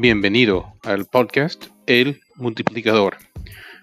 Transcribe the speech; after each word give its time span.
Bienvenido 0.00 0.74
al 0.84 1.06
podcast 1.06 1.66
El 1.88 2.20
Multiplicador. 2.36 3.16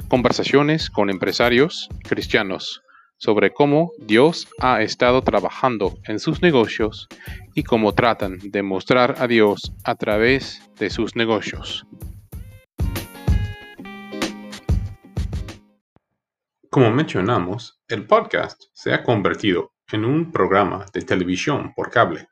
Conversaciones 0.07 0.89
con 0.89 1.09
empresarios 1.09 1.89
cristianos 2.07 2.81
sobre 3.17 3.51
cómo 3.51 3.91
Dios 3.99 4.47
ha 4.61 4.81
estado 4.81 5.23
trabajando 5.23 5.97
en 6.05 6.19
sus 6.19 6.41
negocios 6.41 7.09
y 7.53 7.63
cómo 7.63 7.93
tratan 7.95 8.37
de 8.41 8.63
mostrar 8.63 9.15
a 9.17 9.27
Dios 9.27 9.73
a 9.83 9.95
través 9.95 10.61
de 10.79 10.89
sus 10.89 11.17
negocios. 11.17 11.85
Como 16.69 16.91
mencionamos, 16.91 17.81
el 17.89 18.07
podcast 18.07 18.63
se 18.71 18.93
ha 18.93 19.03
convertido 19.03 19.73
en 19.91 20.05
un 20.05 20.31
programa 20.31 20.85
de 20.93 21.01
televisión 21.01 21.73
por 21.75 21.89
cable 21.91 22.29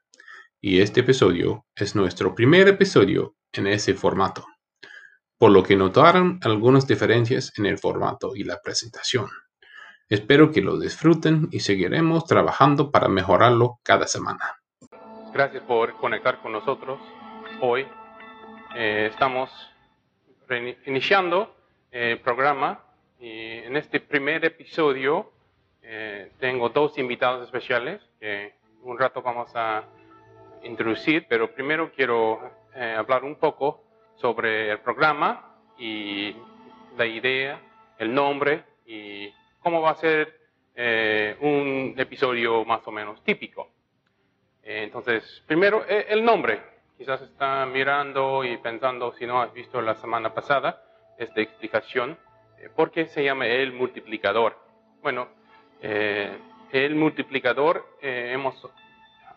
y 0.61 0.79
este 0.79 1.02
episodio 1.02 1.65
es 1.75 1.97
nuestro 1.97 2.34
primer 2.34 2.70
episodio 2.70 3.35
en 3.53 3.67
ese 3.67 3.93
formato, 3.93 4.45
por 5.38 5.52
lo 5.52 5.63
que 5.63 5.75
notaron 5.75 6.39
algunas 6.43 6.88
diferencias 6.88 7.53
en 7.57 7.66
el 7.66 7.77
formato 7.77 8.35
y 8.35 8.43
la 8.43 8.59
presentación. 8.62 9.27
Espero 10.09 10.52
que 10.52 10.62
lo 10.62 10.77
disfruten 10.77 11.48
y 11.52 11.62
seguiremos 11.62 12.26
trabajando 12.26 12.91
para 12.91 13.07
mejorarlo 13.07 13.79
cada 13.84 14.07
semana. 14.07 14.59
Gracias 15.34 15.63
por 15.63 15.95
conectar 15.98 16.41
con 16.41 16.52
nosotros 16.52 16.99
hoy. 17.62 17.88
Eh, 18.76 19.09
estamos 19.12 19.49
iniciando 20.85 21.55
el 21.90 22.20
programa 22.20 22.84
y 23.20 23.59
en 23.59 23.77
este 23.77 23.99
primer 23.99 24.43
episodio 24.45 25.31
eh, 25.81 26.31
tengo 26.40 26.70
dos 26.70 26.98
invitados 26.98 27.45
especiales 27.45 28.01
que 28.20 28.54
un 28.84 28.99
rato 28.99 29.21
vamos 29.21 29.49
a 29.55 29.84
introducir, 30.63 31.26
pero 31.27 31.54
primero 31.54 31.91
quiero 31.96 32.40
eh, 32.76 32.96
hablar 32.98 33.24
un 33.24 33.35
poco 33.35 33.84
sobre 34.16 34.71
el 34.71 34.79
programa 34.79 35.55
y 35.77 36.35
la 36.98 37.05
idea, 37.05 37.60
el 37.98 38.13
nombre 38.13 38.63
y 38.85 39.32
cómo 39.60 39.82
va 39.82 39.91
a 39.91 39.96
ser 39.96 40.40
eh, 40.76 41.35
un 41.41 41.96
episodio 41.98 42.63
más 42.65 42.85
o 42.88 42.91
menos 42.91 43.24
típico. 43.24 43.70
Eh, 44.63 44.84
entonces, 44.84 45.43
primero, 45.48 45.85
el 45.88 46.24
nombre. 46.24 46.62
Quizás 46.98 47.21
está 47.21 47.65
mirando 47.65 48.43
y 48.43 48.57
pensando, 48.57 49.12
si 49.13 49.26
no 49.26 49.41
has 49.41 49.52
visto 49.52 49.82
la 49.82 49.96
semana 49.96 50.34
pasada, 50.34 50.84
esta 51.18 51.41
explicación, 51.41 52.18
¿por 52.76 52.91
qué 52.91 53.08
se 53.08 53.24
llama 53.24 53.48
el 53.48 53.74
multiplicador? 53.74 54.58
Bueno, 55.02 55.27
el 55.82 56.96
multiplicador 56.96 57.98
hemos 57.99 58.55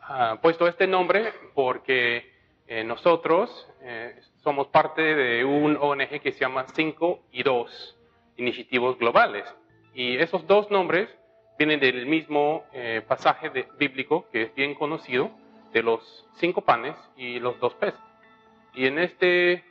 Ah, 0.09 0.39
puesto 0.41 0.69
este 0.69 0.87
nombre 0.87 1.33
porque 1.53 2.33
eh, 2.69 2.85
nosotros 2.85 3.69
eh, 3.81 4.21
somos 4.43 4.69
parte 4.69 5.03
de 5.03 5.45
un 5.45 5.77
ONG 5.77 6.21
que 6.21 6.33
se 6.33 6.41
llama 6.41 6.67
5 6.75 7.21
y 7.33 7.43
2 7.43 7.97
Iniciativos 8.39 8.99
Globales. 8.99 9.45
Y 9.95 10.17
esos 10.17 10.47
dos 10.47 10.71
nombres 10.71 11.09
vienen 11.59 11.81
del 11.81 12.07
mismo 12.07 12.65
eh, 12.73 13.03
pasaje 13.07 13.51
bíblico 13.79 14.29
que 14.31 14.43
es 14.43 14.55
bien 14.55 14.75
conocido, 14.75 15.31
de 15.73 15.83
los 15.83 16.27
cinco 16.35 16.63
panes 16.63 16.97
y 17.17 17.39
los 17.39 17.59
dos 17.61 17.75
peces. 17.75 18.01
Y 18.75 18.87
en 18.87 18.99
este 18.99 19.65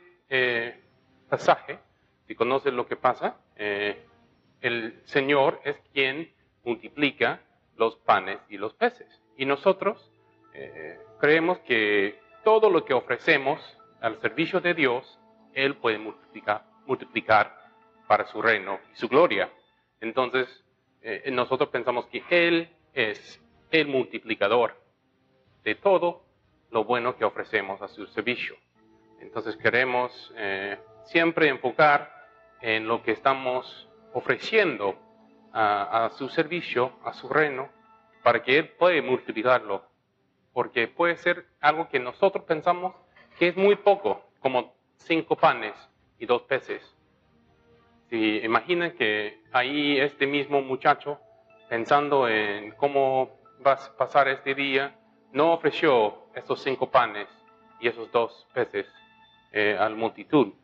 pasaje, 1.28 1.78
si 2.26 2.34
conoces 2.34 2.72
lo 2.72 2.86
que 2.86 2.96
pasa, 2.96 3.36
el 3.56 5.00
Señor 5.04 5.60
es 5.64 5.76
quien 5.92 6.32
multiplica 6.64 7.40
los 7.76 7.96
panes 7.96 8.38
y 8.48 8.58
los 8.58 8.74
peces. 8.74 9.06
Y 9.36 9.44
nosotros 9.44 10.10
eh, 10.54 10.98
creemos 11.20 11.58
que 11.60 12.18
todo 12.46 12.70
lo 12.70 12.84
que 12.84 12.94
ofrecemos 12.94 13.60
al 14.00 14.20
servicio 14.20 14.60
de 14.60 14.72
Dios, 14.72 15.18
Él 15.52 15.78
puede 15.78 15.98
multiplicar, 15.98 16.62
multiplicar 16.86 17.52
para 18.06 18.24
su 18.28 18.40
reino 18.40 18.78
y 18.92 18.96
su 18.96 19.08
gloria. 19.08 19.50
Entonces, 20.00 20.46
eh, 21.02 21.28
nosotros 21.32 21.70
pensamos 21.70 22.06
que 22.06 22.22
Él 22.30 22.70
es 22.94 23.42
el 23.72 23.88
multiplicador 23.88 24.80
de 25.64 25.74
todo 25.74 26.22
lo 26.70 26.84
bueno 26.84 27.16
que 27.16 27.24
ofrecemos 27.24 27.82
a 27.82 27.88
su 27.88 28.06
servicio. 28.06 28.54
Entonces 29.18 29.56
queremos 29.56 30.32
eh, 30.36 30.78
siempre 31.06 31.48
enfocar 31.48 32.12
en 32.60 32.86
lo 32.86 33.02
que 33.02 33.10
estamos 33.10 33.88
ofreciendo 34.12 34.96
a, 35.52 36.04
a, 36.04 36.10
su 36.10 36.28
servicio, 36.28 36.92
a 37.02 37.12
su 37.12 37.28
reino, 37.28 37.70
para 38.22 38.40
que 38.40 38.56
Él 38.56 38.68
pueda 38.78 39.02
multiplicarlo 39.02 39.95
porque 40.56 40.88
puede 40.88 41.18
ser 41.18 41.44
algo 41.60 41.86
que 41.90 42.00
nosotros 42.00 42.42
pensamos 42.44 42.94
que 43.38 43.48
es 43.48 43.58
muy 43.58 43.76
poco, 43.76 44.22
como 44.40 44.72
cinco 44.96 45.36
panes 45.36 45.74
y 46.18 46.24
dos 46.24 46.44
peces. 46.44 46.80
Si 48.08 48.38
imaginan 48.38 48.92
que 48.92 49.42
ahí 49.52 50.00
este 50.00 50.26
mismo 50.26 50.62
muchacho, 50.62 51.20
pensando 51.68 52.26
en 52.26 52.70
cómo 52.70 53.38
va 53.66 53.72
a 53.72 53.96
pasar 53.98 54.28
este 54.28 54.54
día, 54.54 54.96
no 55.30 55.52
ofreció 55.52 56.22
estos 56.34 56.62
cinco 56.62 56.90
panes 56.90 57.28
y 57.78 57.88
esos 57.88 58.10
dos 58.10 58.46
peces 58.54 58.86
eh, 59.52 59.76
a 59.78 59.90
la 59.90 59.94
multitud, 59.94 60.54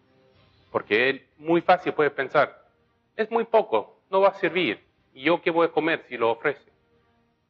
porque 0.70 1.10
él 1.10 1.26
muy 1.36 1.60
fácil 1.60 1.92
puede 1.92 2.08
pensar, 2.08 2.64
es 3.14 3.30
muy 3.30 3.44
poco, 3.44 4.00
no 4.08 4.22
va 4.22 4.28
a 4.28 4.34
servir, 4.40 4.82
y 5.12 5.24
yo 5.24 5.42
qué 5.42 5.50
voy 5.50 5.66
a 5.66 5.70
comer 5.70 6.02
si 6.08 6.16
lo 6.16 6.30
ofrece. 6.30 6.71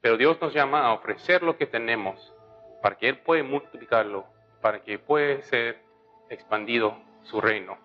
Pero 0.02 0.16
Dios 0.18 0.38
nos 0.40 0.52
llama 0.52 0.84
a 0.84 0.92
ofrecer 0.92 1.42
lo 1.42 1.56
que 1.56 1.66
tenemos 1.66 2.34
para 2.82 2.98
que 2.98 3.08
Él 3.08 3.18
pueda 3.20 3.44
multiplicarlo, 3.44 4.26
para 4.60 4.82
que 4.82 4.98
pueda 4.98 5.40
ser 5.42 5.80
expandido 6.28 6.98
su 7.22 7.40
reino. 7.40 7.78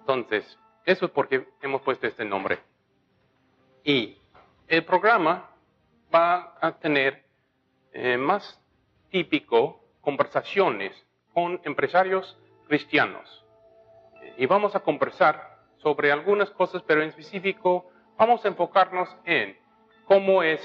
Entonces, 0.00 0.58
eso 0.84 1.06
es 1.06 1.10
porque 1.12 1.46
hemos 1.62 1.80
puesto 1.82 2.08
este 2.08 2.24
nombre. 2.24 2.58
Y 3.84 4.18
el 4.66 4.84
programa 4.84 5.48
va 6.12 6.56
a 6.60 6.72
tener 6.72 7.24
eh, 7.92 8.16
más 8.16 8.60
típico 9.10 9.80
conversaciones 10.00 10.92
con 11.32 11.60
empresarios 11.64 12.36
cristianos. 12.66 13.44
Y 14.36 14.46
vamos 14.46 14.74
a 14.74 14.80
conversar 14.80 15.58
sobre 15.78 16.10
algunas 16.10 16.50
cosas, 16.50 16.82
pero 16.82 17.02
en 17.02 17.10
específico 17.10 17.90
vamos 18.16 18.44
a 18.44 18.48
enfocarnos 18.48 19.08
en 19.24 19.56
cómo 20.06 20.42
es 20.42 20.60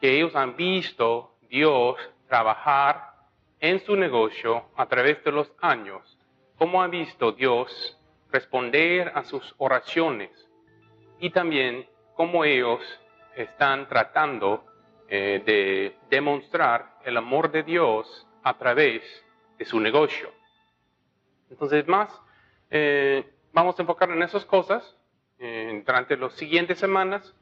que 0.00 0.16
ellos 0.16 0.34
han 0.34 0.56
visto 0.56 1.36
Dios 1.48 1.96
trabajar 2.28 3.14
en 3.60 3.80
su 3.80 3.96
negocio 3.96 4.64
a 4.76 4.86
través 4.86 5.22
de 5.24 5.32
los 5.32 5.50
años, 5.60 6.18
cómo 6.56 6.82
ha 6.82 6.86
visto 6.88 7.32
Dios 7.32 7.98
responder 8.30 9.12
a 9.14 9.24
sus 9.24 9.54
oraciones 9.58 10.30
y 11.18 11.30
también 11.30 11.86
cómo 12.14 12.44
ellos 12.44 12.80
están 13.34 13.88
tratando 13.88 14.64
eh, 15.08 15.42
de 15.44 15.96
demostrar 16.10 16.98
el 17.04 17.16
amor 17.16 17.50
de 17.50 17.62
Dios 17.62 18.26
a 18.42 18.58
través 18.58 19.02
de 19.58 19.64
su 19.64 19.80
negocio. 19.80 20.30
Entonces, 21.50 21.86
más 21.88 22.10
eh, 22.70 23.24
vamos 23.52 23.78
a 23.78 23.82
enfocar 23.82 24.10
en 24.10 24.22
esas 24.22 24.44
cosas 24.44 24.96
eh, 25.38 25.82
durante 25.86 26.16
las 26.16 26.34
siguientes 26.34 26.78
semanas. 26.78 27.34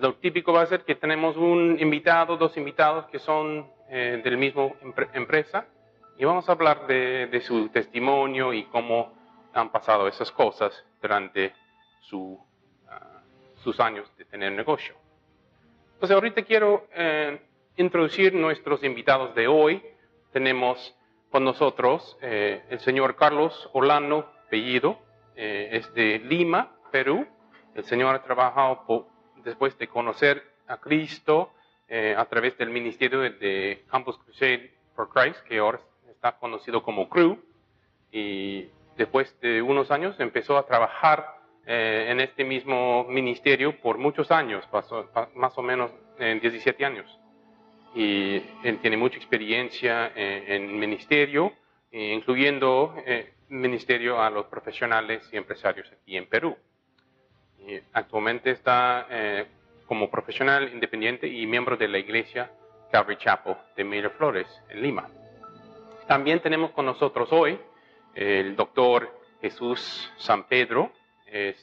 Lo 0.00 0.14
típico 0.14 0.52
va 0.52 0.62
a 0.62 0.66
ser 0.66 0.84
que 0.84 0.94
tenemos 0.94 1.36
un 1.36 1.76
invitado, 1.78 2.36
dos 2.36 2.56
invitados 2.56 3.06
que 3.06 3.18
son 3.18 3.70
eh, 3.90 4.20
del 4.24 4.38
mismo 4.38 4.76
empresa 5.12 5.66
y 6.16 6.24
vamos 6.24 6.48
a 6.48 6.52
hablar 6.52 6.86
de, 6.86 7.40
su 7.42 7.68
testimonio 7.68 8.54
y 8.54 8.64
cómo 8.64 9.12
han 9.52 9.70
pasado 9.70 10.08
esas 10.08 10.30
cosas 10.32 10.72
durante 11.02 11.52
su, 12.00 12.38
ah, 12.88 13.20
sus 13.56 13.78
años 13.80 14.10
de 14.16 14.24
tener 14.24 14.52
negocio. 14.52 14.94
Entonces 15.94 16.14
ahorita 16.14 16.42
quiero 16.42 16.86
eh, 16.94 17.40
introducir 17.76 18.32
nuestros 18.34 18.82
invitados 18.84 19.34
de 19.34 19.48
hoy. 19.48 19.82
Tenemos 20.32 20.96
con 21.30 21.44
nosotros 21.44 22.16
eh, 22.22 22.64
el 22.70 22.80
señor 22.80 23.16
Carlos 23.16 23.68
Orlando 23.74 24.32
Bellido, 24.50 24.98
es 25.36 25.92
de 25.94 26.20
Lima, 26.20 26.76
Perú. 26.90 27.26
El 27.74 27.84
señor 27.84 28.14
ha 28.14 28.22
trabajado 28.22 28.84
después 29.44 29.76
de 29.78 29.88
conocer 29.88 30.42
a 30.66 30.78
Cristo, 30.78 31.52
eh, 31.88 32.14
a 32.16 32.24
través 32.26 32.56
del 32.58 32.70
ministerio 32.70 33.20
de, 33.20 33.84
Campus 33.90 34.18
Crusade 34.18 34.72
for 34.94 35.08
Christ, 35.08 35.40
que 35.44 35.58
ahora 35.58 35.80
está 36.10 36.38
conocido 36.38 36.82
como 36.82 37.08
CRU, 37.08 37.38
y 38.10 38.68
después 38.96 39.38
de 39.40 39.60
unos 39.60 39.90
años 39.90 40.18
empezó 40.18 40.56
a 40.56 40.66
trabajar 40.66 41.26
eh, 41.66 42.06
en 42.08 42.20
este 42.20 42.44
mismo 42.44 43.04
ministerio 43.04 43.80
por 43.80 43.98
muchos 43.98 44.30
años, 44.30 44.64
pasó, 44.70 45.10
más 45.34 45.56
o 45.58 45.62
menos 45.62 45.90
en 46.18 46.40
17 46.40 46.84
años. 46.84 47.18
Y 47.94 48.42
él 48.64 48.78
tiene 48.80 48.96
mucha 48.96 49.16
experiencia 49.16 50.12
en, 50.14 50.52
en 50.52 50.78
ministerio, 50.78 51.52
incluyendo 51.92 52.94
eh, 53.06 53.34
ministerio 53.48 54.20
a 54.20 54.30
los 54.30 54.46
profesionales 54.46 55.28
y 55.32 55.36
empresarios 55.36 55.90
aquí 55.92 56.16
en 56.16 56.26
Perú. 56.26 56.56
Actualmente 57.92 58.50
está 58.50 59.06
eh, 59.10 59.46
como 59.86 60.10
profesional 60.10 60.70
independiente 60.72 61.26
y 61.26 61.46
miembro 61.46 61.76
de 61.76 61.88
la 61.88 61.98
iglesia 61.98 62.50
Calvary 62.90 63.16
Chapel 63.16 63.56
de 63.76 63.84
Miraflores, 63.84 64.46
en 64.68 64.82
Lima. 64.82 65.08
También 66.06 66.40
tenemos 66.40 66.72
con 66.72 66.86
nosotros 66.86 67.28
hoy 67.32 67.58
el 68.14 68.54
doctor 68.54 69.10
Jesús 69.40 70.12
San 70.18 70.44
Pedro, 70.44 70.92
es 71.26 71.56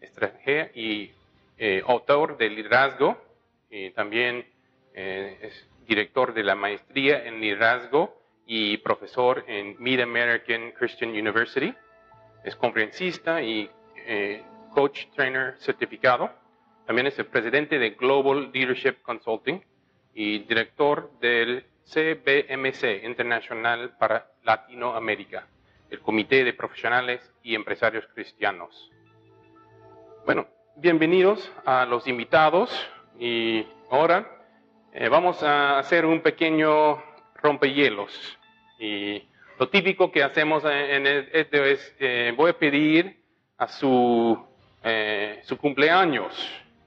extranjero 0.00 0.70
y 0.74 1.12
eh, 1.58 1.82
autor 1.86 2.36
del 2.36 2.56
liderazgo, 2.56 3.16
y 3.70 3.90
también 3.90 4.46
eh, 4.94 5.38
es 5.42 5.68
director 5.86 6.34
de 6.34 6.42
la 6.42 6.54
maestría 6.54 7.24
en 7.24 7.40
liderazgo 7.40 8.18
y 8.46 8.78
profesor 8.78 9.44
en 9.46 9.76
Mid 9.78 10.00
American 10.00 10.72
Christian 10.72 11.10
University. 11.10 11.74
Es 12.44 12.56
conferencista 12.56 13.40
y 13.40 13.70
coach 14.74 15.06
trainer 15.14 15.56
certificado. 15.58 16.30
También 16.86 17.06
es 17.06 17.18
el 17.18 17.26
presidente 17.26 17.78
de 17.78 17.90
Global 17.90 18.50
Leadership 18.52 19.02
Consulting 19.02 19.62
y 20.14 20.40
director 20.40 21.10
del 21.20 21.64
CBMC 21.84 23.04
Internacional 23.04 23.96
para 23.98 24.26
Latinoamérica, 24.44 25.46
el 25.90 26.00
Comité 26.00 26.44
de 26.44 26.54
Profesionales 26.54 27.32
y 27.42 27.54
Empresarios 27.54 28.06
Cristianos. 28.14 28.90
Bueno, 30.24 30.46
bienvenidos 30.76 31.52
a 31.64 31.84
los 31.84 32.06
invitados 32.06 32.70
y 33.18 33.66
ahora 33.90 34.26
eh, 34.92 35.08
vamos 35.08 35.42
a 35.42 35.78
hacer 35.78 36.06
un 36.06 36.20
pequeño 36.20 37.02
rompehielos. 37.34 38.38
Y 38.78 39.22
lo 39.58 39.68
típico 39.68 40.10
que 40.10 40.22
hacemos 40.22 40.64
en 40.64 41.06
esto 41.06 41.64
es, 41.64 41.96
eh, 41.98 42.32
voy 42.36 42.50
a 42.50 42.58
pedir 42.58 43.22
a 43.58 43.68
su, 43.68 44.51
eh, 44.84 45.40
su 45.44 45.56
cumpleaños, 45.58 46.34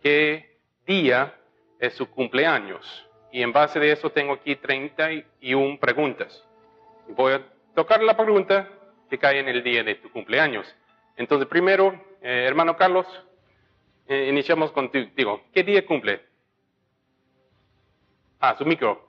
qué 0.02 0.58
día 0.86 1.34
es 1.80 1.94
su 1.94 2.10
cumpleaños. 2.10 3.06
Y 3.32 3.42
en 3.42 3.52
base 3.52 3.80
de 3.80 3.92
eso 3.92 4.12
tengo 4.12 4.34
aquí 4.34 4.56
31 4.56 5.80
preguntas. 5.80 6.44
Voy 7.10 7.34
a 7.34 7.42
tocar 7.74 8.02
la 8.02 8.16
pregunta 8.16 8.70
que 9.10 9.18
cae 9.18 9.40
en 9.40 9.50
el 9.50 9.64
día 9.64 9.84
de 9.84 9.96
tu 9.96 10.10
cumpleaños. 10.12 10.74
Entonces, 11.18 11.48
primero, 11.48 11.94
eh, 12.22 12.46
hermano 12.48 12.76
Carlos, 12.76 13.06
eh, 14.08 14.28
iniciamos 14.30 14.72
contigo. 14.72 15.10
Digo, 15.16 15.42
¿qué 15.54 15.64
día 15.64 15.86
cumple? 15.86 16.22
Ah, 18.40 18.56
su 18.58 18.66
micro. 18.66 19.04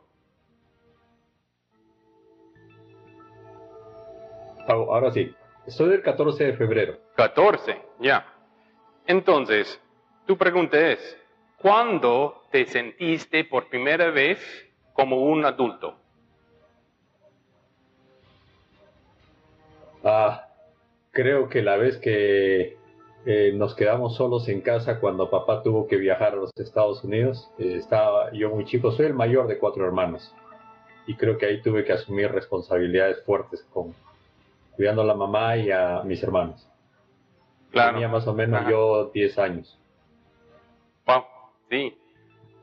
Ahora 4.68 5.12
sí, 5.12 5.32
soy 5.68 5.90
del 5.90 6.02
14 6.02 6.44
de 6.44 6.52
febrero. 6.54 6.98
14, 7.16 7.80
ya. 8.00 8.35
Entonces, 9.06 9.80
tu 10.26 10.36
pregunta 10.36 10.78
es, 10.78 11.16
¿cuándo 11.58 12.42
te 12.50 12.66
sentiste 12.66 13.44
por 13.44 13.68
primera 13.68 14.10
vez 14.10 14.38
como 14.92 15.22
un 15.22 15.44
adulto? 15.44 15.96
Ah, 20.02 20.48
creo 21.10 21.48
que 21.48 21.62
la 21.62 21.76
vez 21.76 21.98
que 21.98 22.76
eh, 23.26 23.52
nos 23.54 23.74
quedamos 23.74 24.16
solos 24.16 24.48
en 24.48 24.60
casa 24.60 25.00
cuando 25.00 25.30
papá 25.30 25.62
tuvo 25.62 25.86
que 25.86 25.96
viajar 25.96 26.34
a 26.34 26.36
los 26.36 26.50
Estados 26.56 27.02
Unidos, 27.02 27.50
eh, 27.58 27.74
estaba 27.76 28.32
yo 28.32 28.50
muy 28.50 28.64
chico, 28.64 28.92
soy 28.92 29.06
el 29.06 29.14
mayor 29.14 29.46
de 29.48 29.58
cuatro 29.58 29.84
hermanos 29.84 30.34
y 31.06 31.14
creo 31.14 31.38
que 31.38 31.46
ahí 31.46 31.62
tuve 31.62 31.84
que 31.84 31.92
asumir 31.92 32.30
responsabilidades 32.30 33.22
fuertes 33.24 33.64
con 33.72 33.94
cuidando 34.76 35.02
a 35.02 35.06
la 35.06 35.14
mamá 35.14 35.56
y 35.56 35.70
a 35.70 36.02
mis 36.04 36.22
hermanos. 36.22 36.68
Claro. 37.76 37.92
Tenía 37.92 38.08
más 38.08 38.26
o 38.26 38.32
menos 38.32 38.66
yo 38.66 39.10
10 39.12 39.38
años. 39.38 39.78
Wow, 41.04 41.24
sí. 41.68 41.94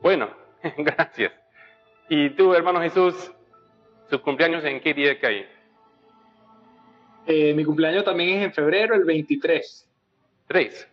Bueno, 0.02 0.28
gracias. 0.76 1.32
¿Y 2.08 2.30
tú, 2.30 2.52
hermano 2.52 2.80
Jesús, 2.80 3.32
su 4.10 4.20
cumpleaños 4.20 4.64
en 4.64 4.80
qué 4.80 4.92
día 4.92 5.20
cae? 5.20 5.48
Eh, 7.26 7.54
mi 7.54 7.64
cumpleaños 7.64 8.04
también 8.04 8.40
es 8.40 8.46
en 8.46 8.52
febrero, 8.54 8.96
el 8.96 9.04
23. 9.04 9.88
¿Tres? 10.48 10.90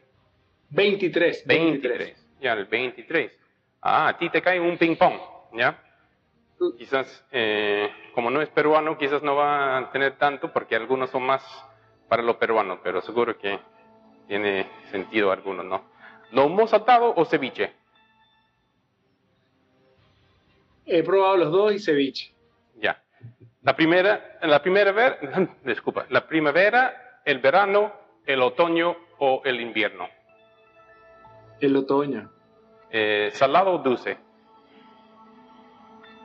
23. 0.69 1.47
23. 1.47 2.27
Ya, 2.41 2.53
el 2.53 2.65
23. 2.65 3.31
Ah, 3.81 4.09
a 4.09 4.18
ti 4.19 4.29
te 4.29 4.39
cae 4.44 4.59
un 4.59 4.77
ping-pong, 4.77 5.19
¿ya? 5.53 5.81
Quizás, 6.77 7.25
eh, 7.31 7.89
como 8.13 8.29
no 8.29 8.39
es 8.39 8.50
peruano, 8.50 9.00
quizás 9.00 9.23
no 9.23 9.35
va 9.35 9.79
a 9.79 9.91
tener 9.91 10.19
tanto 10.19 10.53
porque 10.53 10.75
algunos 10.75 11.09
son 11.09 11.23
más 11.23 11.44
para 12.07 12.21
lo 12.21 12.38
peruano, 12.38 12.81
pero 12.83 13.01
seguro 13.01 13.35
que 13.39 13.59
tiene 14.27 14.68
sentido 14.91 15.31
algunos, 15.31 15.65
¿no? 15.65 15.83
¿Lomo 16.31 16.68
saltado 16.68 17.13
o 17.15 17.25
ceviche? 17.25 17.73
He 20.85 21.03
probado 21.03 21.38
los 21.38 21.51
dos 21.51 21.73
y 21.73 21.79
ceviche. 21.79 22.33
Ya. 22.75 23.01
La 23.62 23.75
primera, 23.75 24.39
la 24.41 24.62
primera, 24.62 25.19
disculpa, 25.63 26.06
la 26.09 26.27
primavera, 26.27 27.21
el 27.25 27.39
verano, 27.39 27.94
el 28.25 28.41
otoño 28.41 28.95
o 29.19 29.41
el 29.45 29.62
invierno. 29.62 30.07
El 31.59 31.75
otoño. 31.75 32.31
Eh, 32.89 33.31
¿Salado 33.33 33.73
o 33.73 33.77
dulce? 33.77 34.18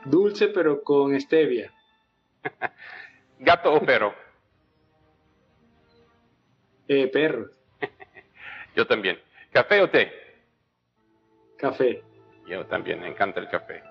Dulce 0.05 0.47
pero 0.47 0.83
con 0.83 1.19
stevia. 1.19 1.71
¿Gato 3.39 3.73
o 3.73 3.81
perro? 3.81 4.13
Eh, 6.87 7.07
perro. 7.07 7.56
Yo 8.77 8.85
también. 8.85 9.19
¿Café 9.51 9.81
o 9.81 9.89
té? 9.89 10.13
Café. 11.57 12.03
Yo 12.45 12.63
también, 12.67 13.01
me 13.01 13.07
encanta 13.07 13.39
el 13.39 13.49
café. 13.49 13.81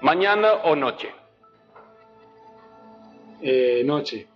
¿Mañana 0.00 0.54
o 0.64 0.74
noche? 0.74 1.12
Eh, 3.42 3.82
noche. 3.84 4.26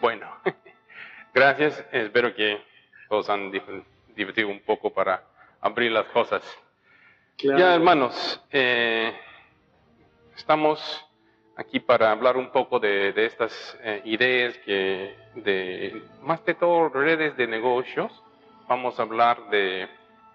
Bueno, 0.00 0.30
gracias. 1.34 1.84
Espero 1.90 2.32
que 2.36 2.62
todos 3.08 3.28
han 3.30 3.50
divertido 4.14 4.46
un 4.46 4.60
poco 4.60 4.92
para 4.92 5.24
abrir 5.60 5.90
las 5.90 6.06
cosas. 6.10 6.42
Ya, 7.38 7.74
hermanos, 7.74 8.40
eh, 8.52 9.12
estamos 10.36 10.80
aquí 11.56 11.80
para 11.80 12.12
hablar 12.12 12.36
un 12.36 12.52
poco 12.52 12.78
de, 12.78 13.12
estas 13.16 13.76
eh, 13.82 14.02
ideas 14.04 14.56
que, 14.58 15.16
de, 15.34 16.00
más 16.22 16.44
de 16.44 16.54
todo, 16.54 16.90
redes 16.90 17.36
de 17.36 17.48
negocios. 17.48 18.12
Vamos 18.70 19.00
a 19.00 19.02
hablar 19.02 19.50
de 19.50 19.88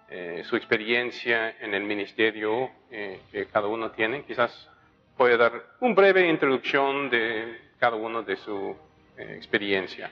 eh, 0.09 0.41
su 0.43 0.57
experiencia 0.57 1.55
en 1.61 1.73
el 1.73 1.85
ministerio 1.85 2.69
eh, 2.91 3.21
que 3.31 3.45
cada 3.45 3.69
uno 3.69 3.91
tiene. 3.91 4.25
Quizás 4.25 4.69
puede 5.15 5.37
dar 5.37 5.53
una 5.79 5.95
breve 5.95 6.29
introducción 6.29 7.09
de 7.09 7.55
cada 7.79 7.95
uno 7.95 8.23
de 8.23 8.35
su 8.35 8.75
experiencia. 9.17 10.11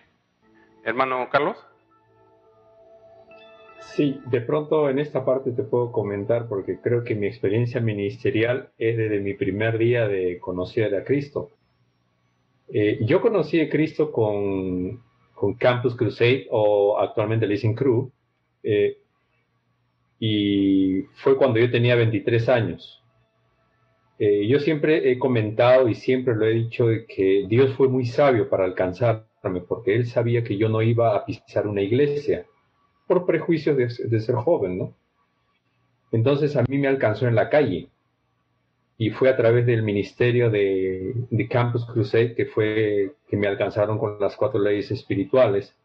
Hermano 0.85 1.27
Carlos. 1.29 1.57
Sí, 3.93 4.21
de 4.27 4.39
pronto 4.39 4.89
en 4.89 4.99
esta 4.99 5.25
parte 5.25 5.51
te 5.51 5.63
puedo 5.63 5.91
comentar 5.91 6.47
porque 6.47 6.79
creo 6.79 7.03
que 7.03 7.15
mi 7.15 7.27
experiencia 7.27 7.81
ministerial 7.81 8.69
es 8.77 8.95
desde 8.95 9.19
mi 9.19 9.33
primer 9.33 9.77
día 9.77 10.07
de 10.07 10.39
conocer 10.39 10.95
a 10.95 11.03
Cristo. 11.03 11.51
Eh, 12.69 12.99
yo 13.01 13.19
conocí 13.19 13.59
a 13.59 13.69
Cristo 13.69 14.13
con, 14.13 15.03
Campus 15.59 15.93
Crusade 15.97 16.47
o 16.51 16.97
actualmente 16.97 17.45
Listen 17.45 17.75
Crew 17.75 18.12
eh, 18.63 18.97
y 20.19 21.01
fue 21.15 21.37
cuando 21.37 21.59
yo 21.59 21.69
tenía 21.69 21.95
23 21.95 22.49
años. 22.49 23.03
Eh, 24.19 24.47
yo 24.47 24.59
siempre 24.59 25.11
he 25.11 25.19
comentado 25.19 25.89
y 25.89 25.95
siempre 25.95 26.35
lo 26.35 26.45
he 26.45 26.51
dicho 26.51 26.85
que 27.07 27.45
Dios 27.49 27.73
fue 27.73 27.89
muy 27.89 28.05
sabio 28.05 28.47
para 28.47 28.63
alcanzarme 28.63 29.25
porque 29.67 29.95
Él 29.95 30.05
sabía 30.05 30.43
que 30.43 30.57
yo 30.57 30.69
no 30.69 30.81
iba 30.81 31.15
a 31.15 31.25
pisar 31.25 31.67
una 31.67 31.81
iglesia 31.81 32.45
por 33.07 33.25
prejuicios 33.25 33.75
de, 33.75 34.19
ser 34.21 34.35
joven, 34.35 34.77
¿no? 34.77 34.95
Entonces 36.11 36.55
a 36.55 36.63
mí 36.69 36.77
me 36.77 36.87
alcanzó 36.87 37.27
en 37.27 37.35
la 37.35 37.49
calle 37.49 37.89
y 38.97 39.09
fue 39.09 39.29
a 39.29 39.35
través 39.35 39.65
del 39.65 39.83
ministerio 39.83 40.49
de, 40.49 41.15
Campus 41.49 41.85
Crusade 41.85 42.35
que 42.35 42.45
fue 42.45 43.15
que 43.27 43.35
me 43.35 43.47
alcanzaron 43.47 43.97
con 43.97 44.19
las 44.19 44.37
cuatro 44.37 44.61
leyes 44.61 44.89
espirituales 44.91 45.75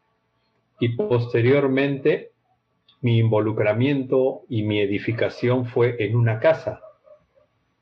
y 0.79 0.95
posteriormente 0.95 2.31
mi 3.01 3.19
involucramiento 3.19 4.41
y 4.49 4.63
mi 4.63 4.81
edificación 4.81 5.65
fue 5.65 5.95
en 5.99 6.15
una 6.15 6.39
casa. 6.39 6.81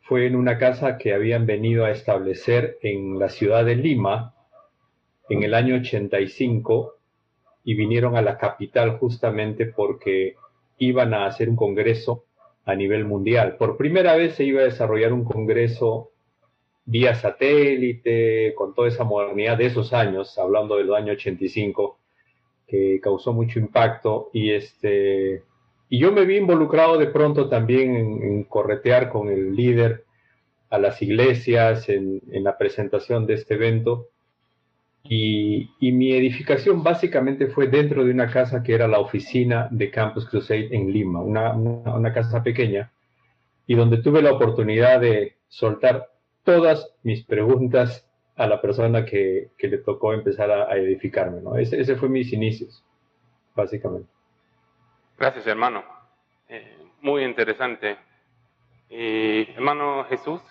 Fue 0.01 0.25
en 0.25 0.35
una 0.35 0.57
casa 0.57 0.97
que 0.97 1.13
habían 1.13 1.45
venido 1.45 1.85
a 1.85 1.91
establecer 1.91 2.77
en 2.81 3.19
la 3.19 3.29
ciudad 3.29 3.65
de 3.65 3.75
Lima 3.75 4.35
en 5.29 5.43
el 5.43 5.53
año 5.53 5.75
85 5.75 6.95
y 7.63 7.73
vinieron 7.73 8.15
a 8.15 8.21
la 8.21 8.37
capital 8.37 8.97
justamente 8.97 9.65
porque 9.65 10.35
iban 10.77 11.13
a 11.13 11.25
hacer 11.25 11.49
un 11.49 11.55
congreso 11.55 12.23
a 12.63 12.75
nivel 12.75 13.05
mundial. 13.05 13.57
Por 13.57 13.75
primera 13.75 14.15
vez 14.15 14.35
se 14.35 14.43
iba 14.45 14.61
a 14.61 14.65
desarrollar 14.65 15.11
un 15.13 15.25
congreso 15.25 16.11
vía 16.85 17.15
satélite, 17.15 18.53
con 18.55 18.73
toda 18.73 18.87
esa 18.87 19.03
modernidad 19.03 19.57
de 19.57 19.65
esos 19.65 19.91
años, 19.91 20.37
hablando 20.37 20.77
del 20.77 20.93
año 20.93 21.13
85, 21.13 21.99
que 22.67 22.99
causó 23.01 23.33
mucho 23.33 23.59
impacto. 23.59 24.29
Y, 24.33 24.51
este, 24.51 25.43
y 25.89 25.99
yo 25.99 26.11
me 26.11 26.25
vi 26.25 26.37
involucrado 26.37 26.97
de 26.97 27.07
pronto 27.07 27.49
también 27.49 27.95
en, 27.95 28.43
corretear 28.43 29.09
con 29.09 29.29
el 29.29 29.55
líder 29.55 30.03
a 30.69 30.77
las 30.77 31.01
iglesias, 31.01 31.87
en, 31.89 32.21
la 32.29 32.57
presentación 32.57 33.25
de 33.25 33.35
este 33.35 33.53
evento. 33.53 34.09
Y, 35.03 35.69
mi 35.79 36.11
edificación 36.11 36.83
básicamente 36.83 37.47
fue 37.47 37.67
dentro 37.67 38.03
de 38.03 38.11
una 38.11 38.29
casa 38.29 38.61
que 38.61 38.73
era 38.73 38.87
la 38.87 38.99
oficina 38.99 39.69
de 39.71 39.89
Campus 39.89 40.27
Crusade 40.29 40.67
en 40.75 40.91
Lima, 40.91 41.21
una, 41.21 41.53
una 41.53 42.13
casa 42.13 42.43
pequeña, 42.43 42.91
y 43.65 43.75
donde 43.75 43.97
tuve 44.01 44.21
la 44.21 44.33
oportunidad 44.33 44.99
de 44.99 45.37
soltar 45.47 46.09
todas 46.43 46.93
mis 47.03 47.23
preguntas 47.23 48.06
a 48.37 48.47
la 48.47 48.61
persona 48.61 49.03
que, 49.03 49.49
que 49.57 49.67
le 49.67 49.79
tocó 49.79 50.13
empezar 50.13 50.51
a, 50.51 50.77
edificarme. 50.77 51.41
¿no? 51.41 51.55
Ese, 51.55 51.81
ese 51.81 51.95
fue 51.95 52.07
mis 52.07 52.31
inicios, 52.31 52.83
básicamente. 53.55 54.09
Gracias, 55.17 55.47
hermano. 55.47 55.83
Eh, 56.47 56.77
muy 57.01 57.23
interesante. 57.23 57.97
hermano 58.89 60.05
Jesús. 60.05 60.41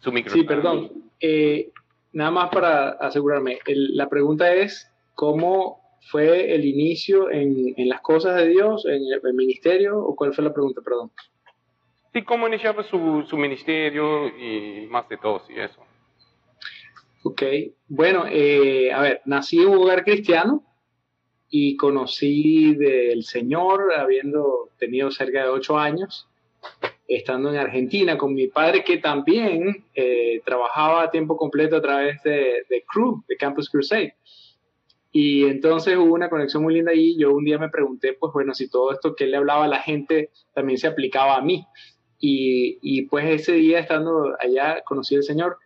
Su 0.00 0.12
micrófono. 0.12 0.42
Sí, 0.42 0.46
perdón. 0.46 0.92
Eh, 1.20 1.72
nada 2.12 2.30
más 2.30 2.50
para 2.50 2.90
asegurarme. 2.90 3.58
la 3.66 4.08
pregunta 4.10 4.52
es, 4.52 4.90
¿cómo 5.14 5.80
fue 6.10 6.54
el 6.54 6.66
inicio 6.66 7.30
en, 7.30 7.74
en, 7.76 7.88
las 7.88 8.02
cosas 8.02 8.36
de 8.36 8.48
Dios, 8.48 8.84
en 8.86 9.02
el 9.10 9.34
ministerio? 9.34 9.98
¿O 9.98 10.14
cuál 10.14 10.34
fue 10.34 10.44
la 10.44 10.52
pregunta, 10.52 10.82
perdón? 10.82 11.10
Sí, 12.12 12.22
cómo 12.22 12.48
iniciaba 12.48 12.82
su, 12.82 13.24
su 13.28 13.36
ministerio 13.36 14.28
y 14.28 14.86
más 14.88 15.08
de 15.08 15.18
todo, 15.18 15.42
y 15.48 15.58
eso. 15.58 15.80
Ok, 17.22 17.42
bueno, 17.88 18.24
eh, 18.30 18.92
a 18.92 19.00
ver, 19.02 19.20
nací 19.24 19.58
en 19.58 19.68
un 19.68 19.78
hogar 19.78 20.04
cristiano 20.04 20.62
y 21.50 21.76
conocí 21.76 22.74
del 22.74 23.24
Señor 23.24 23.92
habiendo 23.96 24.70
tenido 24.78 25.10
cerca 25.10 25.42
de 25.42 25.50
ocho 25.50 25.78
años, 25.78 26.28
estando 27.06 27.50
en 27.50 27.56
Argentina 27.56 28.16
con 28.16 28.34
mi 28.34 28.48
padre 28.48 28.84
que 28.84 28.98
también 28.98 29.84
eh, 29.94 30.40
trabajaba 30.44 31.02
a 31.02 31.10
tiempo 31.10 31.36
completo 31.36 31.76
a 31.76 31.82
través 31.82 32.22
de, 32.22 32.64
de 32.68 32.84
Crew, 32.86 33.22
de 33.28 33.36
Campus 33.36 33.68
Crusade. 33.68 34.14
Y 35.10 35.44
entonces 35.44 35.96
hubo 35.96 36.14
una 36.14 36.28
conexión 36.28 36.62
muy 36.62 36.74
linda 36.74 36.92
ahí. 36.92 37.16
Yo 37.18 37.32
un 37.32 37.44
día 37.44 37.58
me 37.58 37.70
pregunté, 37.70 38.12
pues 38.12 38.32
bueno, 38.32 38.54
si 38.54 38.68
todo 38.68 38.92
esto 38.92 39.14
que 39.16 39.24
él 39.24 39.30
le 39.30 39.38
hablaba 39.38 39.64
a 39.64 39.68
la 39.68 39.80
gente 39.80 40.30
también 40.54 40.78
se 40.78 40.86
aplicaba 40.86 41.36
a 41.36 41.40
mí. 41.40 41.66
Y, 42.20 43.02
pues 43.02 43.26
ese 43.40 43.52
día 43.52 43.78
estando 43.78 44.36
allá 44.40 44.82
conocí 44.84 45.14
al 45.14 45.22
Señor, 45.22 45.58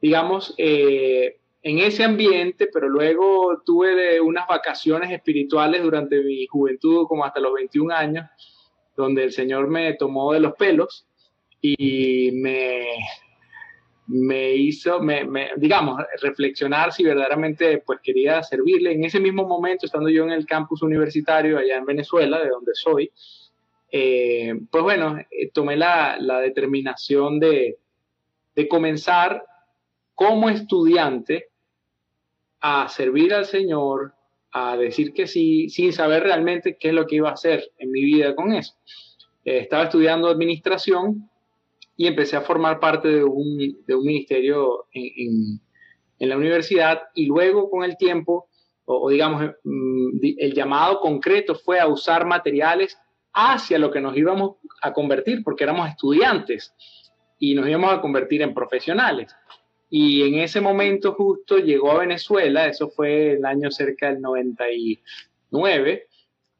digamos, 0.00 0.54
eh, 0.56 1.38
en 1.62 1.78
ese 1.78 2.04
ambiente, 2.04 2.68
pero 2.72 2.88
luego 2.88 3.62
tuve 3.64 4.20
unas 4.20 4.46
vacaciones 4.46 5.10
espirituales 5.10 5.82
durante 5.82 6.22
mi 6.22 6.46
juventud, 6.46 7.06
como 7.06 7.24
hasta 7.24 7.40
los 7.40 7.52
21 7.52 7.94
años, 7.94 8.26
donde 8.96 9.24
el 9.24 9.32
Señor 9.32 9.68
me 9.68 9.94
tomó 9.94 10.32
de 10.32 10.40
los 10.40 10.54
pelos 10.54 11.06
y 11.60 12.30
me, 12.32 12.86
me 14.06 14.54
hizo, 14.54 15.00
me, 15.00 15.50
digamos, 15.56 16.02
reflexionar 16.20 16.92
si 16.92 17.04
verdaderamente 17.04 17.78
pues 17.78 18.00
quería 18.02 18.42
servirle. 18.42 18.92
En 18.92 19.04
ese 19.04 19.20
mismo 19.20 19.46
momento, 19.46 19.86
estando 19.86 20.08
yo 20.08 20.24
en 20.24 20.32
el 20.32 20.46
campus 20.46 20.82
universitario 20.82 21.58
allá 21.58 21.76
en 21.76 21.84
Venezuela, 21.84 22.40
de 22.40 22.48
donde 22.48 22.72
soy, 22.74 23.12
eh, 23.92 24.54
pues 24.70 24.84
bueno, 24.84 25.18
eh, 25.18 25.50
tomé 25.52 25.76
la, 25.76 26.16
determinación 26.42 27.40
de, 27.40 27.78
comenzar 28.68 29.42
como 30.14 30.50
estudiante 30.50 31.48
a 32.60 32.88
servir 32.90 33.32
al 33.32 33.46
Señor, 33.46 34.12
a 34.52 34.76
decir 34.76 35.14
que 35.14 35.26
sí, 35.26 35.70
sin 35.70 35.94
saber 35.94 36.24
realmente 36.24 36.76
qué 36.78 36.88
es 36.88 36.94
lo 36.94 37.06
que 37.06 37.16
iba 37.16 37.30
a 37.30 37.34
hacer 37.34 37.72
en 37.78 37.90
mi 37.90 38.02
vida 38.02 38.34
con 38.36 38.52
eso. 38.52 38.74
Eh, 39.44 39.58
estaba 39.60 39.84
estudiando 39.84 40.28
administración 40.28 41.30
y 41.96 42.06
empecé 42.06 42.36
a 42.36 42.42
formar 42.42 42.80
parte 42.80 43.08
de 43.08 43.24
un, 43.24 43.56
ministerio 44.04 44.86
en, 44.92 45.58
la 46.18 46.36
universidad 46.36 47.00
y 47.14 47.24
luego 47.24 47.70
con 47.70 47.82
el 47.82 47.96
tiempo, 47.96 48.50
o 48.84 49.08
digamos, 49.08 49.52
mm, 49.64 50.18
el 50.36 50.52
llamado 50.52 51.00
concreto 51.00 51.54
fue 51.54 51.80
a 51.80 51.86
usar 51.88 52.26
materiales 52.26 52.98
hacia 53.32 53.78
lo 53.78 53.90
que 53.90 54.00
nos 54.00 54.16
íbamos 54.16 54.56
a 54.82 54.92
convertir, 54.92 55.42
porque 55.44 55.64
éramos 55.64 55.88
estudiantes 55.88 56.74
y 57.38 57.54
nos 57.54 57.68
íbamos 57.68 57.92
a 57.92 58.00
convertir 58.00 58.42
en 58.42 58.54
profesionales. 58.54 59.34
Y 59.88 60.22
en 60.22 60.40
ese 60.40 60.60
momento 60.60 61.14
justo 61.14 61.58
llegó 61.58 61.92
a 61.92 61.98
Venezuela, 61.98 62.66
eso 62.66 62.90
fue 62.90 63.32
el 63.32 63.44
año 63.44 63.70
cerca 63.70 64.12
del 64.12 64.20
99, 64.20 66.06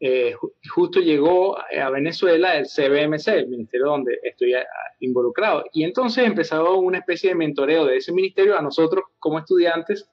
eh, 0.02 0.34
justo 0.74 0.98
llegó 1.00 1.58
a 1.58 1.90
Venezuela 1.90 2.56
el 2.56 2.64
CBMC, 2.64 3.28
el 3.28 3.48
ministerio 3.48 3.88
donde 3.88 4.18
estoy 4.22 4.54
involucrado. 5.00 5.64
Y 5.72 5.84
entonces 5.84 6.24
empezó 6.24 6.78
una 6.78 6.98
especie 6.98 7.30
de 7.30 7.36
mentoreo 7.36 7.84
de 7.84 7.98
ese 7.98 8.10
ministerio 8.10 8.58
a 8.58 8.62
nosotros 8.62 9.04
como 9.18 9.38
estudiantes 9.38 10.08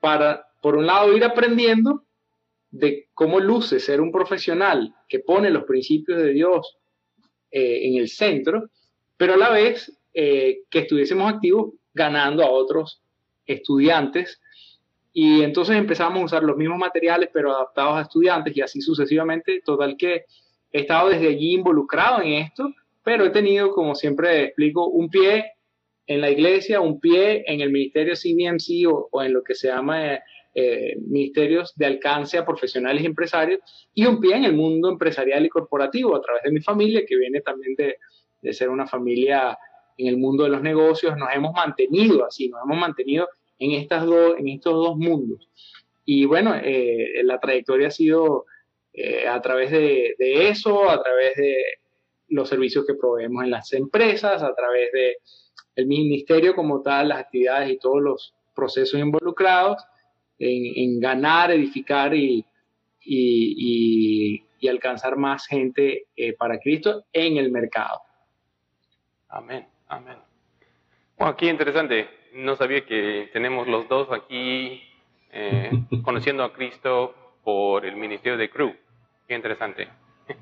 para, 0.00 0.46
por 0.60 0.76
un 0.76 0.86
lado, 0.86 1.16
ir 1.16 1.24
aprendiendo 1.24 2.02
de 2.78 3.08
cómo 3.14 3.40
luce 3.40 3.80
ser 3.80 4.00
un 4.00 4.12
profesional 4.12 4.94
que 5.08 5.20
pone 5.20 5.50
los 5.50 5.64
principios 5.64 6.18
de 6.18 6.32
Dios 6.32 6.78
eh, 7.50 7.88
en 7.88 7.96
el 7.96 8.08
centro, 8.08 8.70
pero 9.16 9.34
a 9.34 9.36
la 9.36 9.50
vez 9.50 9.92
eh, 10.12 10.60
que 10.70 10.80
estuviésemos 10.80 11.32
activos 11.32 11.74
ganando 11.94 12.42
a 12.42 12.50
otros 12.50 13.02
estudiantes. 13.46 14.40
Y 15.12 15.42
entonces 15.42 15.76
empezamos 15.76 16.20
a 16.20 16.24
usar 16.24 16.42
los 16.42 16.56
mismos 16.56 16.78
materiales, 16.78 17.30
pero 17.32 17.54
adaptados 17.54 17.96
a 17.96 18.02
estudiantes 18.02 18.54
y 18.54 18.60
así 18.60 18.80
sucesivamente. 18.82 19.62
Total 19.64 19.96
que 19.96 20.24
he 20.70 20.80
estado 20.80 21.08
desde 21.08 21.28
allí 21.28 21.54
involucrado 21.54 22.20
en 22.20 22.34
esto, 22.34 22.68
pero 23.02 23.24
he 23.24 23.30
tenido, 23.30 23.72
como 23.72 23.94
siempre 23.94 24.44
explico, 24.44 24.86
un 24.88 25.08
pie 25.08 25.52
en 26.06 26.20
la 26.20 26.30
iglesia, 26.30 26.80
un 26.80 27.00
pie 27.00 27.44
en 27.46 27.62
el 27.62 27.70
ministerio 27.70 28.14
CBMC 28.14 28.86
o, 28.92 29.08
o 29.10 29.22
en 29.22 29.32
lo 29.32 29.42
que 29.42 29.54
se 29.54 29.68
llama 29.68 30.14
eh, 30.14 30.20
eh, 30.58 30.96
ministerios 31.06 31.74
de 31.76 31.84
alcance 31.84 32.38
a 32.38 32.46
profesionales 32.46 33.02
y 33.02 33.06
empresarios 33.06 33.60
y 33.92 34.06
un 34.06 34.18
pie 34.18 34.36
en 34.36 34.44
el 34.44 34.54
mundo 34.54 34.88
empresarial 34.88 35.44
y 35.44 35.50
corporativo 35.50 36.16
a 36.16 36.22
través 36.22 36.44
de 36.44 36.50
mi 36.50 36.60
familia, 36.60 37.04
que 37.06 37.14
viene 37.14 37.42
también 37.42 37.74
de, 37.76 38.54
ser 38.54 38.70
una 38.70 38.86
familia 38.86 39.58
en 39.98 40.06
el 40.06 40.16
mundo 40.16 40.44
de 40.44 40.48
los 40.48 40.62
negocios. 40.62 41.14
Nos 41.18 41.28
hemos 41.34 41.52
mantenido 41.52 42.24
así, 42.24 42.48
nos 42.48 42.62
hemos 42.64 42.78
mantenido 42.78 43.28
en, 43.58 43.72
estas 43.72 44.06
dos, 44.06 44.36
en 44.38 44.48
estos 44.48 44.72
dos 44.72 44.96
mundos. 44.96 45.46
Y 46.06 46.24
bueno, 46.24 46.54
eh, 46.54 47.20
la 47.22 47.38
trayectoria 47.38 47.88
ha 47.88 47.90
sido 47.90 48.46
eh, 48.94 49.26
a 49.28 49.42
través 49.42 49.70
de, 49.70 50.14
de, 50.18 50.48
eso, 50.48 50.88
a 50.88 51.02
través 51.02 51.36
de 51.36 51.54
los 52.28 52.48
servicios 52.48 52.86
que 52.86 52.94
proveemos 52.94 53.44
en 53.44 53.50
las 53.50 53.74
empresas, 53.74 54.42
a 54.42 54.54
través 54.54 54.90
de 54.90 55.18
el 55.74 55.86
ministerio 55.86 56.54
como 56.54 56.80
tal, 56.80 57.10
las 57.10 57.18
actividades 57.18 57.70
y 57.72 57.78
todos 57.78 58.00
los 58.00 58.34
procesos 58.54 58.98
involucrados, 58.98 59.84
en, 60.38 61.00
ganar, 61.00 61.50
edificar 61.50 62.14
y, 62.14 62.44
y, 63.00 64.42
alcanzar 64.68 65.16
más 65.16 65.46
gente 65.46 66.06
eh, 66.16 66.32
para 66.32 66.58
Cristo 66.58 67.04
en 67.12 67.36
el 67.36 67.52
mercado. 67.52 68.00
Amén, 69.28 69.64
amén. 69.86 70.16
Bueno, 71.16 71.32
aquí 71.32 71.48
interesante. 71.48 72.08
No 72.34 72.56
sabía 72.56 72.84
que 72.84 73.30
tenemos 73.32 73.68
los 73.68 73.88
dos 73.88 74.08
aquí 74.10 74.82
eh, 75.30 75.70
conociendo 76.02 76.42
a 76.42 76.52
Cristo 76.52 77.14
por 77.44 77.86
el 77.86 77.94
ministerio 77.94 78.36
de 78.36 78.50
Crew. 78.50 78.74
Qué 79.28 79.34
interesante. 79.34 79.88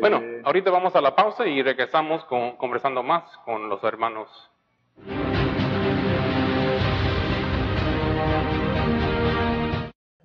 Bueno, 0.00 0.16
eh. 0.22 0.40
ahorita 0.44 0.70
vamos 0.70 0.96
a 0.96 1.02
la 1.02 1.14
pausa 1.14 1.46
y 1.46 1.60
regresamos 1.60 2.24
con, 2.24 2.56
conversando 2.56 3.02
más 3.02 3.36
con 3.44 3.68
los 3.68 3.84
hermanos. 3.84 4.50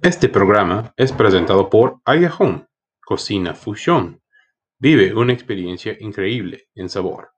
Este 0.05 0.29
programa 0.29 0.93
es 0.97 1.11
presentado 1.11 1.67
por 1.67 1.99
Aya 2.05 2.31
Home, 2.37 2.67
Cocina 3.03 3.55
Fusión. 3.55 4.21
Vive 4.77 5.15
una 5.15 5.33
experiencia 5.33 5.97
increíble 5.99 6.67
en 6.75 6.89
sabor. 6.89 7.31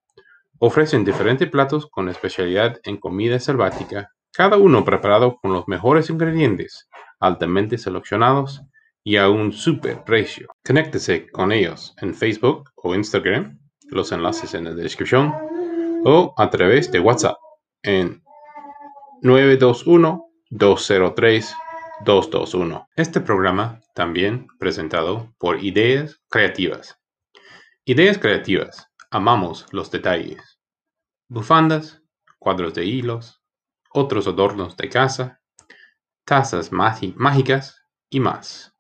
Ofrecen 0.60 1.06
diferentes 1.06 1.50
platos 1.50 1.88
con 1.88 2.10
especialidad 2.10 2.78
en 2.84 2.98
comida 2.98 3.40
selvática, 3.40 4.12
cada 4.34 4.58
uno 4.58 4.84
preparado 4.84 5.38
con 5.38 5.54
los 5.54 5.66
mejores 5.70 6.10
ingredientes, 6.10 6.90
altamente 7.22 7.78
seleccionados 7.78 8.62
y 9.02 9.16
a 9.16 9.30
un 9.30 9.54
super 9.54 10.04
precio. 10.04 10.50
Conéctese 10.62 11.32
con 11.32 11.54
ellos 11.54 11.96
en 12.02 12.14
Facebook 12.14 12.72
o 12.76 12.94
Instagram, 12.94 13.62
los 13.92 14.12
enlaces 14.12 14.54
en 14.56 14.66
la 14.66 14.74
descripción, 14.74 15.34
o 16.04 16.34
a 16.36 16.50
través 16.50 16.92
de 16.92 17.00
WhatsApp 17.00 17.38
en 17.82 18.22
921 19.22 20.26
203 20.50 21.56
221. 22.02 22.88
Este 22.96 23.22
programa 23.22 23.82
también 23.96 24.48
presentado 24.60 25.34
por 25.40 25.64
Ideas 25.64 26.22
Creativas. 26.30 27.00
Ideas 27.86 28.18
Creativas. 28.18 28.88
Amamos 29.10 29.66
los 29.72 29.90
detalles. 29.90 30.60
Bufandas, 31.28 32.04
cuadros 32.38 32.74
de 32.76 32.86
hilos, 32.86 33.42
otros 33.92 34.28
adornos 34.28 34.78
de 34.78 34.90
casa, 34.90 35.42
tazas 36.24 36.72
mágicas 36.72 37.82
y 38.10 38.20
más. 38.20 38.76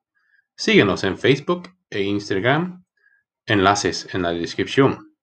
Síguenos 0.55 1.03
en 1.03 1.17
Facebook 1.17 1.69
e 1.89 2.01
Instagram, 2.01 2.85
enlaces 3.45 4.13
en 4.13 4.21
la 4.21 4.31
descripción, 4.31 5.15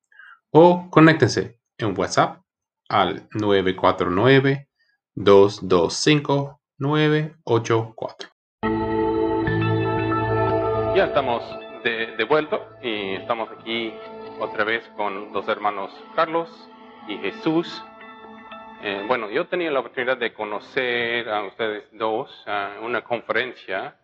o 0.51 0.91
conéctense 0.91 1.61
en 1.79 1.99
WhatsApp 1.99 2.43
al 2.89 3.29
949-225-984. 6.79 8.31
Ya 10.97 11.07
estamos 11.07 11.43
de, 11.83 12.25
vuelta 12.29 12.79
y 12.83 13.15
estamos 13.15 13.51
aquí 13.51 13.93
otra 14.41 14.65
vez 14.65 14.89
con 14.97 15.33
los 15.33 15.47
hermanos 15.49 15.91
Carlos 16.15 16.49
y 17.09 17.19
Jesús. 17.19 17.85
Eh, 18.83 19.05
bueno, 19.07 19.29
yo 19.31 19.47
tenía 19.47 19.71
la 19.71 19.81
oportunidad 19.81 20.17
de 20.17 20.33
conocer 20.33 21.29
a 21.29 21.43
ustedes 21.45 21.85
dos 21.93 22.31
en 22.47 22.85
una 22.85 23.03
conferencia 23.03 23.97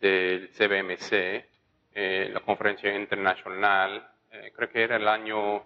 del 0.00 0.50
CBMC, 0.50 1.44
eh, 1.94 2.30
la 2.32 2.40
conferencia 2.40 2.94
internacional, 2.94 4.08
eh, 4.30 4.52
creo 4.54 4.70
que 4.70 4.82
era 4.82 4.96
el 4.96 5.08
año 5.08 5.64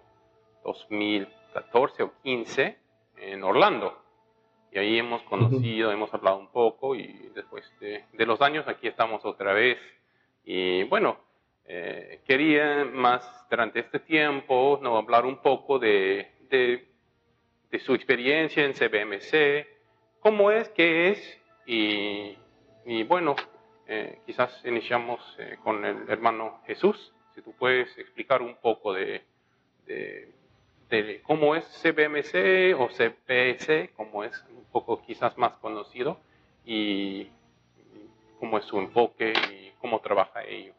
2014 0.63 2.03
o 2.03 2.13
15 2.21 2.77
en 3.17 3.43
Orlando. 3.43 4.02
Y 4.73 4.79
ahí 4.79 4.97
hemos 4.97 5.21
conocido, 5.23 5.91
hemos 5.91 6.11
hablado 6.13 6.39
un 6.39 6.51
poco 6.51 6.95
y 6.95 7.29
después 7.35 7.63
de, 7.79 8.03
los 8.25 8.41
años 8.41 8.67
aquí 8.67 8.87
estamos 8.87 9.23
otra 9.23 9.53
vez. 9.53 9.77
Y 10.43 10.83
bueno, 10.83 11.19
eh, 11.65 12.21
quería 12.25 12.83
más 12.83 13.23
durante 13.51 13.79
este 13.81 13.99
tiempo 13.99 14.79
¿no? 14.81 14.97
hablar 14.97 15.25
un 15.25 15.37
poco 15.41 15.77
de, 15.77 16.27
de, 16.49 17.79
su 17.79 17.93
experiencia 17.93 18.65
en 18.65 18.73
CBMC, 18.73 19.67
cómo 20.19 20.49
es, 20.49 20.69
qué 20.69 21.09
es 21.09 21.41
y, 21.67 22.37
y 22.85 23.03
bueno, 23.03 23.35
eh, 23.87 24.19
quizás 24.25 24.59
iniciamos 24.65 25.19
eh, 25.37 25.57
con 25.63 25.85
el 25.85 26.09
hermano 26.09 26.61
Jesús, 26.65 27.13
si 27.35 27.41
tú 27.41 27.53
puedes 27.53 27.95
explicar 27.97 28.41
un 28.41 28.55
poco 28.55 28.93
de, 28.93 29.23
de, 31.01 31.21
cómo 31.23 31.55
es 31.55 31.65
CBMC 31.81 32.79
o 32.79 32.87
CPS, 32.89 33.89
cómo 33.95 34.23
es 34.23 34.43
un 34.55 34.65
poco 34.71 35.01
quizás 35.05 35.37
más 35.37 35.53
conocido 35.53 36.19
y, 36.65 37.27
cómo 38.39 38.57
es 38.57 38.65
su 38.65 38.77
enfoque 38.77 39.33
y 39.51 39.71
cómo 39.79 39.99
trabaja 40.01 40.43
ello. 40.43 40.73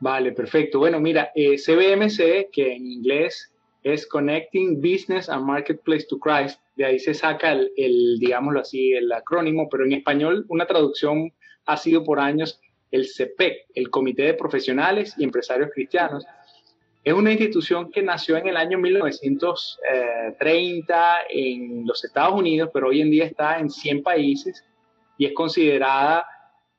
Vale, 0.00 0.32
perfecto. 0.32 0.78
Bueno, 0.78 1.00
mira, 1.00 1.32
eh, 1.34 1.56
CBMC, 1.56 2.50
que 2.52 2.74
en 2.74 2.86
inglés 2.86 3.52
es 3.82 4.06
Connecting 4.06 4.80
Business 4.80 5.28
and 5.28 5.44
Marketplace 5.44 6.06
to 6.08 6.18
Christ, 6.18 6.60
de 6.76 6.84
ahí 6.84 6.98
se 6.98 7.14
saca 7.14 7.52
el, 7.52 7.72
el 7.76 8.18
digámoslo 8.18 8.60
así, 8.60 8.92
el 8.92 9.10
acrónimo, 9.10 9.68
pero 9.68 9.84
en 9.84 9.94
español 9.94 10.44
una 10.48 10.66
traducción 10.66 11.32
ha 11.66 11.76
sido 11.76 12.04
por 12.04 12.20
años 12.20 12.60
el 12.90 13.06
CPEC, 13.06 13.66
el 13.74 13.90
Comité 13.90 14.22
de 14.22 14.34
Profesionales 14.34 15.14
y 15.18 15.24
Empresarios 15.24 15.70
Cristianos. 15.74 16.24
Es 17.08 17.14
una 17.14 17.30
institución 17.30 17.90
que 17.90 18.02
nació 18.02 18.36
en 18.36 18.48
el 18.48 18.58
año 18.58 18.76
1930 18.76 21.16
en 21.30 21.86
los 21.86 22.04
Estados 22.04 22.38
Unidos, 22.38 22.68
pero 22.70 22.88
hoy 22.88 23.00
en 23.00 23.10
día 23.10 23.24
está 23.24 23.58
en 23.58 23.70
100 23.70 24.02
países 24.02 24.62
y 25.16 25.24
es 25.24 25.32
considerada 25.32 26.26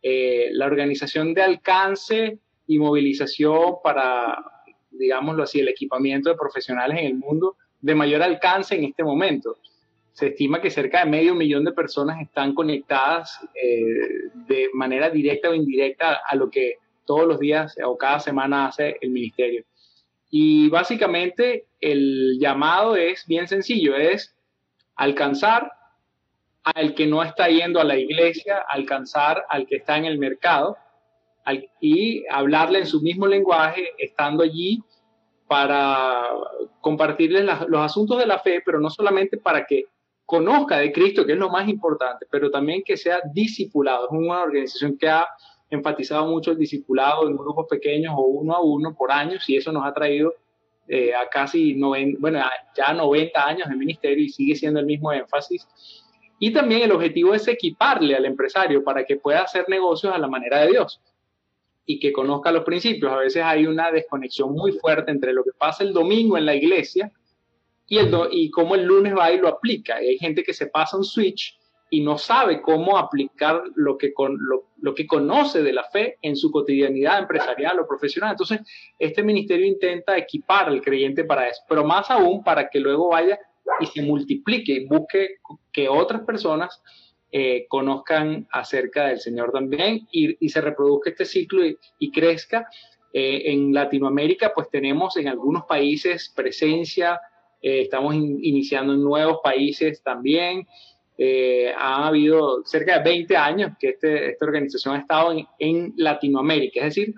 eh, 0.03 0.49
la 0.51 0.67
organización 0.67 1.33
de 1.33 1.41
alcance 1.41 2.37
y 2.67 2.77
movilización 2.77 3.77
para, 3.83 4.37
digámoslo 4.91 5.41
así, 5.41 5.61
el 5.61 5.69
equipamiento 5.69 6.29
de 6.29 6.35
profesionales 6.35 6.99
en 6.99 7.07
el 7.07 7.15
mundo 7.15 7.57
de 7.81 7.95
mayor 7.95 8.21
alcance 8.21 8.75
en 8.75 8.83
este 8.83 9.03
momento 9.03 9.57
se 10.11 10.27
estima 10.27 10.61
que 10.61 10.69
cerca 10.69 11.03
de 11.03 11.09
medio 11.09 11.33
millón 11.33 11.65
de 11.65 11.71
personas 11.71 12.21
están 12.21 12.53
conectadas 12.53 13.39
eh, 13.55 14.29
de 14.47 14.69
manera 14.75 15.09
directa 15.09 15.49
o 15.49 15.55
indirecta 15.55 16.21
a 16.23 16.35
lo 16.35 16.51
que 16.51 16.75
todos 17.03 17.27
los 17.27 17.39
días 17.39 17.75
o 17.83 17.97
cada 17.97 18.19
semana 18.19 18.67
hace 18.67 18.95
el 19.01 19.09
ministerio. 19.09 19.65
Y 20.29 20.69
básicamente 20.69 21.65
el 21.81 22.37
llamado 22.39 22.95
es 22.95 23.25
bien 23.27 23.47
sencillo, 23.47 23.95
es 23.95 24.35
alcanzar 24.95 25.71
al 26.63 26.93
que 26.93 27.07
no 27.07 27.23
está 27.23 27.47
yendo 27.47 27.79
a 27.79 27.83
la 27.83 27.97
iglesia, 27.97 28.63
alcanzar 28.69 29.45
al 29.49 29.65
que 29.65 29.77
está 29.77 29.97
en 29.97 30.05
el 30.05 30.19
mercado 30.19 30.77
y 31.79 32.25
hablarle 32.29 32.79
en 32.79 32.85
su 32.85 33.01
mismo 33.01 33.25
lenguaje, 33.25 33.89
estando 33.97 34.43
allí 34.43 34.83
para 35.47 36.27
compartirles 36.79 37.43
los 37.67 37.81
asuntos 37.81 38.19
de 38.19 38.27
la 38.27 38.37
fe, 38.39 38.61
pero 38.63 38.79
no 38.79 38.91
solamente 38.91 39.37
para 39.37 39.65
que 39.65 39.85
conozca 40.25 40.77
de 40.77 40.91
Cristo, 40.91 41.25
que 41.25 41.31
es 41.31 41.39
lo 41.39 41.49
más 41.49 41.67
importante, 41.67 42.27
pero 42.29 42.51
también 42.51 42.83
que 42.85 42.97
sea 42.97 43.19
discipulado. 43.33 44.05
Es 44.05 44.11
una 44.11 44.43
organización 44.43 44.95
que 44.95 45.09
ha 45.09 45.25
enfatizado 45.69 46.25
mucho 46.27 46.51
el 46.51 46.57
discipulado 46.57 47.27
en 47.27 47.37
grupos 47.37 47.67
pequeños 47.69 48.13
o 48.17 48.21
uno 48.21 48.55
a 48.55 48.61
uno 48.61 48.95
por 48.95 49.11
años 49.11 49.47
y 49.49 49.57
eso 49.57 49.71
nos 49.71 49.85
ha 49.85 49.93
traído 49.93 50.33
eh, 50.87 51.13
a 51.13 51.29
casi 51.29 51.75
90, 51.75 52.17
bueno, 52.19 52.41
ya 52.75 52.93
90 52.93 53.45
años 53.45 53.69
de 53.69 53.75
ministerio 53.75 54.23
y 54.25 54.29
sigue 54.29 54.55
siendo 54.55 54.79
el 54.79 54.87
mismo 54.87 55.13
énfasis. 55.13 55.67
Y 56.39 56.51
también 56.51 56.81
el 56.81 56.91
objetivo 56.91 57.35
es 57.35 57.47
equiparle 57.47 58.15
al 58.15 58.25
empresario 58.25 58.83
para 58.83 59.03
que 59.05 59.17
pueda 59.17 59.41
hacer 59.41 59.65
negocios 59.67 60.13
a 60.13 60.17
la 60.17 60.27
manera 60.27 60.61
de 60.61 60.69
Dios 60.69 60.99
y 61.85 61.99
que 61.99 62.11
conozca 62.11 62.51
los 62.51 62.63
principios. 62.63 63.11
A 63.11 63.17
veces 63.17 63.43
hay 63.43 63.67
una 63.67 63.91
desconexión 63.91 64.53
muy 64.53 64.71
fuerte 64.71 65.11
entre 65.11 65.33
lo 65.33 65.43
que 65.43 65.51
pasa 65.57 65.83
el 65.83 65.93
domingo 65.93 66.37
en 66.37 66.45
la 66.45 66.55
iglesia 66.55 67.11
y, 67.87 67.97
el 67.97 68.11
y 68.31 68.49
cómo 68.49 68.75
el 68.75 68.85
lunes 68.85 69.13
va 69.15 69.31
y 69.31 69.37
lo 69.37 69.47
aplica. 69.47 69.97
hay 69.97 70.17
gente 70.17 70.43
que 70.43 70.53
se 70.53 70.67
pasa 70.67 70.97
un 70.97 71.03
switch 71.03 71.58
y 71.89 72.01
no 72.01 72.17
sabe 72.17 72.61
cómo 72.61 72.97
aplicar 72.97 73.63
lo 73.75 73.97
que, 73.97 74.13
con, 74.13 74.37
lo, 74.77 74.93
que 74.93 75.07
conoce 75.07 75.63
de 75.63 75.73
la 75.73 75.83
fe 75.83 76.17
en 76.21 76.35
su 76.35 76.51
cotidianidad 76.51 77.19
empresarial 77.19 77.79
o 77.79 77.87
profesional. 77.87 78.31
Entonces, 78.31 78.61
este 78.97 79.23
ministerio 79.23 79.65
intenta 79.65 80.17
equipar 80.17 80.67
al 80.67 80.81
creyente 80.81 81.23
para 81.23 81.47
eso, 81.47 81.61
pero 81.67 81.83
más 81.83 82.09
aún 82.11 82.43
para 82.43 82.69
que 82.69 82.79
luego 82.79 83.09
vaya 83.09 83.39
y 83.79 83.85
se 83.87 84.01
multiplique 84.01 84.73
y 84.73 84.85
busque 84.85 85.37
que 85.71 85.89
otras 85.89 86.21
personas 86.21 86.81
eh, 87.31 87.65
conozcan 87.67 88.47
acerca 88.51 89.07
del 89.07 89.19
Señor 89.19 89.51
también 89.51 90.07
y, 90.11 90.49
se 90.49 90.61
reproduzca 90.61 91.09
este 91.11 91.25
ciclo 91.25 91.63
y, 91.65 92.11
crezca. 92.11 92.67
Eh, 93.11 93.51
en 93.51 93.73
Latinoamérica, 93.73 94.53
pues 94.53 94.69
tenemos 94.69 95.17
en 95.17 95.27
algunos 95.27 95.63
países 95.65 96.31
presencia 96.35 97.19
eh, 97.61 97.81
estamos 97.81 98.15
iniciando 98.15 98.93
en 98.93 99.03
nuevos 99.03 99.39
países 99.43 100.01
también. 100.01 100.67
Eh, 101.21 101.73
ha 101.77 102.07
habido 102.07 102.63
cerca 102.63 102.97
de 102.97 103.03
20 103.03 103.35
años 103.35 103.71
que 103.77 103.89
este, 103.89 104.29
esta 104.29 104.45
organización 104.45 104.95
ha 104.95 104.99
estado 104.99 105.35
en, 105.59 105.93
Latinoamérica, 105.97 106.79
es 106.79 106.95
decir, 106.95 107.13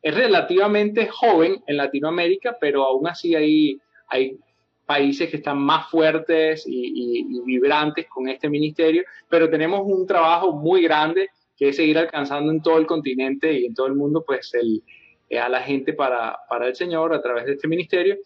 es 0.00 0.14
relativamente 0.14 1.06
joven 1.08 1.62
en 1.66 1.76
Latinoamérica, 1.76 2.56
pero 2.58 2.82
aún 2.84 3.06
así 3.08 3.34
hay, 3.34 3.78
hay 4.08 4.38
países 4.86 5.28
que 5.28 5.36
están 5.36 5.58
más 5.58 5.90
fuertes 5.90 6.64
y, 6.66 7.26
vibrantes 7.44 8.06
con 8.08 8.26
este 8.30 8.48
ministerio, 8.48 9.02
pero 9.28 9.50
tenemos 9.50 9.82
un 9.84 10.06
trabajo 10.06 10.52
muy 10.54 10.82
grande 10.82 11.28
que 11.54 11.68
es 11.68 11.76
seguir 11.76 11.98
alcanzando 11.98 12.50
en 12.50 12.62
todo 12.62 12.78
el 12.78 12.86
continente 12.86 13.52
y 13.52 13.66
en 13.66 13.74
todo 13.74 13.86
el 13.86 13.94
mundo, 13.94 14.24
pues, 14.26 14.54
el, 14.54 14.82
eh, 15.28 15.38
a 15.38 15.50
la 15.50 15.60
gente 15.60 15.92
para, 15.92 16.38
para 16.48 16.68
el 16.68 16.74
Señor 16.74 17.12
a 17.12 17.20
través 17.20 17.44
de 17.44 17.52
este 17.52 17.68
ministerio. 17.68 18.16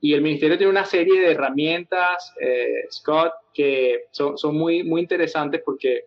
Y 0.00 0.14
el 0.14 0.22
ministerio 0.22 0.56
tiene 0.56 0.70
una 0.70 0.84
serie 0.84 1.20
de 1.20 1.32
herramientas, 1.32 2.32
eh, 2.40 2.84
Scott, 2.90 3.32
que 3.52 4.04
son, 4.12 4.38
son, 4.38 4.56
muy, 4.56 4.84
muy 4.84 5.00
interesantes 5.00 5.60
porque 5.64 6.04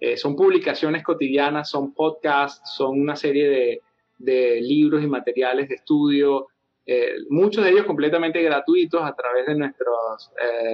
eh, 0.00 0.16
son 0.16 0.34
publicaciones 0.34 1.04
cotidianas, 1.04 1.70
son 1.70 1.94
podcasts, 1.94 2.74
son 2.76 3.00
una 3.00 3.14
serie 3.14 3.48
de, 3.48 3.82
de 4.18 4.60
libros 4.60 5.02
y 5.04 5.06
materiales 5.06 5.68
de 5.68 5.76
estudio, 5.76 6.48
eh, 6.84 7.12
muchos 7.28 7.62
de 7.62 7.70
ellos 7.70 7.84
completamente 7.84 8.42
gratuitos 8.42 9.00
a 9.00 9.14
través 9.14 9.46
de 9.46 9.54
nuestras 9.54 10.32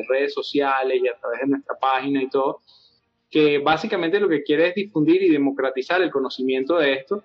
redes 0.09 0.33
sociales 0.33 0.99
y 1.03 1.09
a 1.09 1.19
través 1.19 1.41
de 1.41 1.49
nuestra 1.49 1.75
página 1.79 2.23
y 2.23 2.31
todo, 2.31 2.63
que 3.31 3.59
básicamente 3.59 4.19
lo 4.19 4.29
que 4.29 4.43
quiere 4.43 4.69
es 4.69 4.75
difundir 4.75 5.23
y 5.23 5.29
democratizar 5.29 6.01
el 6.01 6.11
conocimiento 6.11 6.79
de 6.79 6.95
esto 6.95 7.23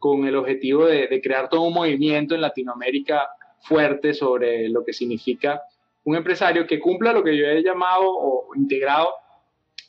con 0.00 0.26
el 0.26 0.34
objetivo 0.34 0.86
de, 0.86 1.06
de 1.06 1.20
crear 1.20 1.48
todo 1.48 1.62
un 1.62 1.74
movimiento 1.74 2.34
en 2.34 2.40
Latinoamérica 2.40 3.28
fuerte 3.64 4.14
sobre 4.14 4.68
lo 4.68 4.84
que 4.84 4.92
significa 4.92 5.62
un 6.04 6.16
empresario 6.16 6.66
que 6.66 6.78
cumpla 6.78 7.12
lo 7.12 7.24
que 7.24 7.36
yo 7.36 7.46
he 7.46 7.62
llamado 7.62 8.02
o 8.04 8.54
integrado, 8.54 9.08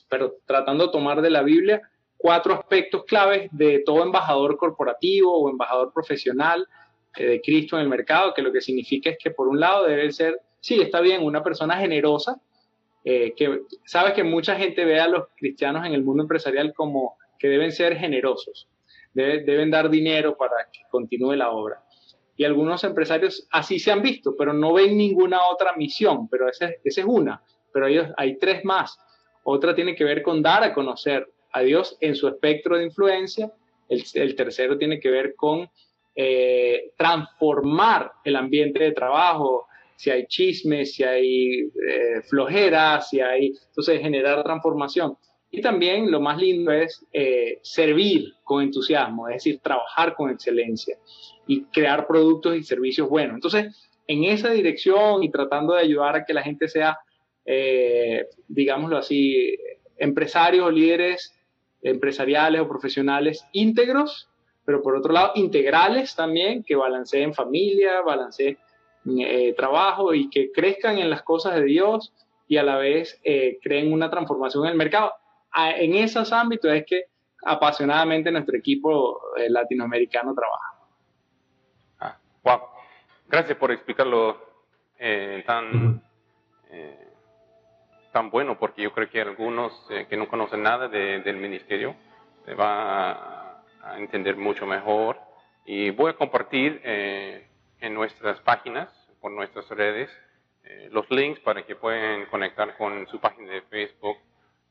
pero 0.09 0.35
tratando 0.45 0.85
de 0.85 0.91
tomar 0.91 1.21
de 1.21 1.29
la 1.29 1.43
Biblia 1.43 1.81
cuatro 2.17 2.53
aspectos 2.53 3.03
claves 3.03 3.49
de 3.51 3.83
todo 3.85 4.03
embajador 4.03 4.57
corporativo 4.57 5.38
o 5.38 5.49
embajador 5.49 5.91
profesional 5.93 6.65
eh, 7.17 7.25
de 7.25 7.41
Cristo 7.41 7.75
en 7.75 7.83
el 7.83 7.89
mercado, 7.89 8.33
que 8.33 8.41
lo 8.41 8.51
que 8.51 8.61
significa 8.61 9.09
es 9.09 9.17
que 9.21 9.31
por 9.31 9.47
un 9.47 9.59
lado 9.59 9.85
debe 9.85 10.11
ser, 10.11 10.39
sí, 10.61 10.81
está 10.81 11.01
bien, 11.01 11.23
una 11.23 11.43
persona 11.43 11.77
generosa, 11.77 12.39
eh, 13.03 13.33
que 13.35 13.61
sabes 13.85 14.13
que 14.13 14.23
mucha 14.23 14.55
gente 14.55 14.85
ve 14.85 14.99
a 14.99 15.07
los 15.07 15.27
cristianos 15.35 15.85
en 15.85 15.93
el 15.93 16.03
mundo 16.03 16.23
empresarial 16.23 16.73
como 16.73 17.17
que 17.38 17.49
deben 17.49 17.71
ser 17.73 17.97
generosos, 17.97 18.69
deben 19.13 19.69
dar 19.69 19.89
dinero 19.89 20.35
para 20.38 20.55
que 20.71 20.81
continúe 20.89 21.35
la 21.35 21.51
obra 21.51 21.85
y 22.38 22.43
algunos 22.43 22.84
empresarios 22.84 23.48
así 23.52 23.80
se 23.80 23.91
han 23.91 24.02
visto, 24.02 24.36
pero 24.38 24.54
no 24.54 24.74
ven 24.74 24.98
ninguna 24.98 25.48
otra 25.48 25.74
misión, 25.78 26.28
pero 26.28 26.50
esa, 26.50 26.69
es 26.84 26.98
una, 27.06 27.41
pero 27.71 27.86
hay, 27.86 28.00
hay 28.17 28.38
tres 28.38 28.65
más. 28.65 29.00
Otra 29.43 29.76
tiene 29.76 29.95
que 29.95 30.04
ver 30.04 30.21
con 30.21 30.41
dar 30.41 30.63
a 30.63 30.74
conocer 30.74 31.28
a 31.54 31.62
Dios 31.62 31.98
en 32.02 32.15
su 32.15 32.28
espectro 32.28 32.78
de 32.78 32.86
influencia, 32.86 33.52
el, 33.88 34.36
tercero 34.36 34.78
tiene 34.78 35.00
que 35.00 35.10
ver 35.10 35.36
con 35.36 35.69
eh, 36.15 36.91
transformar 36.98 38.12
el 38.24 38.36
ambiente 38.36 38.84
de 38.84 38.91
trabajo, 38.91 39.67
si 39.95 40.10
hay 40.10 40.26
chismes, 40.26 40.95
si 40.95 41.04
hay 41.04 41.60
eh, 41.60 42.21
flojera, 42.28 43.00
si 43.02 43.21
hay, 43.21 43.54
entonces 43.67 44.02
generar 44.02 44.43
transformación. 44.43 45.15
Y 45.52 45.62
también 45.62 46.12
lo 46.12 46.19
más 46.19 46.38
lindo 46.38 46.71
es 46.71 47.06
eh, 47.13 47.60
servir 47.62 48.34
con 48.43 48.63
entusiasmo, 48.63 49.30
es 49.30 49.36
decir, 49.36 49.60
trabajar 49.60 50.15
con 50.15 50.32
excelencia 50.32 50.98
y 51.47 51.63
crear 51.65 52.08
productos 52.08 52.55
y 52.55 52.63
servicios 52.63 53.10
buenos. 53.10 53.36
Entonces, 53.36 53.89
en 54.08 54.23
esa 54.23 54.49
dirección 54.51 55.23
y 55.23 55.29
tratando 55.29 55.73
de 55.73 55.81
ayudar 55.81 56.15
a 56.15 56.25
que 56.25 56.34
la 56.34 56.43
gente 56.43 56.67
sea, 56.67 56.99
eh, 57.45 58.25
digámoslo 58.47 58.97
así, 58.97 59.58
empresarios 59.97 60.65
o 60.65 60.71
líderes 60.71 61.34
empresariales 61.81 62.62
o 62.62 62.67
profesionales 62.67 63.45
íntegros, 63.51 64.27
pero 64.65 64.81
por 64.81 64.95
otro 64.95 65.13
lado 65.13 65.34
integrales 65.36 66.15
también, 66.15 66.63
que 66.63 66.75
balanceen 66.75 67.34
familia, 67.34 68.01
balanceen 68.01 68.58
eh, 69.19 69.53
trabajo 69.53 70.13
y 70.13 70.29
que 70.29 70.51
crezcan 70.51 70.97
en 70.97 71.12
las 71.12 71.21
cosas 71.21 71.55
de 71.55 71.63
Dios 71.63 72.12
y 72.47 72.58
a 72.58 72.63
la 72.63 72.77
vez 72.77 73.19
eh, 73.23 73.60
creen 73.62 73.93
una 73.93 74.10
transformación 74.10 74.65
en 74.65 74.71
el 74.71 74.77
mercado. 74.77 75.12
en 75.77 75.95
esos 75.95 76.34
ámbitos 76.34 76.71
es 76.73 76.86
que 76.86 77.03
apasionadamente 77.43 78.31
nuestro 78.31 78.58
equipo 78.58 79.21
eh, 79.38 79.49
latinoamericano 79.49 80.34
trabaja. 80.34 80.74
Gracias 83.36 83.58
por 83.58 83.69
explicarlo 83.69 84.38
tan, 85.45 86.02
tan 88.13 88.30
bueno, 88.30 88.58
porque 88.58 88.82
yo 88.82 88.93
creo 88.93 89.10
que 89.10 89.19
algunos 89.19 89.74
que 90.08 90.15
no 90.15 90.30
conocen 90.30 90.63
nada 90.63 90.88
del 90.88 91.36
ministerio 91.36 91.98
se 92.45 92.54
va 92.54 93.60
a, 93.82 93.98
entender 93.98 94.38
mucho 94.38 94.65
mejor. 94.65 95.19
Y 95.65 95.89
voy 95.89 96.12
a 96.12 96.13
compartir 96.13 96.80
en 96.86 97.93
nuestras 97.93 98.39
páginas, 98.39 98.88
por 99.19 99.34
nuestras 99.34 99.67
redes, 99.67 100.10
eh, 100.63 100.88
los 100.93 101.12
links 101.12 101.41
para 101.41 101.65
que 101.65 101.76
puedan 101.76 102.28
conectar 102.28 102.78
con 102.78 103.06
su 103.08 103.19
página 103.19 103.52
de 103.52 103.63
Facebook 103.63 104.15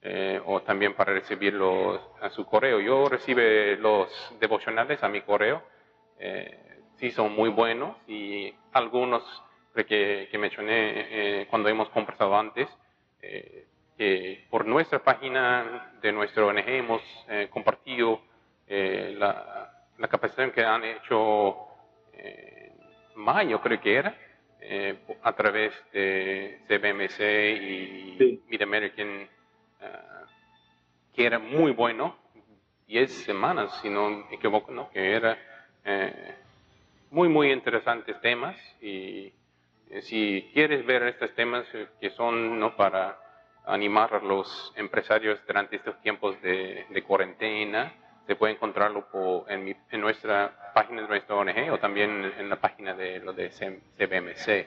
eh, 0.00 0.40
o 0.42 0.62
también 0.62 0.94
para 0.94 1.12
recibirlos 1.12 2.00
a 2.22 2.30
su 2.30 2.46
correo. 2.46 2.80
Yo 2.80 3.10
recibo 3.10 3.42
los 3.78 4.08
devocionales 4.40 5.02
a 5.02 5.08
mi 5.10 5.20
correo, 5.20 5.62
eh, 6.18 6.73
sí 6.96 7.10
son 7.10 7.34
muy 7.34 7.50
buenos 7.50 7.96
y 8.06 8.52
algunos 8.72 9.22
que, 9.74 10.28
que 10.30 10.38
mencioné 10.38 11.46
cuando 11.50 11.68
hemos 11.68 11.88
conversado 11.90 12.36
antes, 12.36 12.68
que 13.20 14.44
por 14.50 14.66
nuestra 14.66 15.02
página 15.02 15.92
de 16.00 16.12
nuestro 16.12 16.48
ONG 16.48 16.68
hemos 16.68 17.02
compartido 17.50 18.20
la, 18.68 19.86
la 19.98 20.08
capacitación 20.08 20.52
que 20.52 20.64
han 20.64 20.84
hecho 20.84 21.68
mayo 23.16 23.60
creo 23.60 23.80
que 23.80 23.94
era, 23.94 24.16
eh, 24.60 24.98
a 25.22 25.32
través 25.34 25.72
de 25.92 26.60
CBMC 26.68 27.20
y 27.20 28.42
Mid 28.48 28.62
American, 28.62 29.08
eh, 29.08 29.28
que 31.14 31.26
era 31.26 31.38
muy 31.38 31.72
bueno, 31.72 32.16
10 32.86 33.12
semanas, 33.24 33.78
si 33.82 33.88
no 33.88 34.10
me 34.10 34.34
equivoco, 34.34 34.72
¿no? 34.72 34.90
que 34.90 35.12
era 35.12 35.38
eh, 35.84 36.34
muy, 37.10 37.28
muy 37.28 37.52
interesantes 37.52 38.20
temas 38.20 38.56
y 38.80 39.32
si 40.02 40.50
quieres 40.52 40.84
ver 40.84 41.02
estos 41.04 41.34
temas 41.34 41.66
que 42.00 42.10
son 42.10 42.58
¿no? 42.58 42.76
para 42.76 43.18
animar 43.66 44.14
a 44.14 44.18
los 44.20 44.72
empresarios 44.76 45.40
durante 45.46 45.76
estos 45.76 46.00
tiempos 46.02 46.40
de, 46.42 46.86
de 46.90 47.02
cuarentena, 47.02 47.92
se 48.26 48.36
puede 48.36 48.54
encontrarlo 48.54 49.06
en, 49.48 49.76
nuestra 50.00 50.72
página 50.74 51.02
de 51.02 51.08
nuestra 51.08 51.36
ONG 51.36 51.72
o 51.72 51.78
también 51.78 52.32
en 52.38 52.48
la 52.48 52.56
página 52.56 52.94
de 52.94 53.20
lo 53.20 53.32
de 53.32 53.50
CBMC. 53.50 54.66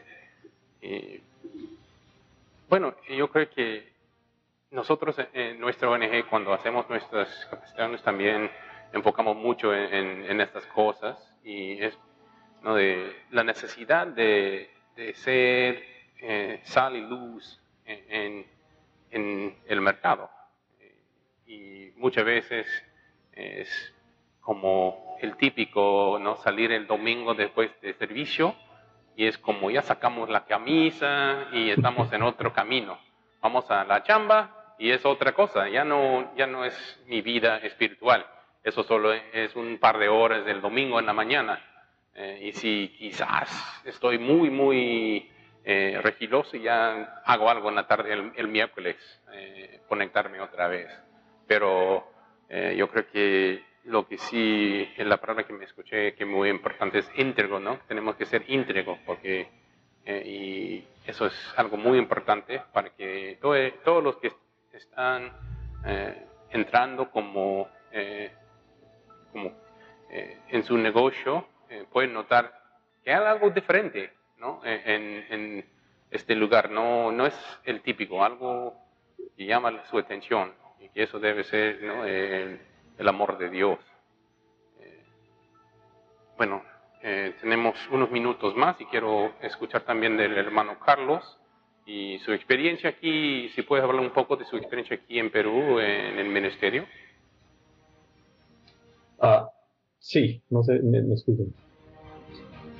bueno, 2.70 2.96
yo 3.10 3.30
creo 3.30 3.50
que 3.50 3.92
nosotros 4.72 5.16
en 5.34 5.60
nuestra 5.60 5.90
ONG 5.90 6.28
cuando 6.30 6.54
hacemos 6.54 6.88
nuestras 6.90 7.48
capacitaciones 7.50 8.04
también 8.04 8.52
enfocamos 8.94 9.36
mucho 9.36 9.74
en, 9.74 10.40
estas 10.40 10.66
cosas 10.68 11.18
y 11.44 11.82
es 11.84 11.98
de 12.64 13.16
la 13.32 13.44
necesidad 13.44 14.08
de, 14.08 14.70
ser 15.16 15.84
eh, 16.22 16.60
sal 16.64 16.96
y 16.96 17.02
luz 17.02 17.62
en, 17.86 18.46
en 19.12 19.58
el 19.68 19.82
mercado. 19.82 20.30
Y 21.46 21.92
muchas 21.96 22.26
veces 22.26 22.68
es 23.32 23.94
como 24.42 25.18
el 25.22 25.36
típico, 25.38 26.18
¿no? 26.20 26.36
Salir 26.38 26.72
el 26.72 26.88
domingo 26.88 27.34
después 27.34 27.72
de 27.82 27.94
servicio 27.94 28.56
y 29.16 29.26
es 29.26 29.38
como 29.38 29.72
ya 29.72 29.82
sacamos 29.82 30.30
la 30.30 30.46
camisa 30.46 31.48
y 31.52 31.72
estamos 31.72 32.12
en 32.14 32.22
otro 32.22 32.54
camino. 32.54 33.00
Vamos 33.42 33.70
a 33.72 33.84
la 33.84 34.04
chamba 34.04 34.76
y 34.78 34.92
es 34.92 35.04
otra 35.06 35.34
cosa, 35.34 35.68
ya 35.70 35.84
no, 35.84 36.36
ya 36.36 36.46
no 36.46 36.64
es 36.66 37.04
mi 37.08 37.22
vida 37.22 37.58
espiritual. 37.58 38.26
Eso 38.64 38.84
solo 38.84 39.14
es 39.14 39.56
un 39.56 39.80
par 39.80 39.98
de 39.98 40.08
horas 40.08 40.46
del 40.46 40.62
domingo 40.62 41.00
en 41.00 41.06
la 41.06 41.14
mañana. 41.14 41.60
Eh, 42.18 42.48
y 42.48 42.52
si 42.54 42.96
quizás 42.98 43.82
estoy 43.86 44.18
muy, 44.18 44.50
muy 44.50 45.30
eh, 45.70 46.00
regiloso, 46.02 46.56
ya 46.56 47.22
hago 47.26 47.50
algo 47.50 47.68
en 47.68 47.76
la 47.76 47.86
tarde 47.86 48.14
el, 48.14 48.48
miércoles, 48.48 48.96
eh, 49.34 49.82
conectarme 49.90 50.40
otra 50.40 50.70
vez. 50.70 50.88
Pero 51.46 52.10
eh, 52.48 52.74
yo 52.78 52.88
creo 52.88 53.12
que 53.12 53.64
lo 53.84 54.08
que 54.08 54.18
sí 54.18 54.90
es 54.96 55.06
la 55.06 55.18
palabra 55.18 55.46
que 55.46 55.52
me 55.52 55.66
escuché 55.66 56.16
que 56.16 56.24
muy 56.24 56.50
importante 56.50 57.00
es 57.00 57.12
íntegro, 57.18 57.60
¿no? 57.60 57.80
Tenemos 57.86 58.16
que 58.16 58.26
ser 58.26 58.46
íntegros 58.48 58.98
porque 59.06 59.50
y 60.06 60.86
eso 61.06 61.26
es 61.26 61.54
algo 61.58 61.76
muy 61.76 61.98
importante 61.98 62.62
para 62.72 62.92
que 62.92 63.38
todos 63.84 64.02
los 64.02 64.16
que 64.20 64.32
están 64.72 65.34
entrando 66.50 67.12
como, 67.12 67.68
como 69.34 69.52
en 70.10 70.64
su 70.64 70.78
negocio 70.78 71.46
pueden 71.92 72.14
notar 72.14 72.62
que 73.04 73.14
hay 73.14 73.24
algo 73.24 73.50
diferente, 73.50 74.12
¿no? 74.38 74.62
En, 74.64 75.26
en, 75.30 75.78
este 76.10 76.36
lugar 76.36 76.70
no, 76.72 77.12
no 77.12 77.26
es 77.26 77.60
el 77.66 77.82
típico, 77.82 78.24
algo 78.24 78.76
que 79.36 79.46
llama 79.46 79.84
su 79.90 79.98
atención 79.98 80.54
y 80.80 80.90
que 80.90 81.04
eso 81.04 81.20
debe 81.20 81.44
ser 81.44 81.84
el, 82.98 83.08
amor 83.08 83.38
de 83.38 83.50
Dios. 83.50 83.80
Eh, 84.80 85.04
bueno, 86.38 86.64
eh, 87.02 87.36
tenemos 87.42 87.76
unos 87.92 88.10
minutos 88.10 88.56
más 88.56 88.80
y 88.80 88.86
quiero 88.86 89.34
escuchar 89.42 89.82
también 89.82 90.18
del 90.18 90.38
hermano 90.38 90.80
Carlos 90.80 91.40
y 91.86 92.20
su 92.20 92.34
experiencia 92.34 92.90
aquí, 92.90 93.50
si 93.50 93.62
puedes 93.62 93.84
hablar 93.84 94.02
un 94.02 94.12
poco 94.12 94.36
de 94.36 94.46
su 94.46 94.58
experiencia 94.58 94.98
aquí 94.98 95.20
en 95.20 95.32
Perú, 95.32 95.80
en 95.80 96.20
el 96.20 96.30
ministerio. 96.30 96.86
Ah, 99.20 99.50
sí, 100.08 100.42
no 100.50 100.64
sé, 100.64 100.80
me, 100.80 101.00
escuchan. 101.14 101.54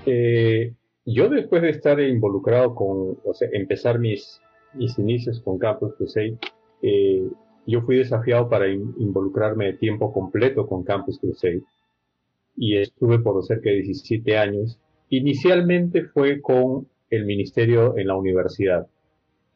Eh, 0.06 0.74
yo 1.06 1.30
después 1.30 1.62
de 1.62 1.72
estar 1.72 2.00
involucrado 2.00 2.74
con, 2.74 3.18
o 3.24 3.34
sea, 3.34 3.50
empezar 3.52 4.00
mis, 4.00 4.42
mis 4.74 4.98
inicios 4.98 5.42
con 5.42 5.58
Campus 5.58 5.94
Crusade, 5.96 6.38
eh, 6.82 7.28
yo 7.66 7.82
fui 7.82 7.98
desafiado 7.98 8.48
para 8.48 8.70
involucrarme 8.70 9.66
de 9.66 9.74
tiempo 9.74 10.14
completo 10.14 10.66
con 10.68 10.84
Campus 10.84 11.20
Crusade 11.20 11.64
y 12.56 12.78
estuve 12.78 13.20
por 13.20 13.44
cerca 13.44 13.70
de 13.70 13.82
17 13.82 14.38
años. 14.38 14.80
Inicialmente 15.10 16.06
fue 16.06 16.42
con 16.42 16.88
el 17.10 17.26
ministerio 17.26 17.98
en 17.98 18.08
la 18.08 18.16
universidad, 18.16 18.88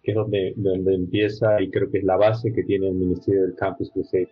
que 0.04 0.12
es 0.12 0.16
donde, 0.16 0.54
donde 0.58 0.94
empieza 0.94 1.62
y 1.62 1.72
creo 1.72 1.90
que 1.90 2.00
es 2.00 2.04
la 2.04 2.18
base 2.18 2.52
que 2.52 2.64
tiene 2.64 2.90
el 2.90 2.96
ministerio 2.96 3.44
del 3.44 3.56
Campus 3.56 3.92
Crusade. 3.92 4.30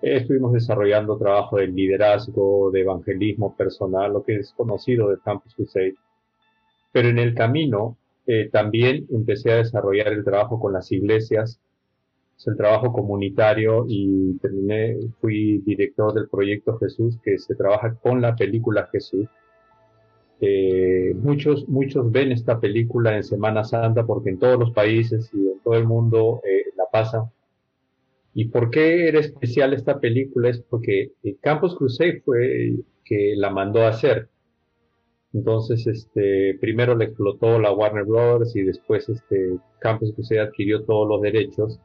Estuvimos 0.00 0.52
desarrollando 0.52 1.18
trabajo 1.18 1.56
de 1.56 1.66
liderazgo, 1.66 2.70
de 2.70 2.82
evangelismo 2.82 3.56
personal, 3.56 4.12
lo 4.12 4.22
que 4.22 4.36
es 4.36 4.52
conocido 4.52 5.08
del 5.08 5.20
Campus 5.20 5.54
Crusade. 5.54 5.96
Pero 6.92 7.08
en 7.08 7.18
el 7.18 7.34
camino 7.34 7.96
eh, 8.26 8.48
también 8.50 9.06
empecé 9.10 9.52
a 9.52 9.56
desarrollar 9.56 10.08
el 10.08 10.24
trabajo 10.24 10.60
con 10.60 10.72
las 10.72 10.92
iglesias 10.92 11.60
el 12.46 12.56
trabajo 12.56 12.92
comunitario 12.92 13.84
y 13.88 14.38
terminé, 14.38 14.96
fui 15.20 15.58
director 15.58 16.14
del 16.14 16.28
proyecto 16.28 16.78
Jesús, 16.78 17.18
que 17.22 17.38
se 17.38 17.54
trabaja 17.54 17.94
con 17.94 18.20
la 18.20 18.36
película 18.36 18.88
Jesús. 18.92 19.26
Eh, 20.40 21.14
muchos, 21.16 21.68
muchos 21.68 22.10
ven 22.12 22.30
esta 22.30 22.60
película 22.60 23.16
en 23.16 23.24
Semana 23.24 23.64
Santa 23.64 24.06
porque 24.06 24.30
en 24.30 24.38
todos 24.38 24.58
los 24.58 24.70
países 24.70 25.30
y 25.34 25.48
en 25.48 25.60
todo 25.64 25.74
el 25.74 25.84
mundo 25.84 26.40
eh, 26.44 26.70
la 26.76 26.84
pasan. 26.92 27.24
¿Y 28.38 28.50
por 28.50 28.70
qué 28.70 29.08
era 29.08 29.18
especial 29.18 29.74
esta 29.74 29.98
película? 29.98 30.50
Es 30.50 30.60
porque 30.60 31.10
eh, 31.24 31.36
Campus 31.40 31.74
Crusade 31.74 32.22
fue 32.24 32.72
que 33.04 33.34
la 33.36 33.50
mandó 33.50 33.82
a 33.82 33.88
hacer. 33.88 34.28
Entonces, 35.32 35.84
este, 35.88 36.56
primero 36.60 36.94
le 36.94 37.06
explotó 37.06 37.58
la 37.58 37.72
Warner 37.72 38.04
Brothers 38.04 38.54
y 38.54 38.62
después 38.62 39.08
este, 39.08 39.58
Campus 39.80 40.12
Crusade 40.14 40.38
adquirió 40.38 40.84
todos 40.84 41.08
los 41.08 41.20
derechos 41.20 41.80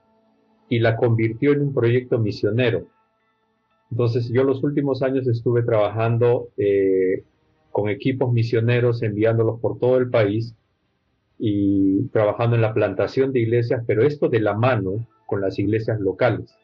y 0.69 0.77
la 0.77 0.95
convirtió 0.95 1.53
en 1.53 1.61
un 1.61 1.73
proyecto 1.73 2.19
misionero. 2.19 2.85
Entonces 3.89 4.29
yo 4.29 4.43
los 4.43 4.63
últimos 4.63 5.01
años 5.01 5.27
estuve 5.27 5.63
trabajando 5.63 6.49
eh, 6.57 7.23
con 7.71 7.89
equipos 7.89 8.31
misioneros, 8.31 9.01
enviándolos 9.01 9.59
por 9.59 9.79
todo 9.79 9.97
el 9.97 10.11
país 10.11 10.53
y 11.39 12.09
trabajando 12.09 12.55
en 12.55 12.61
la 12.61 12.75
plantación 12.75 13.33
de 13.33 13.39
iglesias, 13.39 13.83
pero 13.87 14.03
esto 14.03 14.29
de 14.29 14.39
la 14.39 14.53
mano 14.53 15.07
con 15.33 15.41
las 15.41 15.57
iglesias 15.57 15.99
locales. 15.99 16.55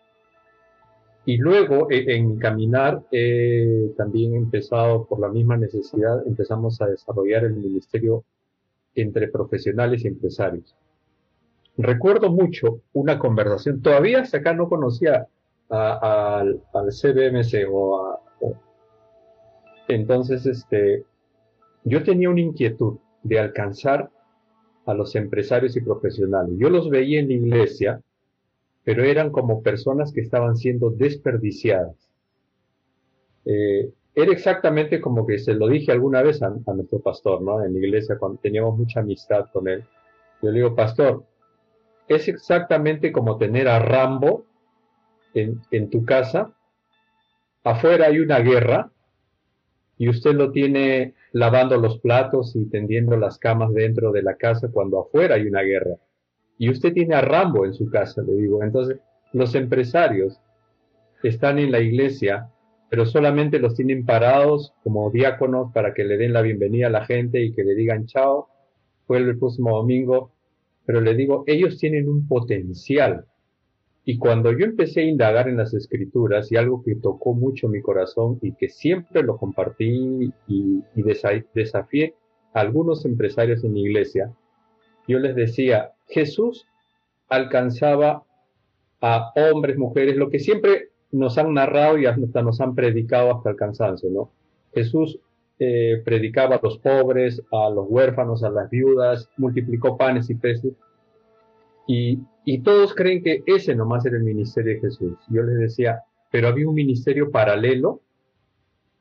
Y 1.25 1.37
luego 1.37 1.89
e, 1.89 2.15
en 2.15 2.27
mi 2.27 2.37
caminar 2.37 3.01
también 3.97 4.35
empezado 4.35 5.07
por 5.07 5.19
la 5.19 5.29
misma 5.29 5.57
necesidad, 5.57 6.21
empezamos 6.27 6.79
a 6.81 6.85
desarrollar 6.85 7.45
el 7.45 7.55
ministerio 7.55 8.23
entre 8.93 9.27
profesionales 9.29 10.05
y 10.05 10.07
empresarios. 10.09 10.75
Recuerdo 11.77 12.29
mucho 12.29 12.81
una 12.93 13.17
conversación, 13.17 13.81
todavía 13.81 14.19
hasta 14.19 14.37
acá 14.37 14.53
no 14.53 14.69
conocía 14.69 15.27
al, 15.69 16.61
CBMC 16.73 17.67
o 17.71 18.19
entonces, 19.87 20.45
este, 20.45 21.03
yo 21.83 22.03
tenía 22.03 22.29
una 22.29 22.41
inquietud 22.41 22.99
de 23.23 23.39
alcanzar 23.39 24.11
a 24.85 24.93
los 24.93 25.15
empresarios 25.15 25.75
y 25.75 25.81
profesionales. 25.81 26.53
Yo 26.57 26.69
los 26.69 26.89
veía 26.89 27.19
en 27.19 27.27
la 27.27 27.33
iglesia, 27.33 28.01
pero 28.89 29.03
eran 29.03 29.29
como 29.29 29.61
personas 29.61 30.11
que 30.11 30.21
estaban 30.21 30.57
siendo 30.57 30.89
desperdiciadas. 30.89 32.09
Eh, 33.45 33.91
era 34.15 34.31
exactamente 34.31 34.99
como 34.99 35.27
que 35.27 35.37
se 35.37 35.53
lo 35.53 35.67
dije 35.67 35.91
alguna 35.91 36.23
vez 36.23 36.41
a, 36.41 36.49
nuestro 36.49 36.97
pastor, 36.99 37.39
¿no? 37.43 37.63
En 37.63 37.73
la 37.73 37.79
iglesia, 37.81 38.17
cuando 38.17 38.39
teníamos 38.41 38.79
mucha 38.79 39.01
amistad 39.01 39.45
con 39.53 39.67
él. 39.67 39.83
Yo 40.41 40.49
le 40.49 40.61
digo, 40.61 40.75
pastor, 40.75 41.23
es 42.07 42.27
exactamente 42.27 43.11
como 43.11 43.37
tener 43.37 43.67
a 43.67 43.77
Rambo 43.77 44.45
en, 45.35 45.61
en 45.69 45.91
tu 45.91 46.03
casa. 46.03 46.51
Afuera 47.63 48.07
hay 48.07 48.17
una 48.17 48.39
guerra 48.39 48.91
y 49.99 50.09
usted 50.09 50.33
lo 50.33 50.51
tiene 50.51 51.13
lavando 51.31 51.77
los 51.77 51.99
platos 51.99 52.55
y 52.55 52.67
tendiendo 52.71 53.15
las 53.17 53.37
camas 53.37 53.71
dentro 53.71 54.11
de 54.11 54.23
la 54.23 54.33
casa 54.33 54.69
cuando 54.71 54.99
afuera 54.99 55.35
hay 55.35 55.45
una 55.45 55.61
guerra. 55.61 55.97
Y 56.59 56.69
usted 56.69 56.93
tiene 56.93 57.15
a 57.15 57.21
Rambo 57.21 57.65
en 57.65 57.73
su 57.73 57.89
casa, 57.89 58.21
le 58.21 58.33
digo. 58.33 58.61
Entonces, 58.61 58.99
los 59.31 59.55
empresarios 59.55 60.39
están 61.23 61.57
en 61.57 61.71
la 61.71 61.79
iglesia, 61.79 62.49
pero 62.89 63.05
solamente 63.05 63.59
los 63.59 63.75
tienen 63.75 64.05
parados 64.05 64.73
como 64.83 65.09
diáconos 65.09 65.71
para 65.73 65.93
que 65.93 66.03
le 66.03 66.17
den 66.17 66.33
la 66.33 66.41
bienvenida 66.41 66.87
a 66.87 66.91
la 66.91 67.05
gente 67.05 67.41
y 67.41 67.53
que 67.53 67.63
le 67.63 67.75
digan 67.75 68.05
chao, 68.07 68.49
vuelve 69.07 69.31
el 69.31 69.39
próximo 69.39 69.77
domingo. 69.77 70.33
Pero 70.85 70.99
le 70.99 71.15
digo, 71.15 71.45
ellos 71.47 71.77
tienen 71.77 72.09
un 72.09 72.27
potencial. 72.27 73.25
Y 74.03 74.17
cuando 74.17 74.51
yo 74.51 74.65
empecé 74.65 75.01
a 75.01 75.05
indagar 75.05 75.47
en 75.47 75.55
las 75.55 75.73
escrituras 75.73 76.51
y 76.51 76.57
algo 76.57 76.83
que 76.83 76.95
tocó 76.95 77.33
mucho 77.33 77.69
mi 77.69 77.81
corazón 77.81 78.37
y 78.41 78.51
que 78.53 78.67
siempre 78.67 79.23
lo 79.23 79.37
compartí 79.37 80.33
y, 80.47 80.83
desafié 81.53 82.15
a 82.53 82.59
algunos 82.59 83.05
empresarios 83.05 83.63
en 83.63 83.71
mi 83.71 83.83
iglesia, 83.83 84.33
yo 85.09 85.17
les 85.17 85.35
decía, 85.35 85.93
Jesús 86.07 86.67
alcanzaba 87.29 88.23
a 89.01 89.33
hombres, 89.35 89.75
mujeres, 89.75 90.15
lo 90.15 90.29
que 90.29 90.37
siempre 90.37 90.89
nos 91.11 91.39
han 91.39 91.53
narrado 91.53 91.97
y 91.97 92.05
hasta 92.05 92.43
nos 92.43 92.61
han 92.61 92.75
predicado 92.75 93.35
hasta 93.35 93.49
el 93.49 93.55
cansancio, 93.55 94.09
¿no? 94.11 94.31
Jesús 94.71 95.19
eh, 95.57 96.01
predicaba 96.05 96.57
a 96.57 96.59
los 96.61 96.77
pobres, 96.77 97.41
a 97.51 97.71
los 97.71 97.87
huérfanos, 97.89 98.43
a 98.43 98.51
las 98.51 98.69
viudas, 98.69 99.29
multiplicó 99.37 99.97
panes 99.97 100.29
y 100.29 100.35
peces. 100.35 100.73
Y, 101.87 102.19
y 102.45 102.59
todos 102.59 102.93
creen 102.93 103.23
que 103.23 103.41
ese 103.47 103.75
nomás 103.75 104.05
era 104.05 104.17
el 104.17 104.23
ministerio 104.23 104.75
de 104.75 104.81
Jesús. 104.81 105.17
Yo 105.29 105.41
les 105.41 105.57
decía, 105.57 106.03
pero 106.29 106.49
había 106.49 106.69
un 106.69 106.75
ministerio 106.75 107.31
paralelo 107.31 108.01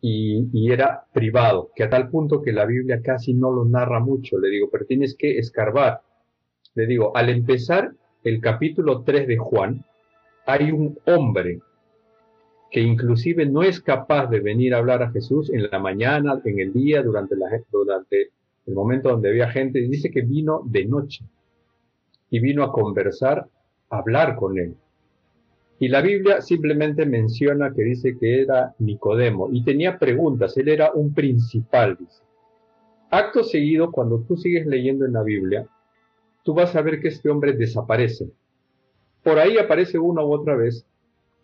y, 0.01 0.71
era 0.73 1.05
privado, 1.13 1.71
que 1.75 1.85
a 1.85 1.91
tal 1.91 2.09
punto 2.09 2.43
que 2.43 2.53
la 2.53 2.67
Biblia 2.67 3.01
casi 3.03 3.35
no 3.35 3.51
lo 3.51 3.65
narra 3.65 4.01
mucho. 4.01 4.39
Le 4.39 4.49
digo, 4.49 4.69
pero 4.71 4.87
tienes 4.87 5.17
que 5.17 5.39
escarbar. 5.39 6.03
Le 6.75 6.87
digo, 6.87 7.17
al 7.17 7.29
empezar 7.31 7.93
el 8.23 8.41
capítulo 8.41 9.03
3 9.03 9.27
de 9.27 9.37
Juan, 9.37 9.85
hay 10.47 10.71
un 10.71 10.99
hombre 11.07 11.61
que 12.71 12.81
inclusive 12.81 13.47
no 13.47 13.63
es 13.63 13.81
capaz 13.81 14.27
de 14.27 14.41
venir 14.41 14.75
a 14.75 14.79
hablar 14.79 15.03
a 15.03 15.11
Jesús 15.11 15.51
en 15.51 15.69
la 15.71 15.79
mañana, 15.79 16.41
en 16.45 16.59
el 16.61 16.73
día, 16.73 17.03
durante, 17.03 17.35
la, 17.35 17.47
durante 17.73 18.31
el 18.67 18.75
momento 18.75 19.09
donde 19.09 19.31
había 19.31 19.51
gente, 19.51 19.81
dice 19.81 20.11
que 20.11 20.23
vino 20.23 20.63
de 20.65 20.85
noche 20.85 21.25
y 22.31 22.41
vino 22.41 22.63
a 22.63 22.73
conversar, 22.73 23.47
a 23.91 23.99
hablar 23.99 24.37
con 24.37 24.59
él. 24.59 24.77
Y 25.81 25.89
la 25.89 26.01
Biblia 26.01 26.41
simplemente 26.41 27.07
menciona 27.07 27.73
que 27.73 27.83
dice 27.83 28.17
que 28.19 28.43
era 28.43 28.75
Nicodemo 28.79 29.49
y 29.53 29.63
tenía 29.63 29.99
preguntas, 29.99 30.57
él 30.57 30.69
era 30.69 30.93
un 30.93 31.15
principal, 31.15 31.97
dice. 31.99 32.23
Acto 33.11 33.43
seguido, 33.43 33.91
cuando 33.91 34.21
tú 34.23 34.37
sigues 34.37 34.67
leyendo 34.67 35.07
en 35.07 35.15
la 35.15 35.23
Biblia, 35.23 35.67
tú 36.43 36.53
vas 36.53 36.75
a 36.77 36.83
ver 36.83 37.01
que 37.01 37.09
este 37.09 37.31
hombre 37.31 37.53
desaparece. 37.53 38.31
Por 39.23 39.39
ahí 39.39 39.57
aparece 39.57 39.99
una 39.99 40.25
u 40.25 40.33
otra 40.33 40.57
vez 40.57 40.85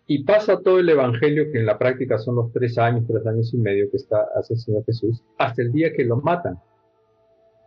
y 0.05 0.23
pasa 0.23 0.61
todo 0.61 0.79
el 0.79 0.89
Evangelio, 0.89 1.51
que 1.51 1.59
en 1.59 1.65
la 1.65 1.79
práctica 1.79 2.17
son 2.17 2.35
los 2.35 2.51
tres 2.51 2.77
años, 2.77 3.05
tres 3.07 3.25
años 3.25 3.53
y 3.53 3.57
medio 3.57 3.89
que 3.89 3.97
está 3.97 4.27
hace 4.35 4.53
el 4.53 4.59
Señor 4.59 4.85
Jesús, 4.85 5.23
hasta 5.37 5.61
el 5.61 5.71
día 5.71 5.93
que 5.93 6.03
lo 6.03 6.17
matan. 6.17 6.59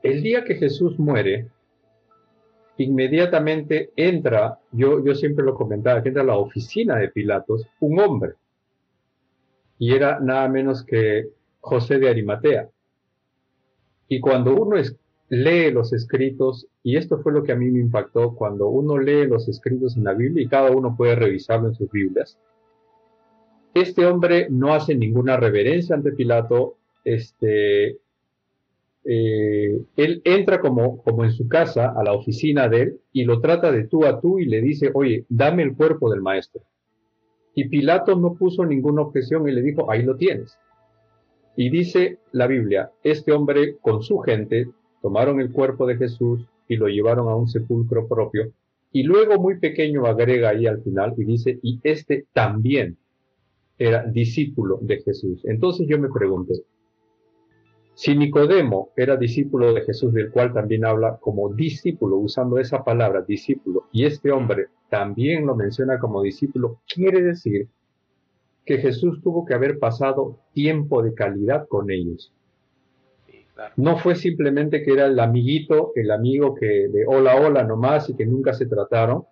El 0.03 0.23
día 0.23 0.45
que 0.45 0.55
Jesús 0.55 0.99
muere, 0.99 1.49
inmediatamente 2.85 3.93
entra, 3.97 4.59
yo, 4.73 5.05
yo 5.05 5.15
siempre 5.15 5.45
lo 5.45 5.55
comentaba, 5.55 6.03
que 6.03 6.09
entra 6.09 6.23
a 6.23 6.27
la 6.27 6.37
oficina 6.37 6.97
de 6.97 7.09
Pilatos, 7.09 7.67
un 7.81 7.99
hombre. 8.01 8.35
Y 9.79 9.95
era 9.95 10.21
nada 10.21 10.49
menos 10.49 10.85
que 10.85 11.29
José 11.61 11.99
de 11.99 12.09
Arimatea. 12.09 12.69
Y 14.09 14.21
cuando 14.21 14.55
uno 14.55 14.77
lee 15.29 15.71
los 15.71 15.93
escritos, 15.93 16.67
y 16.83 16.97
esto 16.97 17.19
fue 17.19 17.33
lo 17.33 17.43
que 17.43 17.53
a 17.53 17.57
mí 17.57 17.71
me 17.71 17.81
impactó, 17.81 18.35
cuando 18.35 18.69
uno 18.69 18.99
lee 18.99 19.27
los 19.27 19.49
escritos 19.49 19.97
en 19.97 20.05
la 20.05 20.15
Biblia, 20.15 20.45
y 20.45 20.49
cada 20.49 20.71
uno 20.71 20.97
puede 20.97 21.15
revisarlo 21.15 21.69
en 21.69 21.75
sus 21.75 21.91
Biblias, 21.91 22.39
este 23.75 24.07
hombre 24.07 24.49
no 24.51 24.75
hace 24.75 24.95
ninguna 24.95 25.37
reverencia 25.37 25.95
ante 25.95 26.13
Pilato, 26.13 26.77
este, 27.05 27.99
eh, 29.11 29.81
él 29.97 30.21
entra 30.23 30.61
como, 30.61 31.03
como 31.03 31.25
en 31.25 31.33
su 31.33 31.49
casa, 31.49 31.95
a 31.97 32.05
la 32.05 32.13
oficina 32.13 32.69
de 32.69 32.83
él, 32.83 33.01
y 33.11 33.25
lo 33.25 33.41
trata 33.41 33.73
de 33.73 33.85
tú 33.85 34.05
a 34.05 34.21
tú 34.21 34.39
y 34.39 34.45
le 34.45 34.61
dice, 34.61 34.91
oye, 34.93 35.25
dame 35.31 35.63
el 35.63 35.75
cuerpo 35.75 36.11
del 36.11 36.21
maestro. 36.21 36.61
Y 37.55 37.71
Pilato 37.71 38.17
no 38.17 38.35
puso 38.35 38.67
ninguna 38.67 39.01
objeción 39.01 39.49
y 39.49 39.53
le 39.53 39.63
dijo, 39.63 39.91
ahí 39.91 40.03
lo 40.03 40.17
tienes. 40.17 40.59
Y 41.57 41.71
dice 41.71 42.19
la 42.33 42.47
Biblia, 42.47 42.91
este 43.03 43.33
hombre 43.33 43.79
con 43.81 44.03
su 44.03 44.19
gente 44.19 44.69
tomaron 45.01 45.41
el 45.41 45.53
cuerpo 45.53 45.87
de 45.87 45.97
Jesús 45.97 46.47
y 46.69 46.77
lo 46.77 46.89
llevaron 46.89 47.29
a 47.29 47.35
un 47.35 47.49
sepulcro 47.49 48.07
propio. 48.07 48.53
Y 48.93 49.05
luego 49.05 49.41
muy 49.41 49.59
pequeño 49.59 50.05
agrega 50.05 50.51
ahí 50.51 50.67
al 50.67 50.83
final 50.83 51.15
y 51.17 51.25
dice, 51.25 51.59
y 51.63 51.81
este 51.83 52.27
también 52.35 52.99
era 53.79 54.05
discípulo 54.05 54.79
de 54.83 55.01
Jesús. 55.01 55.41
Entonces 55.47 55.87
yo 55.89 55.99
me 55.99 56.11
pregunto, 56.11 56.53
si 57.99 58.15
Nicodemo 58.17 58.93
era 58.97 59.17
discípulo 59.17 59.75
de 59.75 59.81
Jesús, 59.83 60.13
del 60.13 60.31
cual 60.31 60.53
también 60.53 60.85
habla 60.85 61.19
como 61.21 61.53
discípulo, 61.53 62.19
usando 62.19 62.61
esa 62.61 62.85
palabra, 62.85 63.23
discípulo, 63.23 63.89
y 63.91 64.05
este 64.05 64.31
hombre 64.31 64.69
también 64.89 65.45
lo 65.45 65.57
menciona 65.57 65.99
como 65.99 66.23
discípulo, 66.23 66.79
quiere 66.87 67.21
decir 67.23 67.67
que 68.65 68.79
Jesús 68.79 69.21
tuvo 69.21 69.45
que 69.45 69.55
haber 69.55 69.81
pasado 69.81 70.39
tiempo 70.53 71.03
de 71.03 71.13
calidad 71.13 71.67
con 71.67 71.91
ellos. 71.91 72.33
No 73.75 73.97
fue 73.97 74.15
simplemente 74.15 74.85
que 74.85 74.93
era 74.93 75.07
el 75.07 75.19
amiguito, 75.19 75.91
el 75.97 76.13
amigo 76.13 76.55
que 76.55 76.87
de 76.87 77.05
hola, 77.05 77.35
hola 77.35 77.65
nomás 77.65 78.09
y 78.11 78.15
que 78.15 78.27
nunca 78.27 78.53
se 78.53 78.67
trataron, 78.67 79.25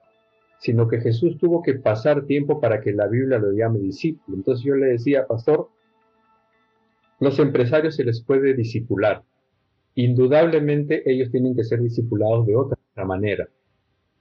sino 0.59 0.89
que 0.89 1.01
Jesús 1.01 1.39
tuvo 1.39 1.63
que 1.63 1.75
pasar 1.75 2.27
tiempo 2.27 2.61
para 2.61 2.81
que 2.81 2.93
la 2.93 3.07
Biblia 3.07 3.39
lo 3.39 3.53
llame 3.53 3.79
discípulo. 3.79 4.37
Entonces 4.37 4.65
yo 4.65 4.75
le 4.75 4.87
decía, 4.87 5.25
pastor, 5.29 5.69
los 7.21 7.39
empresarios 7.39 7.97
se 7.97 8.05
les 8.05 8.23
puede 8.23 8.55
disipular. 8.55 9.23
Indudablemente 9.95 11.03
ellos 11.11 11.31
tienen 11.31 11.57
que 11.57 11.65
ser 11.65 11.81
discipulados 11.81 12.47
de 12.47 12.57
otra 12.57 12.79
manera. 13.05 13.49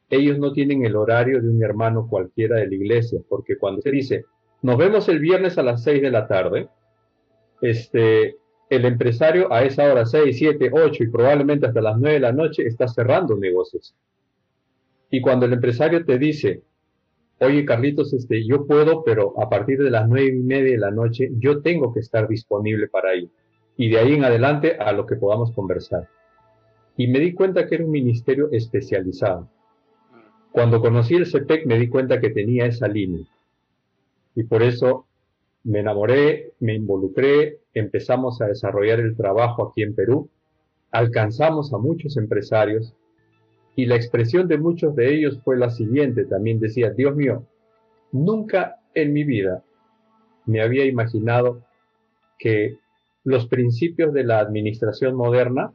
Ellos 0.10 0.38
no 0.39 0.53
tienen 0.53 0.86
el 0.86 0.95
horario 0.95 1.41
de 1.41 1.49
un 1.49 1.62
hermano 1.63 2.08
cualquiera 2.08 2.58
de 2.58 2.67
la 2.67 2.75
iglesia, 2.75 3.19
porque 3.27 3.58
cuando 3.58 3.81
se 3.81 3.91
dice, 3.91 4.25
nos 4.62 4.77
vemos 4.77 5.10
el 5.10 5.19
viernes 5.19 5.58
a 5.58 5.63
las 5.63 5.84
seis 5.84 6.01
de 6.01 6.12
la 6.12 6.27
tarde, 6.27 6.69
este, 7.62 8.38
el 8.69 8.86
empresario 8.86 9.51
a 9.51 9.63
esa 9.63 9.91
hora, 9.91 10.05
seis, 10.05 10.38
siete, 10.38 10.69
ocho 10.71 11.03
y 11.03 11.10
probablemente 11.10 11.67
hasta 11.67 11.81
las 11.81 11.97
nueve 11.97 12.15
de 12.15 12.21
la 12.21 12.31
noche 12.31 12.65
está 12.65 12.88
cerrando 12.88 13.36
negocios. 13.36 13.95
Y 15.10 15.21
cuando 15.21 15.45
el 15.45 15.53
empresario 15.53 16.05
te 16.05 16.17
dice, 16.17 16.63
oye 17.39 17.65
Carlitos, 17.65 18.13
este, 18.13 18.45
yo 18.45 18.65
puedo, 18.65 19.04
pero 19.04 19.39
a 19.41 19.50
partir 19.50 19.80
de 19.80 19.89
las 19.89 20.08
nueve 20.08 20.36
y 20.36 20.43
media 20.43 20.71
de 20.71 20.78
la 20.78 20.91
noche 20.91 21.32
yo 21.38 21.62
tengo 21.62 21.93
que 21.93 22.00
estar 22.00 22.28
disponible 22.28 22.88
para 22.88 23.13
ello. 23.13 23.30
Y 23.78 23.89
de 23.89 24.00
ahí 24.00 24.13
en 24.13 24.24
adelante 24.24 24.78
a 24.78 24.91
lo 24.93 25.06
que 25.06 25.15
podamos 25.15 25.52
conversar. 25.52 26.08
Y 26.98 27.08
me 27.08 27.19
di 27.19 27.34
cuenta 27.34 27.67
que 27.67 27.76
era 27.76 27.86
un 27.86 27.91
ministerio 27.91 28.50
especializado. 28.52 29.50
Cuando 30.52 30.80
conocí 30.80 31.15
el 31.15 31.26
CEPEC 31.26 31.65
me 31.65 31.78
di 31.78 31.89
cuenta 31.89 32.21
que 32.21 32.30
tenía 32.30 32.65
esa 32.65 32.88
línea. 32.88 33.26
Y 34.34 34.43
por 34.43 34.63
eso 34.63 35.06
me 35.63 35.80
enamoré, 35.80 36.54
me 36.60 36.74
involucré, 36.74 37.60
empezamos 37.74 38.41
a 38.41 38.48
desarrollar 38.48 39.00
el 39.00 39.17
trabajo 39.17 39.67
aquí 39.67 39.84
en 39.84 39.93
Perú 39.93 40.30
alcanzamos 40.95 41.74
a 41.74 41.78
muchos 41.78 42.15
empresarios 42.15 42.93
y 43.76 43.86
la 43.86 43.96
expresión 43.96 44.48
de 44.48 44.58
muchos 44.58 44.96
de 44.96 45.14
ellos 45.14 45.40
fue 45.44 45.58
la 45.58 45.70
siguiente, 45.70 46.26
también 46.26 46.60
decía, 46.60 46.92
Dios 46.92 47.16
mío, 47.16 47.46
nunca 48.12 48.78
en 48.94 49.12
mi 49.14 49.24
vida 49.24 49.64
me 50.46 50.62
había 50.62 50.86
imaginado 50.86 51.62
que 52.40 52.78
los 53.24 53.48
principios 53.48 54.14
de 54.14 54.24
la 54.24 54.40
administración 54.40 55.16
moderna 55.16 55.74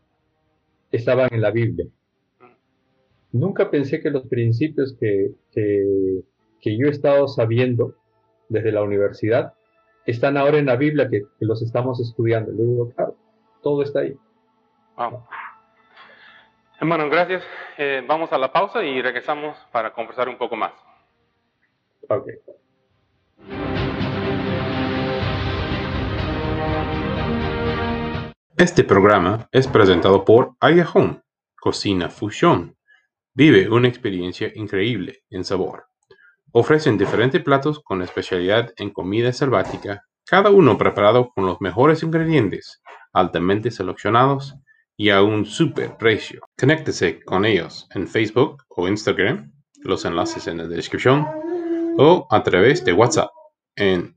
estaban 0.92 1.28
en 1.32 1.42
la 1.42 1.50
Biblia. 1.50 1.86
Nunca 3.32 3.70
pensé 3.70 4.00
que 4.00 4.10
los 4.10 4.26
principios 4.26 4.96
que, 4.98 5.32
que, 5.52 6.76
yo 6.78 6.86
he 6.86 6.90
estado 6.90 7.28
sabiendo 7.28 7.94
desde 8.48 8.72
la 8.72 8.82
universidad 8.82 9.54
están 10.06 10.36
ahora 10.36 10.58
en 10.58 10.66
la 10.66 10.76
Biblia 10.76 11.08
que, 11.08 11.22
los 11.40 11.62
estamos 11.62 12.00
estudiando. 12.00 12.52
Le 12.52 12.64
digo, 12.64 12.90
claro, 12.90 13.16
todo 13.62 13.82
está 13.82 14.00
ahí. 14.00 14.16
Vamos. 14.96 15.24
Hermano, 16.80 17.10
gracias. 17.10 17.42
Eh, 17.76 18.02
vamos 18.06 18.32
a 18.32 18.38
la 18.38 18.50
pausa 18.50 18.82
y 18.82 19.02
regresamos 19.02 19.54
para 19.70 19.92
conversar 19.92 20.30
un 20.30 20.38
poco 20.38 20.56
más. 20.56 20.72
Ok. 22.08 22.26
Este 28.56 28.82
programa 28.82 29.46
es 29.52 29.68
presentado 29.68 30.24
por 30.24 30.54
Aya 30.58 30.88
Home, 30.94 31.20
Cocina 31.60 32.08
Fusión. 32.08 32.76
Vive 33.34 33.68
una 33.68 33.88
experiencia 33.88 34.50
increíble 34.54 35.22
en 35.28 35.44
sabor. 35.44 35.84
Ofrecen 36.52 36.96
diferentes 36.96 37.42
platos 37.42 37.80
con 37.80 38.00
especialidad 38.00 38.72
en 38.78 38.88
comida 38.88 39.34
selvática, 39.34 40.06
cada 40.24 40.48
uno 40.48 40.78
preparado 40.78 41.28
con 41.34 41.44
los 41.44 41.60
mejores 41.60 42.02
ingredientes, 42.02 42.82
altamente 43.12 43.70
seleccionados 43.70 44.56
y 45.00 45.08
a 45.08 45.22
un 45.22 45.46
super 45.46 45.96
precio. 45.96 46.42
Conéctese 46.58 47.24
con 47.24 47.46
ellos 47.46 47.88
en 47.94 48.06
Facebook 48.06 48.64
o 48.68 48.86
Instagram, 48.86 49.50
los 49.82 50.04
enlaces 50.04 50.46
en 50.46 50.58
la 50.58 50.66
descripción, 50.66 51.26
o 51.96 52.26
a 52.30 52.42
través 52.42 52.84
de 52.84 52.92
WhatsApp 52.92 53.30
en 53.76 54.14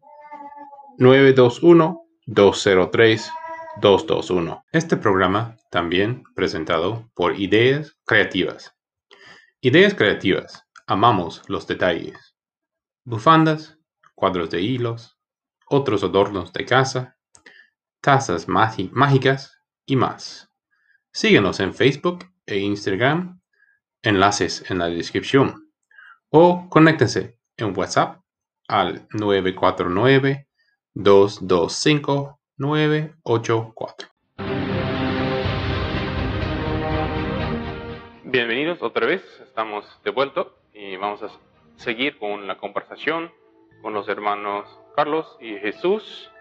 921 0.98 2.06
203 2.26 3.32
221. 3.80 4.66
Este 4.74 4.98
programa 4.98 5.56
también 5.72 6.26
presentado 6.36 7.10
por 7.16 7.40
Ideas 7.40 7.96
Creativas. 8.06 8.76
Ideas 9.62 9.94
Creativas. 9.94 10.66
Amamos 10.86 11.44
los 11.48 11.66
detalles. 11.66 12.36
Bufandas, 13.06 13.80
cuadros 14.16 14.50
de 14.50 14.60
hilos, 14.60 15.18
otros 15.70 16.04
adornos 16.04 16.52
de 16.52 16.66
casa, 16.66 17.16
tazas 18.02 18.50
mágicas 18.50 19.58
y 19.86 19.96
más. 19.96 20.50
Síguenos 21.16 21.60
en 21.60 21.76
Facebook 21.76 22.26
e 22.48 22.58
Instagram, 22.58 23.40
enlaces 24.02 24.72
en 24.72 24.80
la 24.80 24.88
descripción, 24.88 25.72
o 26.30 26.68
conéctense 26.72 27.38
en 27.56 27.78
WhatsApp 27.78 28.24
al 28.68 29.08
949 29.12 30.48
225 30.96 32.40
984. 32.58 34.08
Bienvenidos 38.24 38.82
otra 38.82 39.06
vez, 39.06 39.22
estamos 39.44 39.86
de 40.04 40.10
vuelta 40.10 40.48
y 40.74 40.96
vamos 40.96 41.22
a 41.22 41.30
seguir 41.76 42.18
con 42.18 42.48
la 42.48 42.58
conversación 42.58 43.32
con 43.84 43.94
los 43.94 44.10
hermanos 44.10 44.68
Carlos 44.96 45.38
y 45.40 45.60
Jesús. 45.60 46.32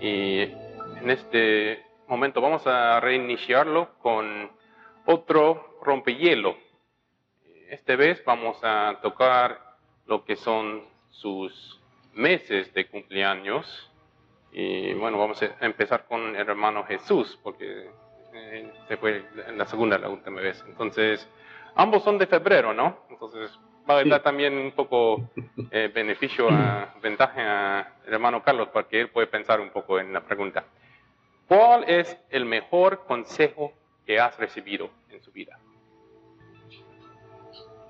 Y 0.00 0.42
en 0.42 1.10
este 1.10 1.91
momento 2.12 2.42
vamos 2.42 2.66
a 2.66 3.00
reiniciarlo 3.00 3.94
con 4.02 4.50
otro 5.06 5.78
rompehielo. 5.80 6.58
Esta 7.70 7.96
vez 7.96 8.22
vamos 8.26 8.58
a 8.62 8.98
tocar 9.00 9.58
lo 10.04 10.22
que 10.22 10.36
son 10.36 10.84
sus 11.08 11.80
meses 12.12 12.72
de 12.74 12.86
cumpleaños 12.86 13.90
y 14.52 14.92
bueno, 14.92 15.16
vamos 15.16 15.42
a 15.42 15.64
empezar 15.64 16.04
con 16.04 16.36
el 16.36 16.46
hermano 16.46 16.84
Jesús, 16.84 17.40
porque 17.42 17.90
eh, 18.34 18.70
se 18.88 18.98
fue 18.98 19.24
en 19.46 19.56
la 19.56 19.64
segunda, 19.64 19.96
la 19.96 20.10
última 20.10 20.42
vez. 20.42 20.62
Entonces, 20.68 21.26
ambos 21.76 22.04
son 22.04 22.18
de 22.18 22.26
febrero, 22.26 22.74
¿no? 22.74 23.06
Entonces, 23.08 23.58
va 23.88 24.00
a 24.00 24.04
dar 24.04 24.22
también 24.22 24.52
un 24.58 24.72
poco 24.72 25.30
eh, 25.70 25.90
beneficio, 25.94 26.50
a, 26.50 26.94
ventaja 27.00 27.78
al 27.80 28.12
hermano 28.12 28.42
Carlos, 28.42 28.68
porque 28.70 29.00
él 29.00 29.08
puede 29.08 29.28
pensar 29.28 29.62
un 29.62 29.70
poco 29.70 29.98
en 29.98 30.12
la 30.12 30.20
pregunta. 30.20 30.66
¿Cuál 31.54 31.84
es 31.86 32.16
el 32.30 32.46
mejor 32.46 33.04
consejo 33.06 33.74
que 34.06 34.18
has 34.18 34.38
recibido 34.38 34.88
en 35.10 35.22
su 35.22 35.30
vida? 35.32 35.58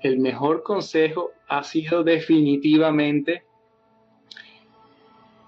El 0.01 0.19
mejor 0.19 0.63
consejo 0.63 1.31
ha 1.47 1.63
sido 1.63 2.03
definitivamente 2.03 3.45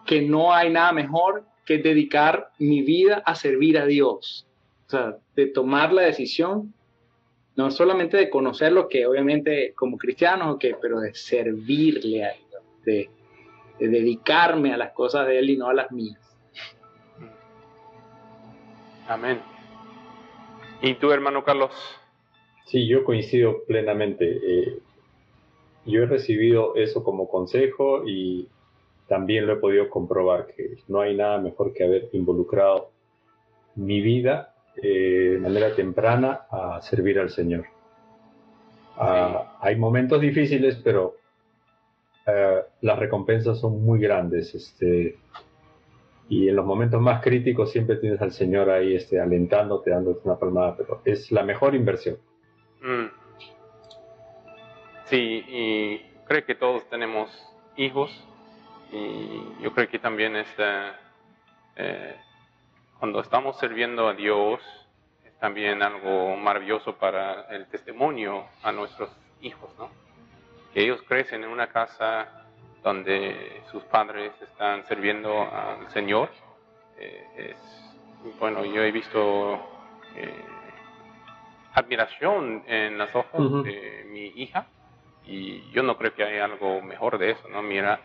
que 0.06 0.22
no 0.22 0.54
hay 0.54 0.70
nada 0.70 0.94
mejor 0.94 1.44
que 1.66 1.80
dedicar 1.80 2.52
mi 2.58 2.84
vida 2.84 3.22
a 3.26 3.36
servir 3.36 3.78
a 3.78 3.86
Dios. 3.86 4.48
O 4.88 4.90
sea, 4.92 5.18
de 5.36 5.48
tomar 5.48 5.92
la 5.92 6.04
decisión, 6.04 6.74
no 7.58 7.70
solamente 7.70 8.16
de 8.16 8.30
conocer 8.30 8.72
lo 8.72 8.88
que 8.88 9.06
obviamente 9.06 9.74
como 9.74 9.98
cristianos, 9.98 10.56
okay, 10.56 10.76
pero 10.82 11.02
de 11.02 11.14
servirle 11.14 12.24
a 12.24 12.32
Dios, 12.32 12.64
de, 12.86 13.10
dedicarme 13.78 14.74
a 14.74 14.78
las 14.78 14.94
cosas 14.94 15.28
de 15.28 15.38
Él 15.38 15.50
y 15.50 15.58
no 15.58 15.68
a 15.68 15.74
las 15.74 15.92
mías. 15.92 16.25
Amén. 19.08 19.40
¿Y 20.82 20.96
tú, 20.96 21.12
hermano 21.12 21.44
Carlos? 21.44 21.72
Sí, 22.66 22.88
yo 22.88 23.04
coincido 23.04 23.64
plenamente. 23.68 24.40
Eh, 24.44 24.80
yo 25.86 26.04
he 26.04 26.06
recibido 26.06 26.76
eso 26.76 27.04
como 27.04 27.28
consejo 27.28 28.08
y 28.08 28.48
también 29.08 29.46
lo 29.46 29.54
he 29.54 29.58
podido 29.58 29.90
comprobar 29.90 30.48
que 30.48 30.78
no 30.88 31.02
hay 31.02 31.16
nada 31.16 31.38
mejor 31.38 31.74
que 31.74 31.84
haber 31.84 32.10
involucrado 32.14 32.90
mi 33.76 34.02
vida 34.02 34.56
eh, 34.82 35.32
de 35.34 35.40
manera 35.40 35.76
temprana 35.76 36.48
a 36.50 36.82
servir 36.82 37.20
al 37.20 37.30
Señor. 37.30 37.66
Ah, 38.98 39.58
hay 39.62 39.76
momentos 39.76 40.20
difíciles, 40.22 40.78
pero 40.84 41.18
eh, 42.26 42.62
las 42.82 42.98
recompensas 42.98 43.60
son 43.60 43.84
muy 43.84 44.00
grandes. 44.00 44.56
Este, 44.56 45.18
y 46.28 46.50
en 46.50 46.56
los 46.56 46.66
momentos 46.66 47.02
más 47.02 47.22
críticos 47.22 47.72
siempre 47.72 47.98
tienes 47.98 48.22
al 48.22 48.32
Señor 48.32 48.70
ahí 48.70 48.96
este, 48.96 49.20
alentándote, 49.20 49.92
dándote 49.92 50.22
una 50.24 50.40
palmada, 50.40 50.76
pero 50.76 51.02
es 51.06 51.32
la 51.32 51.44
mejor 51.44 51.76
inversión. 51.76 52.18
Mm. 52.82 53.06
Sí, 55.06 55.46
y 55.48 55.98
creo 56.26 56.46
que 56.46 56.56
todos 56.56 56.90
tenemos 56.90 57.30
hijos 57.78 58.12
y 58.92 59.62
yo 59.62 59.72
creo 59.74 59.88
que 59.88 60.00
también 60.00 60.36
este, 60.36 60.64
eh, 61.76 62.16
cuando 63.00 63.20
estamos 63.20 63.60
sirviendo 63.60 64.08
a 64.08 64.14
Dios 64.14 64.62
es 65.24 65.38
también 65.38 65.84
algo 65.84 66.36
maravilloso 66.38 66.96
para 66.96 67.42
el 67.50 67.68
testimonio 67.68 68.46
a 68.64 68.72
nuestros 68.72 69.12
hijos, 69.42 69.70
¿no? 69.78 69.90
Que 70.74 70.84
ellos 70.84 71.04
crecen 71.08 71.44
en 71.44 71.50
una 71.50 71.68
casa 71.68 72.45
donde 72.86 73.64
sus 73.72 73.84
padres 73.86 74.32
están 74.40 74.86
sirviendo 74.86 75.42
al 75.42 75.90
Señor. 75.90 76.30
Eh, 77.00 77.26
es, 77.36 78.36
bueno, 78.40 78.64
yo 78.64 78.84
he 78.84 78.92
visto 78.92 79.56
eh, 80.16 80.46
admiración 81.74 82.64
en 82.68 83.00
los 83.00 83.14
ojos 83.16 83.64
de 83.64 84.06
mi 84.08 84.28
hija 84.36 84.68
y 85.26 85.68
yo 85.72 85.82
no 85.82 85.98
creo 85.98 86.14
que 86.14 86.24
haya 86.26 86.46
algo 86.46 86.80
mejor 86.84 87.18
de 87.18 87.32
eso, 87.32 87.50
¿no? 87.50 87.64
Mira, 87.64 88.00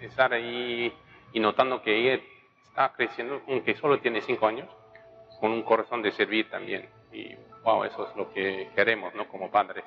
estar 0.00 0.32
ahí 0.32 0.92
y 1.32 1.38
notando 1.38 1.80
que 1.80 1.96
ella 1.96 2.20
está 2.64 2.92
creciendo, 2.92 3.40
aunque 3.48 3.76
solo 3.76 4.00
tiene 4.00 4.20
cinco 4.20 4.48
años, 4.48 4.68
con 5.38 5.52
un 5.52 5.62
corazón 5.62 6.02
de 6.02 6.10
servir 6.10 6.50
también. 6.50 6.88
Y 7.12 7.36
wow, 7.62 7.84
eso 7.84 8.08
es 8.08 8.16
lo 8.16 8.32
que 8.32 8.68
queremos, 8.74 9.14
¿no? 9.14 9.28
Como 9.28 9.48
padres. 9.48 9.84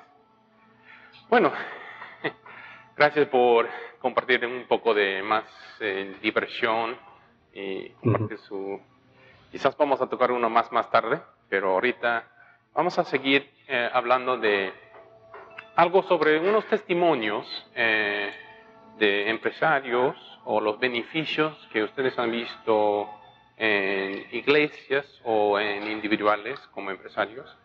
Bueno, 1.28 1.52
gracias 2.98 3.28
por 3.28 3.68
compartir 4.00 4.44
un 4.44 4.64
poco 4.66 4.92
de 4.92 5.22
más 5.22 5.44
eh, 5.78 6.16
diversión 6.20 6.98
y 7.54 7.90
compartir 7.90 8.38
su... 8.38 8.80
Quizás 9.52 9.76
vamos 9.76 10.00
a 10.02 10.08
tocar 10.08 10.32
uno 10.32 10.50
más 10.50 10.72
más 10.72 10.90
tarde, 10.90 11.20
pero 11.48 11.70
ahorita 11.70 12.24
vamos 12.74 12.98
a 12.98 13.04
seguir 13.04 13.48
eh, 13.68 13.88
hablando 13.92 14.36
de 14.36 14.72
algo 15.76 16.02
sobre 16.02 16.40
unos 16.40 16.66
testimonios 16.66 17.46
eh, 17.76 18.32
de 18.98 19.30
empresarios 19.30 20.16
o 20.44 20.60
los 20.60 20.80
beneficios 20.80 21.56
que 21.72 21.84
ustedes 21.84 22.18
han 22.18 22.32
visto 22.32 23.08
en 23.56 24.26
iglesias 24.32 25.06
o 25.22 25.58
en 25.60 25.88
individuales 25.88 26.58
como 26.72 26.90
empresarios 26.90 27.56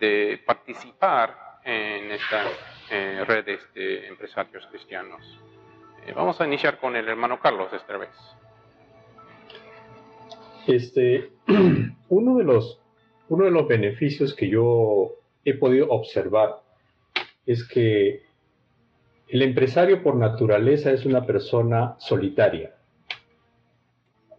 de 0.00 0.42
participar 0.44 1.60
en 1.64 2.10
estas 2.10 2.79
eh, 2.90 3.24
redes 3.26 3.60
de 3.74 4.06
empresarios 4.08 4.66
cristianos. 4.66 5.20
Eh, 6.06 6.12
vamos 6.14 6.40
a 6.40 6.46
iniciar 6.46 6.78
con 6.78 6.96
el 6.96 7.08
hermano 7.08 7.38
Carlos 7.40 7.72
esta 7.72 7.96
vez. 7.96 8.10
Este, 10.66 11.30
uno 12.08 12.36
de 12.36 12.44
los 12.44 12.80
uno 13.30 13.44
de 13.44 13.52
los 13.52 13.68
beneficios 13.68 14.34
que 14.34 14.48
yo 14.48 15.12
he 15.44 15.54
podido 15.54 15.88
observar 15.90 16.56
es 17.46 17.66
que 17.66 18.24
el 19.28 19.42
empresario 19.42 20.02
por 20.02 20.16
naturaleza 20.16 20.90
es 20.90 21.06
una 21.06 21.24
persona 21.24 21.94
solitaria. 21.98 22.74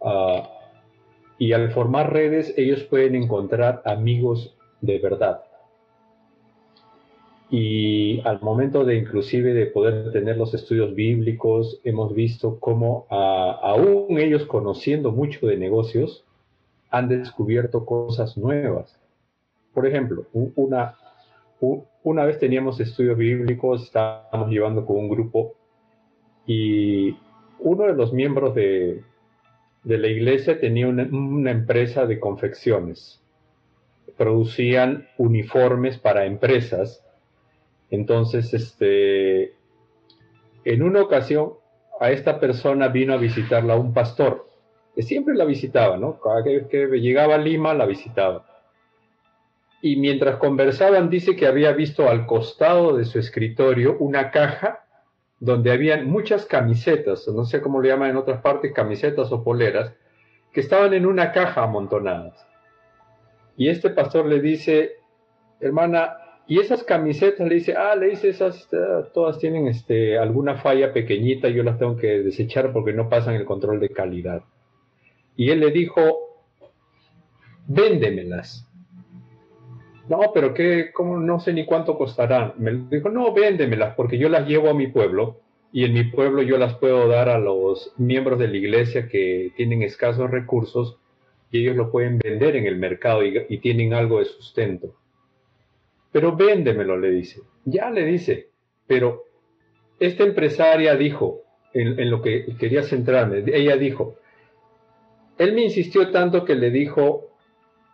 Ah, 0.04 0.46
y 1.38 1.54
al 1.54 1.70
formar 1.70 2.12
redes 2.12 2.52
ellos 2.58 2.82
pueden 2.84 3.14
encontrar 3.14 3.80
amigos 3.86 4.54
de 4.82 4.98
verdad. 4.98 5.42
Y 7.52 8.20
al 8.26 8.40
momento 8.40 8.82
de 8.84 8.96
inclusive 8.96 9.54
de 9.54 9.66
poder 9.66 10.10
tener 10.10 10.36
los 10.36 10.54
estudios 10.54 10.94
bíblicos, 10.94 11.80
hemos 11.84 12.12
visto 12.14 12.58
cómo 12.58 13.06
aún 13.08 14.18
ellos 14.18 14.46
conociendo 14.46 15.12
mucho 15.12 15.46
de 15.46 15.56
negocios, 15.56 16.24
han 16.90 17.08
descubierto 17.08 17.84
cosas 17.84 18.36
nuevas. 18.36 18.98
Por 19.72 19.86
ejemplo, 19.86 20.26
una, 20.32 20.96
una 22.02 22.24
vez 22.24 22.38
teníamos 22.38 22.80
estudios 22.80 23.16
bíblicos, 23.16 23.84
estábamos 23.84 24.50
llevando 24.50 24.84
con 24.84 24.96
un 24.96 25.08
grupo 25.08 25.54
y 26.46 27.16
uno 27.60 27.84
de 27.84 27.94
los 27.94 28.12
miembros 28.12 28.54
de, 28.54 29.04
de 29.84 29.98
la 29.98 30.08
iglesia 30.08 30.60
tenía 30.60 30.88
una, 30.88 31.50
empresa 31.50 32.06
de 32.06 32.20
confecciones. 32.20 33.20
Producían 34.16 35.08
uniformes 35.18 35.98
para 35.98 36.24
empresas. 36.24 37.04
Entonces, 37.92 38.54
este, 38.54 39.54
en 40.64 40.82
una 40.82 41.02
ocasión, 41.02 41.52
a 42.00 42.10
esta 42.10 42.40
persona 42.40 42.88
vino 42.88 43.12
a 43.12 43.18
visitarla 43.18 43.76
un 43.76 43.92
pastor, 43.92 44.48
que 44.94 45.02
siempre 45.02 45.34
la 45.34 45.44
visitaba, 45.44 45.98
¿no? 45.98 46.18
Cada 46.18 46.42
vez 46.42 46.66
que 46.68 46.86
llegaba 46.86 47.34
a 47.34 47.38
Lima, 47.38 47.74
la 47.74 47.84
visitaba. 47.84 48.46
Y 49.82 49.96
mientras 49.96 50.36
conversaban, 50.36 51.10
dice 51.10 51.36
que 51.36 51.46
había 51.46 51.72
visto 51.72 52.08
al 52.08 52.24
costado 52.24 52.96
de 52.96 53.04
su 53.04 53.18
escritorio 53.18 53.98
una 53.98 54.30
caja 54.30 54.86
donde 55.38 55.70
habían 55.70 56.08
muchas 56.08 56.46
camisetas, 56.46 57.28
no 57.28 57.44
sé 57.44 57.60
cómo 57.60 57.82
le 57.82 57.90
llaman 57.90 58.10
en 58.10 58.16
otras 58.16 58.40
partes, 58.40 58.72
camisetas 58.72 59.30
o 59.32 59.44
poleras, 59.44 59.92
que 60.50 60.60
estaban 60.60 60.94
en 60.94 61.04
una 61.04 61.30
caja 61.32 61.64
amontonadas. 61.64 62.46
Y 63.58 63.68
este 63.68 63.90
pastor 63.90 64.24
le 64.24 64.40
dice, 64.40 64.92
hermana, 65.60 66.21
y 66.52 66.58
esas 66.58 66.84
camisetas 66.84 67.48
le 67.48 67.54
dice, 67.54 67.74
ah, 67.74 67.96
le 67.96 68.10
dice, 68.10 68.28
esas 68.28 68.68
todas 69.14 69.38
tienen 69.38 69.68
este, 69.68 70.18
alguna 70.18 70.56
falla 70.56 70.92
pequeñita, 70.92 71.48
yo 71.48 71.62
las 71.62 71.78
tengo 71.78 71.96
que 71.96 72.22
desechar 72.22 72.74
porque 72.74 72.92
no 72.92 73.08
pasan 73.08 73.36
el 73.36 73.46
control 73.46 73.80
de 73.80 73.88
calidad. 73.88 74.42
Y 75.34 75.48
él 75.48 75.60
le 75.60 75.70
dijo, 75.70 76.02
véndemelas. 77.66 78.68
No, 80.10 80.30
pero 80.34 80.52
qué, 80.52 80.90
cómo, 80.92 81.18
no 81.18 81.40
sé 81.40 81.54
ni 81.54 81.64
cuánto 81.64 81.96
costarán. 81.96 82.52
Me 82.58 82.84
dijo, 82.90 83.08
no, 83.08 83.32
véndemelas 83.32 83.94
porque 83.94 84.18
yo 84.18 84.28
las 84.28 84.46
llevo 84.46 84.68
a 84.68 84.74
mi 84.74 84.88
pueblo 84.88 85.40
y 85.72 85.86
en 85.86 85.94
mi 85.94 86.04
pueblo 86.04 86.42
yo 86.42 86.58
las 86.58 86.74
puedo 86.74 87.08
dar 87.08 87.30
a 87.30 87.38
los 87.38 87.94
miembros 87.96 88.38
de 88.38 88.48
la 88.48 88.58
iglesia 88.58 89.08
que 89.08 89.52
tienen 89.56 89.80
escasos 89.80 90.30
recursos 90.30 90.98
y 91.50 91.60
ellos 91.62 91.76
lo 91.76 91.90
pueden 91.90 92.18
vender 92.18 92.56
en 92.56 92.66
el 92.66 92.76
mercado 92.76 93.24
y, 93.24 93.56
tienen 93.60 93.94
algo 93.94 94.18
de 94.18 94.26
sustento. 94.26 94.96
Pero 96.12 96.36
véndemelo, 96.36 96.98
le 96.98 97.10
dice. 97.10 97.40
Ya 97.64 97.90
le 97.90 98.04
dice, 98.04 98.48
pero 98.86 99.24
esta 99.98 100.24
empresaria 100.24 100.94
dijo, 100.94 101.42
en, 101.72 102.10
lo 102.10 102.20
que 102.20 102.54
quería 102.58 102.82
centrarme, 102.82 103.42
ella 103.46 103.76
dijo, 103.76 104.16
él 105.38 105.54
me 105.54 105.62
insistió 105.62 106.10
tanto 106.10 106.44
que 106.44 106.54
le 106.54 106.70
dijo, 106.70 107.30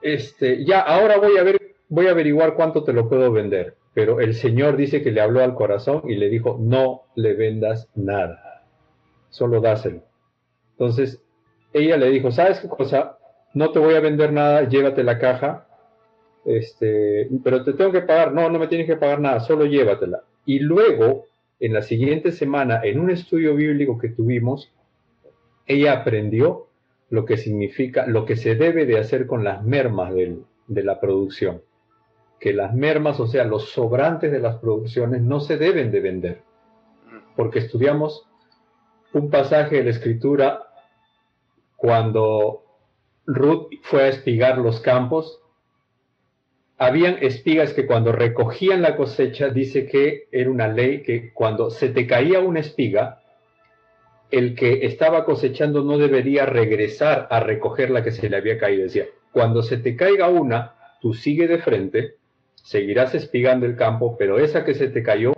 este, 0.02 0.64
ya, 0.64 0.80
ahora 0.80 1.18
voy 1.18 1.36
a 1.36 1.42
ver 1.44 1.58
voy 1.88 2.06
a 2.06 2.10
averiguar 2.10 2.54
cuánto 2.54 2.84
te 2.84 2.92
lo 2.92 3.08
puedo 3.08 3.32
vender. 3.32 3.76
Pero 3.94 4.20
el 4.20 4.34
Señor 4.34 4.76
dice 4.76 5.02
que 5.02 5.10
le 5.10 5.20
habló 5.20 5.42
al 5.42 5.54
corazón 5.54 6.02
y 6.08 6.14
le 6.14 6.28
dijo, 6.28 6.56
no 6.60 7.02
le 7.14 7.34
vendas 7.34 7.88
nada, 7.94 8.64
solo 9.30 9.60
dáselo. 9.60 10.02
Entonces, 10.72 11.20
ella 11.72 11.96
le 11.96 12.10
dijo, 12.10 12.30
¿sabes 12.30 12.60
qué 12.60 12.68
cosa? 12.68 13.18
No 13.54 13.72
te 13.72 13.78
voy 13.78 13.94
a 13.94 14.00
vender 14.00 14.32
nada, 14.32 14.68
llévate 14.68 15.02
la 15.02 15.18
caja, 15.18 15.66
este, 16.48 17.28
pero 17.44 17.64
te 17.64 17.74
tengo 17.74 17.92
que 17.92 18.02
pagar. 18.02 18.32
No, 18.32 18.48
no 18.50 18.58
me 18.58 18.68
tienes 18.68 18.86
que 18.86 18.96
pagar 18.96 19.20
nada, 19.20 19.40
solo 19.40 19.64
llévatela. 19.66 20.22
Y 20.44 20.60
luego, 20.60 21.26
en 21.60 21.74
la 21.74 21.82
siguiente 21.82 22.32
semana, 22.32 22.80
en 22.82 23.00
un 23.00 23.10
estudio 23.10 23.54
bíblico 23.54 23.98
que 23.98 24.08
tuvimos, 24.08 24.72
ella 25.66 25.92
aprendió 25.92 26.68
lo 27.10 27.24
que 27.24 27.36
significa, 27.36 28.06
lo 28.06 28.24
que 28.24 28.36
se 28.36 28.54
debe 28.54 28.86
de 28.86 28.98
hacer 28.98 29.26
con 29.26 29.44
las 29.44 29.64
mermas 29.64 30.12
de 30.14 30.82
la 30.82 31.00
producción 31.00 31.62
que 32.38 32.52
las 32.52 32.74
mermas, 32.74 33.18
o 33.20 33.26
sea, 33.26 33.44
los 33.44 33.70
sobrantes 33.70 34.30
de 34.30 34.40
las 34.40 34.56
producciones, 34.56 35.22
no 35.22 35.40
se 35.40 35.56
deben 35.56 35.90
de 35.90 36.00
vender. 36.00 36.42
Porque 37.36 37.58
estudiamos 37.58 38.26
un 39.12 39.30
pasaje 39.30 39.76
de 39.76 39.84
la 39.84 39.90
escritura 39.90 40.62
cuando 41.76 42.64
Ruth 43.26 43.68
fue 43.82 44.04
a 44.04 44.08
espigar 44.08 44.58
los 44.58 44.80
campos. 44.80 45.40
Habían 46.78 47.18
espigas 47.20 47.74
que 47.74 47.86
cuando 47.86 48.12
recogían 48.12 48.82
la 48.82 48.96
cosecha, 48.96 49.48
dice 49.48 49.86
que 49.86 50.28
era 50.30 50.48
una 50.48 50.68
ley 50.68 51.02
que 51.02 51.32
cuando 51.32 51.70
se 51.70 51.88
te 51.88 52.06
caía 52.06 52.40
una 52.40 52.60
espiga, 52.60 53.22
el 54.30 54.54
que 54.54 54.86
estaba 54.86 55.24
cosechando 55.24 55.82
no 55.82 55.98
debería 55.98 56.46
regresar 56.46 57.26
a 57.30 57.40
recoger 57.40 57.90
la 57.90 58.04
que 58.04 58.12
se 58.12 58.30
le 58.30 58.36
había 58.36 58.58
caído. 58.58 58.84
Decía, 58.84 59.06
cuando 59.32 59.62
se 59.62 59.78
te 59.78 59.96
caiga 59.96 60.28
una, 60.28 60.74
tú 61.00 61.14
sigue 61.14 61.48
de 61.48 61.58
frente 61.58 62.18
seguirás 62.68 63.14
espigando 63.14 63.64
el 63.64 63.76
campo, 63.76 64.16
pero 64.18 64.38
esa 64.38 64.64
que 64.64 64.74
se 64.74 64.88
te 64.88 65.02
cayó 65.02 65.32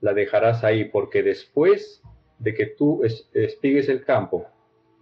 la 0.00 0.12
dejarás 0.12 0.64
ahí, 0.64 0.84
porque 0.84 1.22
después 1.22 2.02
de 2.38 2.52
que 2.52 2.66
tú 2.66 3.02
espigues 3.32 3.88
el 3.88 4.04
campo, 4.04 4.46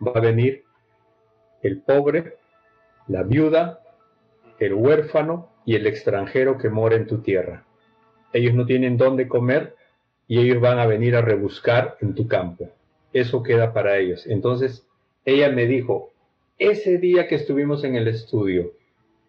va 0.01 0.13
a 0.15 0.21
venir 0.21 0.65
el 1.61 1.81
pobre, 1.81 2.37
la 3.09 3.25
viuda, 3.25 3.81
el 4.61 4.75
huérfano 4.75 5.52
y 5.65 5.75
el 5.77 5.87
extranjero 5.87 6.59
que 6.59 6.69
mora 6.69 6.97
en 6.97 7.07
tu 7.07 7.19
tierra. 7.19 7.65
Ellos 8.33 8.55
no 8.55 8.67
tienen 8.67 8.97
dónde 8.97 9.29
comer 9.29 9.77
y 10.27 10.41
ellos 10.41 10.61
van 10.61 10.79
a 10.79 10.87
venir 10.87 11.17
a 11.17 11.21
rebuscar 11.21 11.97
en 12.01 12.15
tu 12.15 12.27
campo. 12.27 12.71
Eso 13.13 13.43
queda 13.43 13.73
para 13.73 13.99
ellos. 13.99 14.27
Entonces, 14.27 14.87
ella 15.25 15.51
me 15.51 15.67
dijo, 15.67 16.11
ese 16.59 16.99
día 16.99 17.29
que 17.29 17.35
estuvimos 17.35 17.85
en 17.85 17.97
el 17.97 18.09
estudio, 18.09 18.73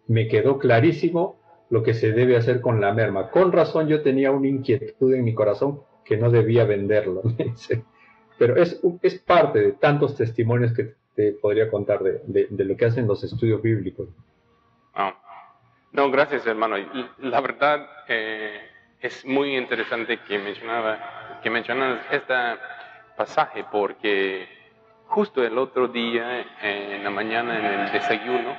me 0.06 0.28
quedó 0.28 0.58
clarísimo 0.58 1.36
lo 1.70 1.82
que 1.82 1.94
se 1.94 2.12
debe 2.12 2.36
hacer 2.36 2.60
con 2.60 2.80
la 2.80 2.92
merma. 2.92 3.30
Con 3.30 3.52
razón 3.52 3.88
yo 3.88 4.02
tenía 4.02 4.30
una 4.30 4.48
inquietud 4.48 5.12
en 5.14 5.24
mi 5.24 5.34
corazón 5.34 5.80
que 6.04 6.16
no 6.16 6.30
debía 6.30 6.64
venderlo. 6.64 7.22
Pero 8.38 8.56
es, 8.56 8.80
parte 9.26 9.60
de 9.60 9.72
tantos 9.72 10.16
testimonios 10.16 10.72
que 10.72 10.94
te 11.14 11.32
podría 11.32 11.70
contar 11.70 12.02
de, 12.02 12.48
lo 12.50 12.76
que 12.76 12.84
hacen 12.84 13.06
los 13.06 13.22
estudios 13.22 13.62
bíblicos. 13.62 14.08
No, 15.94 16.10
gracias 16.10 16.44
hermano. 16.44 16.74
La 17.18 17.40
verdad 17.40 17.88
eh, 18.08 18.68
es 18.98 19.24
muy 19.24 19.56
interesante 19.56 20.18
que 20.22 20.40
mencionaba 20.40 21.38
que 21.40 21.48
mencionas 21.50 22.04
este 22.10 22.34
pasaje 23.16 23.64
porque 23.70 24.48
justo 25.06 25.44
el 25.44 25.56
otro 25.56 25.86
día 25.86 26.44
en 26.60 27.04
la 27.04 27.10
mañana 27.10 27.56
en 27.60 27.64
el 27.64 27.92
desayuno 27.92 28.56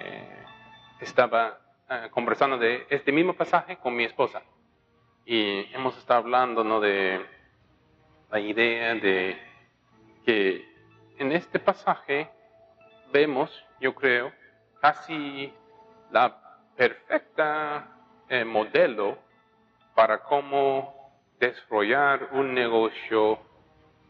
eh, 0.00 0.44
estaba 0.98 1.60
eh, 1.88 2.08
conversando 2.10 2.58
de 2.58 2.88
este 2.90 3.12
mismo 3.12 3.34
pasaje 3.34 3.76
con 3.76 3.94
mi 3.94 4.02
esposa. 4.02 4.42
Y 5.24 5.72
hemos 5.72 5.96
estado 5.96 6.18
hablando 6.24 6.64
¿no? 6.64 6.80
de 6.80 7.24
la 8.32 8.40
idea 8.40 8.96
de 8.96 9.38
que 10.26 10.68
en 11.18 11.30
este 11.30 11.60
pasaje 11.60 12.28
vemos, 13.12 13.64
yo 13.78 13.94
creo, 13.94 14.32
casi 14.80 15.54
la 16.10 16.47
perfecta 16.78 17.88
eh, 18.28 18.44
modelo 18.44 19.18
para 19.96 20.22
cómo 20.22 21.12
desarrollar 21.40 22.28
un 22.32 22.54
negocio 22.54 23.40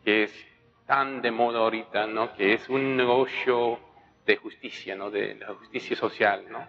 que 0.04 0.24
es 0.24 0.46
tan 0.86 1.22
de 1.22 1.30
moda 1.30 1.60
ahorita, 1.60 2.06
¿no? 2.06 2.34
Que 2.34 2.52
es 2.52 2.68
un 2.68 2.94
negocio 2.94 3.78
de 4.26 4.36
justicia, 4.36 4.94
¿no? 4.94 5.10
De 5.10 5.34
la 5.36 5.54
justicia 5.54 5.96
social, 5.96 6.44
¿no? 6.50 6.66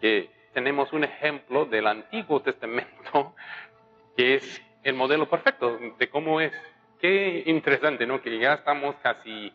Que 0.00 0.30
tenemos 0.54 0.92
un 0.92 1.02
ejemplo 1.02 1.64
del 1.64 1.88
Antiguo 1.88 2.40
Testamento 2.40 3.34
que 4.16 4.34
es 4.36 4.62
el 4.84 4.94
modelo 4.94 5.28
perfecto 5.28 5.76
de 5.98 6.08
cómo 6.08 6.40
es. 6.40 6.52
Qué 7.00 7.42
interesante, 7.46 8.06
¿no? 8.06 8.22
Que 8.22 8.38
ya 8.38 8.54
estamos 8.54 8.94
casi 9.02 9.52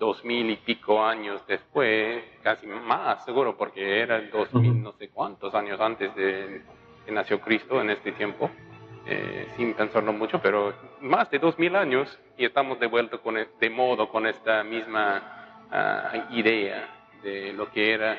dos 0.00 0.24
mil 0.24 0.50
y 0.50 0.56
pico 0.56 1.04
años 1.04 1.46
después, 1.46 2.24
casi 2.42 2.66
más 2.66 3.22
seguro, 3.26 3.56
porque 3.56 4.00
era 4.00 4.18
dos 4.22 4.52
mil 4.54 4.82
no 4.82 4.92
sé 4.92 5.10
cuántos 5.10 5.54
años 5.54 5.78
antes 5.78 6.12
de 6.16 6.62
que 7.04 7.12
nació 7.12 7.38
Cristo 7.38 7.80
en 7.82 7.90
este 7.90 8.12
tiempo, 8.12 8.50
eh, 9.06 9.46
sin 9.56 9.74
pensarlo 9.74 10.14
mucho, 10.14 10.40
pero 10.40 10.72
más 11.02 11.30
de 11.30 11.38
dos 11.38 11.58
mil 11.58 11.76
años 11.76 12.18
y 12.38 12.46
estamos 12.46 12.80
de 12.80 12.86
vuelta 12.86 13.18
con, 13.18 13.36
e, 13.36 13.48
de 13.60 13.68
modo 13.68 14.08
con 14.08 14.26
esta 14.26 14.64
misma 14.64 15.66
ah, 15.70 16.28
idea 16.30 16.88
de 17.22 17.52
lo 17.52 17.70
que 17.70 17.92
era 17.92 18.18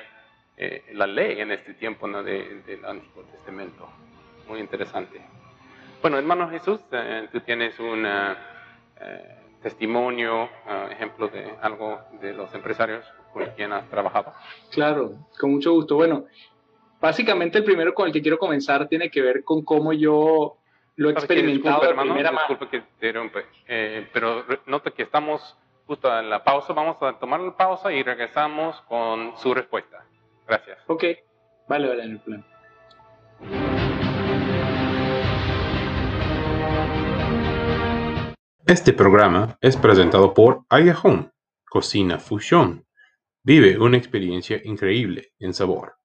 eh, 0.55 0.83
la 0.93 1.07
ley 1.07 1.41
en 1.41 1.51
este 1.51 1.73
tiempo 1.73 2.07
¿no? 2.07 2.21
del 2.21 2.85
Antiguo 2.85 3.23
Testamento. 3.23 3.89
Muy 4.47 4.59
interesante. 4.59 5.19
Bueno, 5.99 6.19
hermano 6.19 6.47
Jesús, 6.47 6.79
eh, 6.91 7.27
tú 7.31 7.39
tienes 7.39 7.79
un 7.79 8.05
eh, 9.61 9.63
testimonio, 9.63 10.49
ejemplo 10.89 11.27
de 11.27 11.53
algo 11.61 11.99
de 12.21 12.33
los 12.33 12.53
empresarios 12.53 13.05
con 13.33 13.45
quien 13.55 13.71
has 13.71 13.87
trabajado. 13.89 14.33
Claro, 14.71 15.13
con 15.39 15.51
mucho 15.51 15.71
gusto. 15.73 15.95
Bueno, 15.95 16.25
básicamente 16.99 17.57
el 17.57 17.63
primero 17.63 17.93
con 17.93 18.07
el 18.07 18.13
que 18.13 18.21
quiero 18.21 18.37
comenzar 18.37 18.87
tiene 18.87 19.09
que 19.09 19.21
ver 19.21 19.43
con 19.43 19.63
cómo 19.63 19.93
yo 19.93 20.57
lo 20.95 21.09
he 21.09 21.13
experimentado 21.13 21.81
de 21.81 21.93
primera 21.93 22.31
mano. 22.31 22.57
que 22.69 22.83
te 22.99 24.05
pero 24.13 24.45
nota 24.65 24.91
que 24.91 25.03
estamos 25.03 25.57
justo 25.87 26.17
en 26.17 26.29
la 26.29 26.43
pausa, 26.43 26.73
vamos 26.73 26.97
a 27.01 27.13
tomar 27.19 27.39
la 27.39 27.55
pausa 27.55 27.91
y 27.91 28.03
regresamos 28.03 28.79
con 28.81 29.37
su 29.37 29.53
respuesta. 29.53 30.05
Gracias. 30.47 30.79
Ok, 30.87 31.03
vale, 31.67 31.87
vale, 31.87 32.03
en 32.03 32.11
el 32.11 32.19
plan. 32.19 33.70
Este 38.71 38.93
programa 38.93 39.57
es 39.59 39.75
presentado 39.75 40.33
por 40.33 40.63
Aya 40.69 40.97
Cocina 41.69 42.19
Fusión. 42.19 42.85
Vive 43.43 43.77
una 43.77 43.97
experiencia 43.97 44.61
increíble 44.63 45.33
en 45.39 45.53
sabor. 45.53 45.95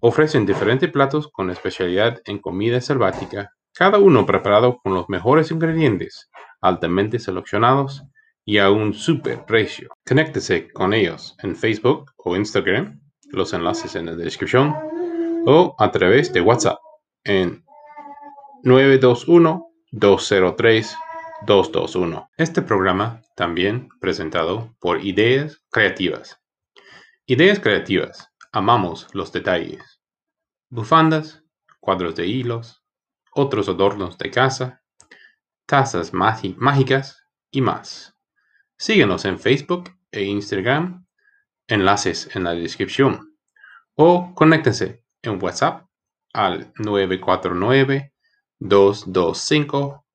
Ofrecen 0.00 0.44
diferentes 0.44 0.90
platos 0.90 1.28
con 1.28 1.50
especialidad 1.50 2.20
en 2.24 2.40
comida 2.40 2.80
selvática, 2.80 3.52
cada 3.72 3.98
uno 3.98 4.26
preparado 4.26 4.80
con 4.82 4.92
los 4.92 5.08
mejores 5.08 5.52
ingredientes, 5.52 6.28
altamente 6.60 7.20
seleccionados 7.20 8.02
y 8.44 8.58
a 8.58 8.72
un 8.72 8.92
super 8.92 9.44
precio. 9.44 9.90
Conéctese 10.04 10.68
con 10.72 10.92
ellos 10.92 11.36
en 11.44 11.54
Facebook 11.54 12.10
o 12.16 12.34
Instagram 12.34 13.00
los 13.30 13.52
enlaces 13.52 13.94
en 13.94 14.06
la 14.06 14.16
descripción, 14.16 14.74
o 15.46 15.76
a 15.78 15.92
través 15.92 16.32
de 16.32 16.40
WhatsApp 16.40 16.80
en 17.22 17.64
921-203-221. 21.46 22.28
Este 22.36 22.62
programa 22.62 23.22
también 23.34 23.88
presentado 24.00 24.76
por 24.80 25.04
Ideas 25.04 25.62
Creativas. 25.70 26.40
Ideas 27.26 27.60
Creativas. 27.60 28.28
Amamos 28.52 29.08
los 29.12 29.32
detalles. 29.32 30.00
Bufandas, 30.68 31.42
cuadros 31.80 32.14
de 32.16 32.26
hilos, 32.26 32.82
otros 33.32 33.68
adornos 33.68 34.18
de 34.18 34.30
casa, 34.30 34.82
tazas 35.66 36.12
mágicas 36.12 37.22
y 37.50 37.60
más. 37.60 38.16
Síguenos 38.76 39.24
en 39.24 39.38
Facebook 39.38 39.90
e 40.10 40.24
Instagram 40.24 41.06
enlaces 41.68 42.34
en 42.34 42.44
la 42.44 42.52
descripción 42.52 43.36
o 43.94 44.34
conéctense 44.34 45.04
en 45.22 45.42
WhatsApp 45.42 45.86
al 46.32 46.72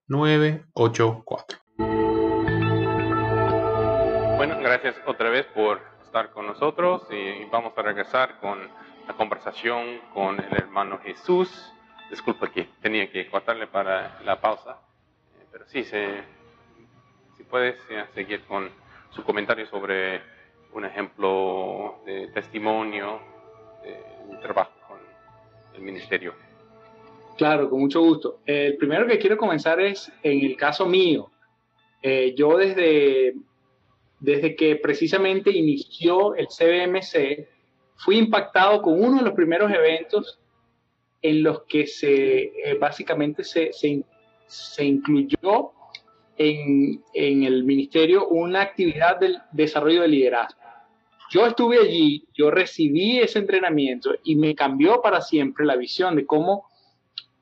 949-225-984. 0.10 1.60
Bueno, 4.38 4.60
gracias 4.60 4.96
otra 5.06 5.30
vez 5.30 5.46
por 5.48 5.82
estar 6.04 6.32
con 6.32 6.46
nosotros 6.48 7.08
y 7.10 7.46
vamos 7.46 7.74
a 7.78 7.82
regresar 7.82 8.40
con 8.40 8.60
la 9.08 9.14
conversación 9.16 10.00
con 10.14 10.40
el 10.40 10.54
hermano 10.54 11.00
Jesús. 11.00 11.72
Disculpa 12.10 12.52
que 12.52 12.70
tenía 12.82 13.12
que 13.12 13.30
cortarle 13.30 13.68
para 13.68 14.20
la 14.24 14.40
pausa, 14.40 14.78
eh, 15.40 15.46
pero 15.52 15.66
sí, 15.68 15.84
se, 15.84 16.24
si 17.36 17.44
puedes 17.44 17.76
seguir 18.14 18.44
con 18.46 18.70
su 19.12 19.24
comentario 19.24 19.66
sobre 19.68 20.22
un 20.74 20.86
ejemplo 20.86 22.02
de 22.06 22.28
testimonio 22.28 23.20
de 23.82 24.04
mi 24.30 24.40
trabajo 24.42 24.72
con 24.88 25.00
el 25.74 25.82
ministerio. 25.82 26.45
Claro, 27.38 27.70
con 27.70 27.82
mucho 27.82 28.02
gusto. 28.02 28.40
El 28.46 28.78
primero 28.78 29.06
que 29.08 29.20
quiero 29.20 29.38
comenzar 29.38 29.80
es 29.82 30.12
en 30.24 30.46
el 30.46 30.56
caso 30.56 30.86
mío. 30.86 31.32
Eh, 32.02 32.34
yo 32.38 32.58
desde, 32.58 33.34
desde 34.20 34.56
que 34.56 34.78
precisamente 34.78 35.52
inició 35.52 36.36
el 36.36 36.48
CBMC, 36.48 37.48
fui 37.98 38.18
impactado 38.18 38.82
con 38.82 39.02
uno 39.04 39.18
de 39.18 39.24
los 39.24 39.34
primeros 39.34 39.72
eventos 39.72 40.40
en 41.22 41.44
los 41.44 41.64
que 41.64 41.88
se, 41.88 42.44
eh, 42.44 42.78
básicamente 42.80 43.44
se, 43.44 43.74
se, 43.74 44.04
se 44.48 44.86
incluyó 44.86 45.72
en, 46.38 47.04
en, 47.14 47.44
el 47.44 47.64
ministerio 47.64 48.28
una 48.28 48.62
actividad 48.62 49.20
del 49.20 49.40
desarrollo 49.52 50.04
de 50.04 50.08
liderazgo. 50.10 50.60
Yo 51.32 51.48
estuve 51.48 51.80
allí, 51.80 52.28
yo 52.34 52.52
recibí 52.52 53.20
ese 53.20 53.40
entrenamiento 53.40 54.16
y 54.24 54.36
me 54.36 54.54
cambió 54.54 55.02
para 55.02 55.22
siempre 55.22 55.66
la 55.66 55.76
visión 55.76 56.16
de 56.16 56.26
cómo 56.26 56.70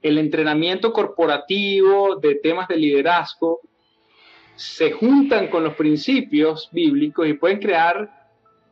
el 0.04 0.18
entrenamiento 0.18 0.92
corporativo 0.92 2.18
de 2.18 2.36
temas 2.36 2.68
de 2.68 2.78
liderazgo 2.78 3.62
se 4.56 4.92
juntan 4.92 5.48
con 5.48 5.64
los 5.64 5.74
principios 5.74 6.70
bíblicos 6.72 7.28
y 7.28 7.34
pueden 7.34 7.60
crear 7.60 8.24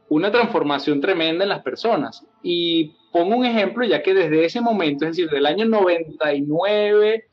una 0.09 0.29
transformación 0.29 0.99
tremenda 0.99 1.45
en 1.45 1.49
las 1.49 1.63
personas. 1.63 2.25
Y 2.43 2.93
pongo 3.11 3.37
un 3.37 3.45
ejemplo, 3.45 3.85
ya 3.85 4.03
que 4.03 4.13
desde 4.13 4.45
ese 4.45 4.61
momento, 4.61 5.05
es 5.05 5.11
decir, 5.15 5.29
del 5.29 5.45
año 5.45 5.65
99, 5.65 7.25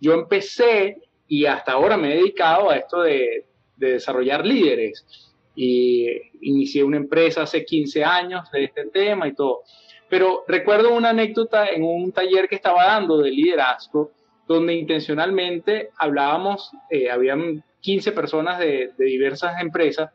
yo 0.00 0.12
empecé 0.12 0.98
y 1.28 1.46
hasta 1.46 1.72
ahora 1.72 1.96
me 1.96 2.12
he 2.12 2.16
dedicado 2.16 2.70
a 2.70 2.76
esto 2.76 3.02
de, 3.02 3.46
de 3.76 3.92
desarrollar 3.92 4.44
líderes 4.44 5.32
y 5.54 6.06
inicié 6.42 6.84
una 6.84 6.98
empresa 6.98 7.42
hace 7.42 7.64
15 7.64 8.04
años 8.04 8.50
de 8.50 8.64
este 8.64 8.86
tema 8.86 9.28
y 9.28 9.34
todo. 9.34 9.62
Pero 10.08 10.44
recuerdo 10.46 10.94
una 10.94 11.10
anécdota 11.10 11.66
en 11.66 11.82
un 11.82 12.12
taller 12.12 12.48
que 12.48 12.54
estaba 12.56 12.84
dando 12.84 13.18
de 13.18 13.30
liderazgo, 13.30 14.12
donde 14.46 14.74
intencionalmente 14.74 15.90
hablábamos, 15.96 16.70
eh, 16.90 17.10
habían 17.10 17.64
15 17.80 18.12
personas 18.12 18.58
de, 18.58 18.92
de 18.96 19.04
diversas 19.04 19.60
empresas 19.60 20.10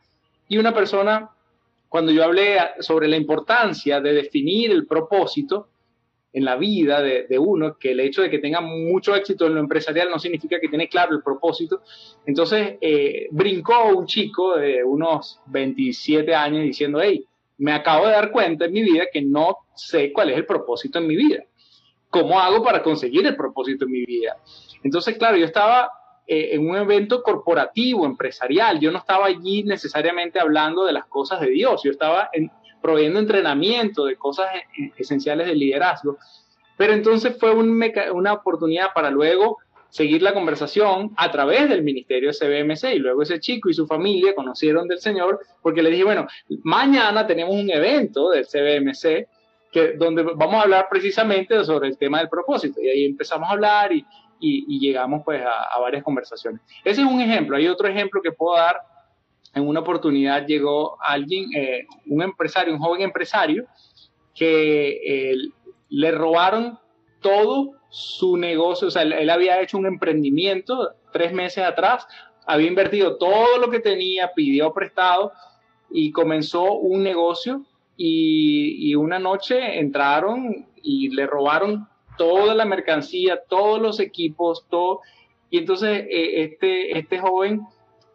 y 0.47 0.57
una 0.57 0.73
persona, 0.73 1.29
cuando 1.89 2.11
yo 2.11 2.23
hablé 2.23 2.57
sobre 2.79 3.07
la 3.07 3.17
importancia 3.17 3.99
de 3.99 4.13
definir 4.13 4.71
el 4.71 4.87
propósito, 4.87 5.67
en 6.33 6.45
la 6.45 6.55
vida 6.55 7.01
de, 7.01 7.39
uno, 7.39 7.77
que 7.77 7.91
el 7.91 7.99
hecho 7.99 8.21
de 8.21 8.29
que 8.29 8.39
tenga 8.39 8.61
mucho 8.61 9.15
éxito 9.15 9.47
en 9.47 9.55
lo 9.55 9.59
empresarial 9.59 10.09
no 10.09 10.17
significa 10.17 10.59
que 10.59 10.69
tiene 10.69 10.87
claro 10.87 11.13
el 11.13 11.21
propósito. 11.21 11.81
Entonces 12.25 12.77
eh, 12.79 13.27
brincó 13.31 13.89
un 13.89 14.05
chico 14.05 14.55
de 14.55 14.83
unos 14.83 15.41
27 15.47 16.33
años 16.33 16.63
diciendo, 16.63 17.01
hey, 17.01 17.25
me 17.61 17.73
acabo 17.73 18.07
de 18.07 18.13
dar 18.13 18.31
cuenta 18.31 18.65
en 18.65 18.73
mi 18.73 18.81
vida 18.81 19.03
que 19.13 19.21
no 19.21 19.55
sé 19.75 20.11
cuál 20.11 20.31
es 20.31 20.37
el 20.37 20.47
propósito 20.47 20.97
en 20.97 21.05
mi 21.05 21.15
vida. 21.15 21.43
¿Cómo 22.09 22.39
hago 22.39 22.63
para 22.63 22.81
conseguir 22.81 23.25
el 23.27 23.35
propósito 23.35 23.85
en 23.85 23.91
mi 23.91 24.03
vida? 24.03 24.35
Entonces, 24.83 25.15
claro, 25.15 25.37
yo 25.37 25.45
estaba 25.45 25.91
eh, 26.25 26.49
en 26.53 26.67
un 26.67 26.75
evento 26.75 27.21
corporativo, 27.21 28.07
empresarial, 28.07 28.79
yo 28.79 28.91
no 28.91 28.97
estaba 28.97 29.27
allí 29.27 29.63
necesariamente 29.63 30.39
hablando 30.39 30.85
de 30.85 30.93
las 30.93 31.05
cosas 31.05 31.39
de 31.39 31.51
Dios, 31.51 31.81
yo 31.83 31.91
estaba 31.91 32.31
en, 32.33 32.51
proveyendo 32.81 33.19
entrenamiento 33.19 34.05
de 34.05 34.15
cosas 34.15 34.47
e-, 34.55 34.91
esenciales 34.97 35.45
de 35.45 35.53
liderazgo. 35.53 36.17
Pero 36.77 36.93
entonces 36.93 37.37
fue 37.39 37.53
una 37.53 38.33
oportunidad 38.33 38.87
para 38.95 39.11
luego 39.11 39.59
seguir 39.91 40.21
la 40.21 40.33
conversación 40.33 41.11
a 41.17 41.29
través 41.29 41.69
del 41.69 41.83
ministerio 41.83 42.31
CBMC 42.31 42.95
y 42.95 42.99
luego 42.99 43.21
ese 43.21 43.39
chico 43.39 43.69
y 43.69 43.73
su 43.73 43.85
familia 43.85 44.33
conocieron 44.33 44.87
del 44.87 44.99
Señor 44.99 45.39
porque 45.61 45.83
le 45.83 45.91
dije, 45.91 46.05
bueno, 46.05 46.27
mañana 46.63 47.27
tenemos 47.27 47.53
un 47.53 47.69
evento 47.69 48.29
del 48.29 48.47
CBMC 48.47 49.27
que, 49.71 49.93
donde 49.97 50.23
vamos 50.23 50.55
a 50.55 50.61
hablar 50.61 50.87
precisamente 50.89 51.63
sobre 51.65 51.89
el 51.89 51.97
tema 51.97 52.19
del 52.19 52.29
propósito 52.29 52.81
y 52.81 52.89
ahí 52.89 53.05
empezamos 53.05 53.49
a 53.49 53.51
hablar 53.51 53.91
y, 53.91 54.05
y, 54.39 54.79
llegamos 54.79 55.21
pues 55.23 55.41
a, 55.41 55.75
a, 55.75 55.79
varias 55.79 56.03
conversaciones. 56.03 56.61
Ese 56.83 57.01
es 57.01 57.07
un 57.07 57.21
ejemplo, 57.21 57.57
hay 57.57 57.67
otro 57.67 57.87
ejemplo 57.87 58.21
que 58.21 58.31
puedo 58.31 58.57
dar. 58.57 58.77
En 59.53 59.67
una 59.67 59.81
oportunidad 59.81 60.47
llegó 60.47 60.97
alguien, 61.01 61.53
eh, 61.53 61.85
un 62.07 62.21
empresario, 62.21 62.73
un 62.73 62.79
joven 62.79 63.01
empresario, 63.01 63.65
que 64.33 65.31
eh, 65.31 65.35
le 65.89 66.11
robaron 66.11 66.79
todo 67.19 67.80
su 67.91 68.37
negocio, 68.37 68.87
o 68.87 68.91
sea, 68.91 69.01
él, 69.03 69.29
había 69.29 69.61
hecho 69.61 69.77
un 69.77 69.85
emprendimiento 69.85 70.95
tres 71.11 71.33
meses 71.33 71.63
atrás, 71.63 72.07
había 72.45 72.67
invertido 72.67 73.17
todo 73.17 73.57
lo 73.57 73.69
que 73.69 73.81
tenía, 73.81 74.31
pidió 74.33 74.73
prestado 74.73 75.33
y 75.89 76.11
comenzó 76.11 76.73
un 76.73 77.03
negocio 77.03 77.65
y, 77.97 78.95
una 78.95 79.19
noche 79.19 79.79
entraron 79.79 80.65
y 80.81 81.09
le 81.09 81.27
robaron 81.27 81.87
toda 82.17 82.55
la 82.55 82.65
mercancía, 82.65 83.41
todos 83.47 83.79
los 83.81 83.99
equipos, 83.99 84.65
todo. 84.69 85.01
Y 85.49 85.59
entonces 85.59 86.05
eh, 86.09 86.43
este, 86.43 86.97
este 86.97 87.19
joven 87.19 87.61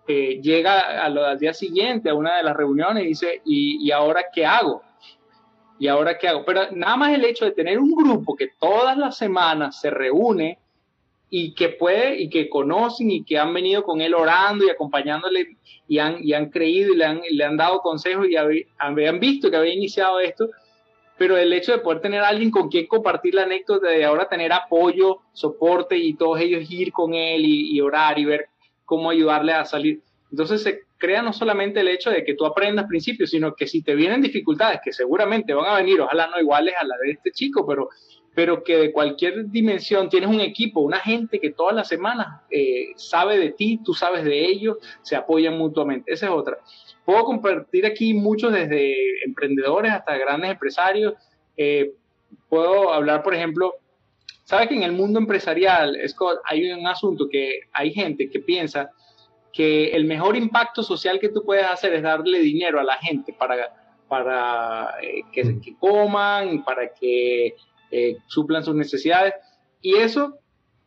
eh, 0.08 0.40
llega 0.40 1.04
al 1.04 1.38
día 1.38 1.52
siguiente 1.52 2.08
a 2.08 2.14
una 2.14 2.38
de 2.38 2.44
las 2.44 2.56
reuniones 2.56 3.04
y 3.04 3.08
dice, 3.08 3.42
¿y, 3.44 3.90
ahora 3.90 4.24
qué 4.32 4.46
hago? 4.46 4.82
¿Y 5.78 5.88
ahora 5.88 6.18
qué 6.18 6.28
hago? 6.28 6.44
Pero 6.44 6.70
nada 6.72 6.96
más 6.96 7.14
el 7.14 7.24
hecho 7.24 7.44
de 7.44 7.52
tener 7.52 7.78
un 7.78 7.94
grupo 7.94 8.36
que 8.36 8.48
todas 8.58 8.96
las 8.96 9.16
semanas 9.16 9.80
se 9.80 9.90
reúne 9.90 10.58
y 11.28 11.54
que 11.54 11.70
puede 11.70 12.20
y 12.20 12.30
que 12.30 12.48
conocen 12.48 13.10
y 13.10 13.24
que 13.24 13.38
han 13.38 13.52
venido 13.52 13.82
con 13.82 14.00
él 14.00 14.14
orando 14.14 14.64
y 14.64 14.70
acompañándole 14.70 15.56
y 15.88 15.98
han, 15.98 16.18
y 16.22 16.32
han 16.32 16.50
creído 16.50 16.92
y 16.92 16.96
le 16.96 17.04
han, 17.04 17.20
le 17.28 17.44
han 17.44 17.56
dado 17.56 17.80
consejos 17.80 18.26
y 18.28 18.36
habían 18.36 19.20
visto 19.20 19.50
que 19.50 19.56
había 19.56 19.74
iniciado 19.74 20.20
esto, 20.20 20.48
pero 21.18 21.36
el 21.36 21.52
hecho 21.52 21.72
de 21.72 21.78
poder 21.78 22.00
tener 22.00 22.22
alguien 22.22 22.50
con 22.50 22.68
quien 22.68 22.86
compartir 22.86 23.34
la 23.34 23.44
anécdota, 23.44 23.88
de 23.88 24.04
ahora 24.04 24.28
tener 24.28 24.52
apoyo, 24.52 25.20
soporte 25.32 25.96
y 25.96 26.14
todos 26.14 26.40
ellos 26.40 26.70
ir 26.70 26.92
con 26.92 27.14
él 27.14 27.42
y, 27.44 27.80
orar 27.80 28.18
y 28.18 28.24
ver 28.24 28.48
cómo 28.84 29.10
ayudarle 29.10 29.52
a 29.52 29.64
salir. 29.64 30.02
Entonces 30.36 30.62
se 30.62 30.82
crea 30.98 31.22
no 31.22 31.32
solamente 31.32 31.80
el 31.80 31.88
hecho 31.88 32.10
de 32.10 32.22
que 32.22 32.34
tú 32.34 32.44
aprendas 32.44 32.84
principios, 32.86 33.30
sino 33.30 33.54
que 33.54 33.66
si 33.66 33.80
te 33.82 33.94
vienen 33.94 34.20
dificultades, 34.20 34.80
que 34.84 34.92
seguramente 34.92 35.54
van 35.54 35.64
a 35.64 35.78
venir, 35.78 35.98
ojalá 35.98 36.26
no 36.26 36.38
iguales 36.38 36.74
a 36.78 36.84
la 36.84 36.94
de 37.02 37.12
este 37.12 37.30
chico, 37.32 37.66
pero, 37.66 37.88
pero 38.34 38.62
que 38.62 38.76
de 38.76 38.92
cualquier 38.92 39.46
dimensión 39.46 40.10
tienes 40.10 40.28
un 40.28 40.42
equipo, 40.42 40.80
una 40.80 41.00
gente 41.00 41.40
que 41.40 41.52
todas 41.52 41.74
las 41.74 41.88
semanas 41.88 42.42
eh, 42.50 42.88
sabe 42.96 43.38
de 43.38 43.52
ti, 43.52 43.80
tú 43.82 43.94
sabes 43.94 44.24
de 44.24 44.44
ellos, 44.44 44.76
se 45.00 45.16
apoyan 45.16 45.56
mutuamente. 45.56 46.12
Esa 46.12 46.26
es 46.26 46.32
otra. 46.32 46.58
Puedo 47.06 47.24
compartir 47.24 47.86
aquí 47.86 48.12
muchos 48.12 48.52
desde 48.52 49.24
emprendedores 49.24 49.90
hasta 49.90 50.18
grandes 50.18 50.50
empresarios. 50.50 51.14
Eh, 51.56 51.94
puedo 52.50 52.92
hablar, 52.92 53.22
por 53.22 53.34
ejemplo, 53.34 53.72
sabes 54.44 54.68
que 54.68 54.74
en 54.74 54.82
el 54.82 54.92
mundo 54.92 55.18
empresarial, 55.18 55.96
Scott, 56.06 56.40
hay 56.44 56.70
un 56.70 56.86
asunto 56.86 57.26
que 57.26 57.60
hay 57.72 57.90
gente 57.90 58.28
que 58.28 58.40
piensa 58.40 58.90
que 59.56 59.88
el 59.88 60.04
mejor 60.04 60.36
impacto 60.36 60.82
social 60.82 61.18
que 61.18 61.30
tú 61.30 61.42
puedes 61.44 61.66
hacer 61.66 61.94
es 61.94 62.02
darle 62.02 62.40
dinero 62.40 62.78
a 62.78 62.84
la 62.84 62.96
gente 62.98 63.32
para, 63.32 63.56
para 64.08 64.96
eh, 65.02 65.22
que, 65.32 65.60
que, 65.60 65.76
coman, 65.78 66.64
para 66.64 66.92
que 66.92 67.54
eh, 67.90 68.16
suplan 68.26 68.64
sus 68.64 68.74
necesidades. 68.74 69.34
Y 69.80 69.96
eso 69.96 70.38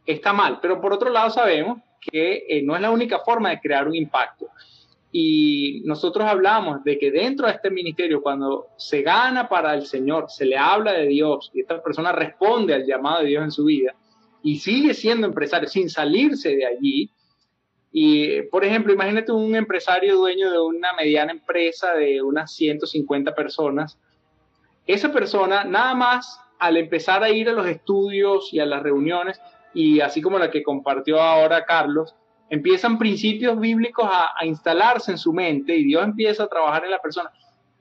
está 0.06 0.34
mal. 0.34 0.60
Pero 0.62 0.80
por 0.80 0.94
otro 0.94 1.10
lado 1.10 1.30
sabemos 1.30 1.80
que 2.00 2.62
no 2.64 2.76
es 2.76 2.82
la 2.82 2.92
única 2.92 3.20
forma 3.20 3.50
de 3.50 3.60
crear 3.60 3.88
un 3.88 3.96
impacto. 3.96 4.48
Y 5.12 5.82
nosotros 5.86 6.28
hablamos 6.28 6.84
de 6.84 7.00
que 7.00 7.10
dentro 7.10 7.48
de 7.48 7.54
este 7.54 7.72
ministerio, 7.72 8.22
cuando 8.22 8.68
se 8.78 9.02
gana 9.02 9.50
para 9.50 9.74
el 9.74 9.86
Señor, 9.86 10.26
se 10.30 10.46
le 10.46 10.58
habla 10.58 10.94
de 10.94 11.08
Dios 11.08 11.50
y 11.54 11.62
esta 11.62 11.82
persona 11.82 12.12
responde 12.12 12.76
al 12.76 12.86
llamado 12.86 13.22
de 13.22 13.30
Dios 13.30 13.44
en 13.44 13.52
su 13.52 13.66
vida 13.66 13.96
y 14.44 14.58
sigue 14.58 14.94
siendo 14.94 15.26
empresario 15.26 15.68
sin 15.68 15.90
salirse 15.90 16.56
de 16.56 16.66
allí. 16.66 17.12
Y, 17.92 18.44
por 18.44 18.64
ejemplo, 18.64 18.94
imagínate 18.94 19.32
un 19.32 19.56
empresario 19.56 20.16
dueño 20.18 20.52
de 20.52 20.60
una 20.60 20.94
mediana 20.94 21.32
empresa 21.32 21.94
de 21.94 22.22
unas 22.22 22.54
150 22.54 23.34
personas. 23.34 23.98
Esa 24.86 25.12
persona, 25.12 25.64
nada 25.64 25.96
más 25.96 26.40
al 26.60 26.78
empezar 26.78 27.24
a 27.24 27.30
ir 27.30 27.50
a 27.50 27.54
los 27.54 27.68
estudios 27.68 28.54
y 28.54 28.60
a 28.60 28.66
las 28.66 28.84
reuniones, 28.84 29.42
y 29.74 30.02
así 30.02 30.22
como 30.22 30.38
la 30.38 30.52
que 30.52 30.62
compartió 30.62 31.22
ahora 31.22 31.66
Carlos, 31.66 32.16
empiezan 32.50 32.98
principios 32.98 33.60
bíblicos 33.60 34.10
a, 34.12 34.46
instalarse 34.46 35.12
en 35.12 35.18
su 35.18 35.32
mente 35.32 35.76
y 35.76 35.84
Dios 35.86 36.04
empieza 36.04 36.44
a 36.44 36.48
trabajar 36.48 36.84
en 36.86 36.92
la 36.92 37.00
persona, 37.00 37.32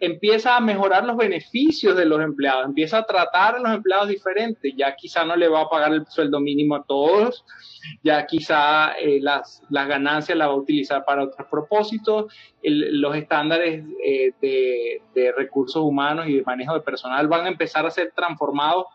empieza 0.00 0.56
a 0.56 0.60
mejorar 0.60 1.04
los 1.04 1.16
beneficios 1.16 1.96
de 1.96 2.04
los 2.04 2.20
empleados, 2.20 2.66
empieza 2.66 2.98
a 2.98 3.06
tratar 3.06 3.56
a 3.56 3.58
los 3.58 3.72
empleados 3.72 4.08
diferentes, 4.08 4.72
ya 4.76 4.94
quizá 4.94 5.24
no 5.24 5.34
le 5.34 5.48
va 5.48 5.62
a 5.62 5.68
pagar 5.68 5.92
el 5.92 6.06
sueldo 6.06 6.38
mínimo 6.38 6.76
a 6.76 6.84
todos, 6.84 7.44
ya 8.04 8.24
quizá 8.26 8.92
eh, 8.92 9.18
las, 9.20 9.62
las, 9.70 9.88
ganancias 9.88 10.38
las 10.38 10.48
va 10.48 10.52
a 10.52 10.56
utilizar 10.56 11.04
para 11.04 11.24
otros 11.24 11.48
propósitos, 11.50 12.32
los 12.62 13.16
estándares 13.16 13.84
eh, 14.04 14.32
de, 14.40 15.02
de, 15.14 15.32
recursos 15.32 15.82
humanos 15.82 16.28
y 16.28 16.36
de 16.36 16.42
manejo 16.42 16.74
de 16.74 16.80
personal 16.80 17.26
van 17.26 17.46
a 17.46 17.48
empezar 17.48 17.84
a 17.84 17.90
ser 17.90 18.12
transformados 18.14 18.86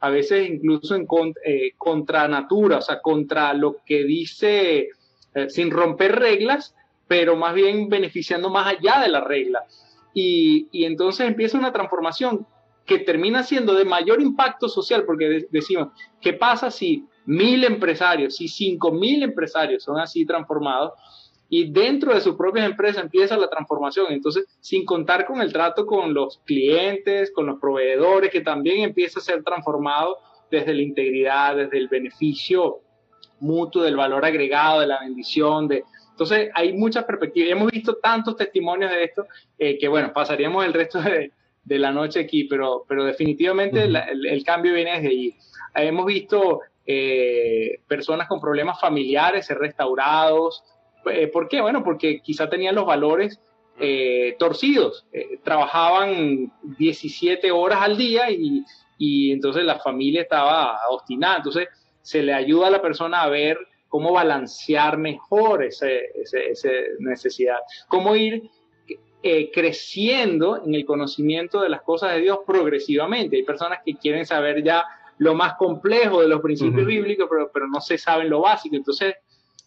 a 0.00 0.10
veces 0.10 0.48
incluso 0.48 0.96
en 0.96 1.06
eh, 1.44 1.72
contra 1.78 2.28
natura, 2.28 2.78
o 2.78 2.82
sea, 2.82 3.00
contra 3.00 3.54
lo 3.54 3.78
que 3.84 4.04
dice 4.04 4.88
sin 5.48 5.70
romper 5.70 6.16
reglas, 6.16 6.74
pero 7.08 7.36
más 7.36 7.54
bien 7.54 7.88
beneficiando 7.88 8.50
más 8.50 8.66
allá 8.66 9.00
de 9.00 9.08
la 9.08 9.20
regla. 9.20 9.64
Y, 10.14 10.68
entonces 10.84 11.26
empieza 11.26 11.58
una 11.58 11.72
transformación 11.72 12.46
que 12.84 12.98
termina 12.98 13.42
siendo 13.42 13.74
de 13.74 13.84
mayor 13.84 14.20
impacto 14.20 14.68
social, 14.68 15.04
porque 15.04 15.46
decimos, 15.50 15.88
¿qué 16.20 16.32
pasa 16.32 16.70
si 16.70 17.06
mil 17.24 17.64
empresarios, 17.64 18.36
si 18.36 18.48
cinco 18.48 18.90
mil 18.90 19.22
empresarios 19.22 19.84
son 19.84 19.98
así 19.98 20.26
transformados? 20.26 20.92
Y 21.48 21.70
dentro 21.70 22.14
de 22.14 22.20
sus 22.20 22.34
propias 22.34 22.64
empresas 22.64 23.02
empieza 23.02 23.36
la 23.36 23.48
transformación. 23.48 24.06
Entonces, 24.10 24.46
sin 24.60 24.86
contar 24.86 25.26
con 25.26 25.42
el 25.42 25.52
trato 25.52 25.84
con 25.86 26.14
los 26.14 26.38
clientes, 26.46 27.30
con 27.30 27.46
los 27.46 27.60
proveedores, 27.60 28.30
que 28.30 28.40
también 28.40 28.80
empieza 28.80 29.20
a 29.20 29.22
ser 29.22 29.44
transformado 29.44 30.16
desde 30.50 30.74
la 30.74 30.82
integridad, 30.82 31.56
desde 31.56 31.78
el 31.78 31.88
beneficio 31.88 32.80
mutuo, 33.40 33.82
del 33.82 33.96
valor 33.96 34.24
agregado, 34.24 34.80
de 34.80 34.86
la 34.86 35.00
bendición, 35.00 35.68
de... 35.68 35.84
Entonces 36.12 36.50
hay 36.54 36.72
muchas 36.72 37.04
perspectivas. 37.04 37.50
Hemos 37.50 37.72
visto 37.72 37.96
tantos 37.96 38.36
testimonios 38.36 38.90
de 38.90 39.04
esto 39.04 39.26
eh, 39.58 39.78
que, 39.78 39.88
bueno, 39.88 40.12
pasaríamos 40.12 40.64
el 40.64 40.72
resto 40.72 41.00
de, 41.00 41.32
de, 41.64 41.78
la 41.78 41.90
noche 41.90 42.20
aquí, 42.20 42.44
pero, 42.44 42.84
pero 42.86 43.04
definitivamente 43.04 43.84
el, 43.84 44.44
cambio 44.44 44.74
viene 44.74 44.92
desde 44.92 45.08
allí. 45.08 45.34
Hemos 45.74 46.06
visto 46.06 46.60
eh, 46.86 47.80
personas 47.88 48.28
con 48.28 48.40
problemas 48.40 48.78
familiares 48.80 49.46
ser 49.46 49.58
restaurados. 49.58 50.62
Eh, 51.06 51.28
¿Por 51.28 51.48
qué? 51.48 51.60
Bueno, 51.60 51.82
porque 51.82 52.20
quizá 52.20 52.48
tenían 52.48 52.74
los 52.74 52.86
valores 52.86 53.40
torcidos. 54.38 55.06
trabajaban 55.42 56.52
17 56.78 57.50
horas 57.50 57.80
al 57.80 57.96
día 57.96 58.30
y, 58.30 58.64
y 58.98 59.32
entonces 59.32 59.64
la 59.64 59.80
familia 59.80 60.22
estaba 60.22 60.78
obstinada. 60.90 61.38
Entonces, 61.38 61.68
se 62.02 62.22
le 62.22 62.34
ayuda 62.34 62.66
a 62.66 62.70
la 62.70 62.82
persona 62.82 63.22
a 63.22 63.28
ver 63.28 63.58
cómo 63.92 64.10
balancear 64.10 64.96
mejor 64.96 65.62
esa 65.62 65.86
necesidad, 66.98 67.58
cómo 67.88 68.16
ir 68.16 68.48
eh, 69.22 69.50
creciendo 69.52 70.64
en 70.64 70.74
el 70.74 70.86
conocimiento 70.86 71.60
de 71.60 71.68
las 71.68 71.82
cosas 71.82 72.14
de 72.14 72.22
Dios 72.22 72.38
progresivamente. 72.46 73.36
Hay 73.36 73.42
personas 73.42 73.80
que 73.84 73.96
quieren 73.96 74.24
saber 74.24 74.64
ya 74.64 74.82
lo 75.18 75.34
más 75.34 75.56
complejo 75.56 76.22
de 76.22 76.28
los 76.28 76.40
principios 76.40 76.86
bíblicos, 76.86 77.28
pero, 77.28 77.50
pero, 77.52 77.68
no 77.68 77.82
se 77.82 77.98
saben 77.98 78.30
lo 78.30 78.40
básico. 78.40 78.76
Entonces, 78.76 79.14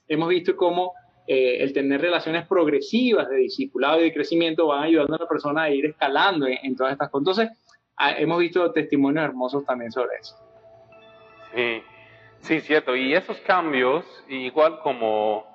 hemos 0.07 0.27
visto 0.29 0.55
cómo 0.57 0.93
eh, 1.27 1.57
el 1.59 1.71
tener 1.71 2.01
relaciones 2.01 2.47
progresivas 2.47 3.29
de 3.29 3.35
discipulado 3.37 4.01
y 4.01 4.05
de 4.05 4.13
crecimiento 4.13 4.65
van 4.65 4.85
ayudando 4.85 5.17
a 5.17 5.19
la 5.19 5.27
persona 5.27 5.63
a 5.63 5.69
ir 5.69 5.85
escalando 5.85 6.47
en, 6.47 6.75
todas 6.75 6.93
estas 6.93 7.11
cosas. 7.11 7.21
Entonces, 7.27 7.57
ah, 7.97 8.17
hemos 8.17 8.39
visto 8.39 8.71
testimonios 8.71 9.23
hermosos 9.23 9.63
también 9.65 9.91
sobre 9.91 10.17
eso. 10.19 10.35
Sí. 11.53 11.94
Sí, 12.45 12.61
cierto. 12.61 12.95
Y 12.95 13.15
esos 13.15 13.39
cambios, 13.39 14.05
igual 14.27 14.79
como 14.81 15.47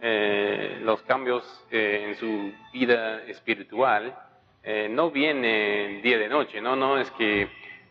eh, 0.00 0.78
los 0.80 1.02
cambios 1.02 1.42
eh, 1.72 2.04
en 2.06 2.14
su 2.14 2.52
vida 2.72 3.24
espiritual, 3.24 4.16
eh, 4.62 4.86
no 4.88 5.10
vienen 5.10 6.00
día 6.02 6.18
de 6.18 6.28
noche, 6.28 6.60
¿no? 6.60 6.76
No 6.76 6.98
es 6.98 7.10
que 7.12 7.48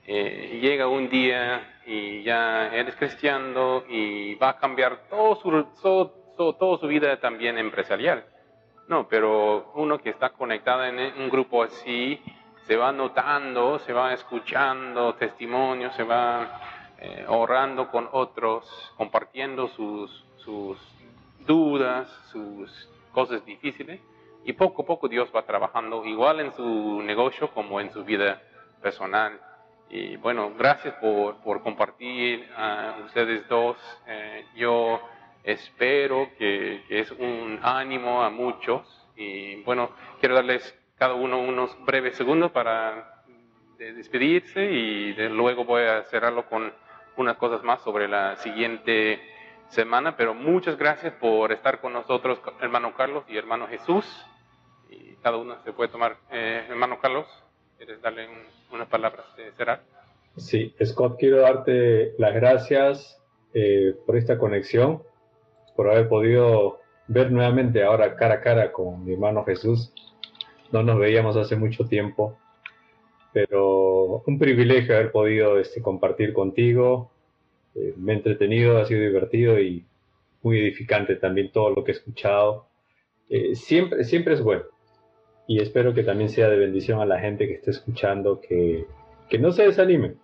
llega 0.07 0.87
un 0.87 1.09
día 1.09 1.81
y 1.85 2.23
ya 2.23 2.67
eres 2.73 2.95
cristiano 2.95 3.83
y 3.89 4.35
va 4.35 4.51
a 4.51 4.57
cambiar 4.57 5.09
todo 5.09 5.35
su, 5.35 6.13
todo, 6.37 6.77
su 6.77 6.87
vida 6.87 7.19
también 7.19 7.57
empresarial. 7.57 8.25
No, 8.87 9.05
pero 9.09 9.73
uno 9.75 9.97
que 9.97 10.11
está 10.11 10.29
conectado 10.29 10.85
en 10.85 10.97
un 11.21 11.29
grupo 11.29 11.63
así, 11.63 12.21
se 12.67 12.77
va 12.77 12.93
notando, 12.93 13.79
se 13.79 13.91
va 13.91 14.13
escuchando 14.13 15.15
testimonios, 15.15 15.93
se 15.95 16.03
va 16.03 16.74
eh, 17.05 17.23
ahorrando 17.27 17.91
con 17.91 18.09
otros, 18.11 18.65
compartiendo 18.97 19.67
sus, 19.67 20.25
sus 20.37 20.79
dudas, 21.45 22.09
sus 22.31 22.89
cosas 23.11 23.45
difíciles. 23.45 24.01
Y 24.43 24.53
poco 24.53 24.81
a 24.81 24.85
poco 24.85 25.07
Dios 25.07 25.29
va 25.35 25.45
trabajando 25.45 26.03
igual 26.05 26.39
en 26.39 26.51
su 26.53 27.01
negocio 27.03 27.51
como 27.51 27.79
en 27.79 27.91
su 27.91 28.03
vida 28.03 28.41
personal. 28.81 29.39
Y 29.87 30.15
bueno, 30.15 30.51
gracias 30.57 30.95
por, 30.95 31.37
por 31.43 31.61
compartir 31.61 32.49
a 32.57 32.95
ustedes 33.05 33.47
dos. 33.47 33.77
Eh, 34.07 34.47
yo 34.55 34.99
espero 35.43 36.29
que, 36.39 36.85
es 36.89 37.11
un 37.11 37.59
ánimo 37.61 38.23
a 38.23 38.31
muchos. 38.31 38.81
Y 39.15 39.61
bueno, 39.61 39.91
quiero 40.19 40.33
darles 40.33 40.75
cada 40.97 41.13
uno 41.13 41.39
unos 41.39 41.77
breves 41.85 42.17
segundos 42.17 42.51
para 42.51 43.23
despedirse 43.77 44.63
y 44.71 45.13
luego 45.29 45.65
voy 45.65 45.83
a 45.83 46.03
cerrarlo 46.05 46.47
con 46.47 46.73
unas 47.17 47.37
cosas 47.37 47.63
más 47.63 47.81
sobre 47.81 48.07
la 48.07 48.35
siguiente 48.37 49.19
semana, 49.69 50.15
pero 50.15 50.33
muchas 50.33 50.77
gracias 50.77 51.13
por 51.13 51.51
estar 51.51 51.81
con 51.81 51.93
nosotros, 51.93 52.39
hermano 52.61 52.93
Carlos 52.95 53.23
y 53.27 53.37
hermano 53.37 53.67
Jesús. 53.67 54.05
Y 54.89 55.15
cada 55.23 55.37
uno 55.37 55.55
se 55.63 55.73
puede 55.73 55.89
tomar. 55.89 56.17
Eh, 56.31 56.65
hermano 56.69 56.99
Carlos, 56.99 57.25
¿quieres 57.77 58.01
darle 58.01 58.27
unas 58.71 58.87
palabras 58.87 59.25
de 59.35 59.51
cerrar? 59.53 59.81
Sí, 60.37 60.73
Scott, 60.83 61.17
quiero 61.17 61.41
darte 61.41 62.13
las 62.17 62.33
gracias 62.33 63.21
eh, 63.53 63.95
por 64.05 64.17
esta 64.17 64.37
conexión, 64.37 65.01
por 65.75 65.89
haber 65.89 66.09
podido 66.09 66.79
ver 67.07 67.31
nuevamente 67.31 67.83
ahora 67.83 68.15
cara 68.15 68.35
a 68.35 68.41
cara 68.41 68.71
con 68.71 69.05
mi 69.05 69.13
hermano 69.13 69.45
Jesús. 69.45 69.93
No 70.71 70.83
nos 70.83 70.99
veíamos 70.99 71.37
hace 71.37 71.55
mucho 71.55 71.85
tiempo 71.85 72.37
pero 73.35 74.23
un 74.25 74.39
privilegio 74.39 74.95
haber 74.95 75.11
podido 75.11 75.59
este, 75.59 75.81
compartir 75.81 76.31
contigo. 76.31 77.11
Eh, 77.75 77.93
me 77.97 78.13
he 78.13 78.15
entretenido, 78.15 78.77
ha 78.77 78.85
sido 78.85 79.01
divertido 79.01 79.59
y 79.59 79.83
muy 80.41 80.59
edificante 80.59 81.17
también 81.17 81.51
todo 81.51 81.69
lo 81.71 81.83
que 81.83 81.91
he 81.91 81.95
escuchado. 81.95 82.67
Eh, 83.29 83.55
siempre, 83.55 84.05
siempre 84.05 84.35
es 84.35 84.41
bueno 84.41 84.63
y 85.47 85.59
espero 85.59 85.93
que 85.93 86.03
también 86.03 86.29
sea 86.29 86.47
de 86.47 86.57
bendición 86.57 87.01
a 87.01 87.05
la 87.05 87.19
gente 87.19 87.45
que 87.47 87.55
esté 87.55 87.71
escuchando, 87.71 88.39
que 88.39 88.85
que 89.29 89.39
no 89.39 89.51
se 89.51 89.63
desanimen. 89.63 90.17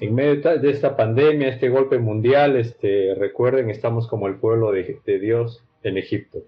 En 0.00 0.14
medio 0.14 0.58
de 0.58 0.70
esta 0.70 0.96
pandemia, 0.96 1.48
este 1.48 1.68
golpe 1.68 1.98
mundial, 1.98 2.56
este, 2.56 3.14
recuerden, 3.14 3.70
estamos 3.70 4.08
como 4.08 4.28
el 4.28 4.36
pueblo 4.36 4.72
de, 4.72 5.00
de 5.04 5.18
Dios 5.18 5.62
en 5.82 5.98
Egipto. 5.98 6.38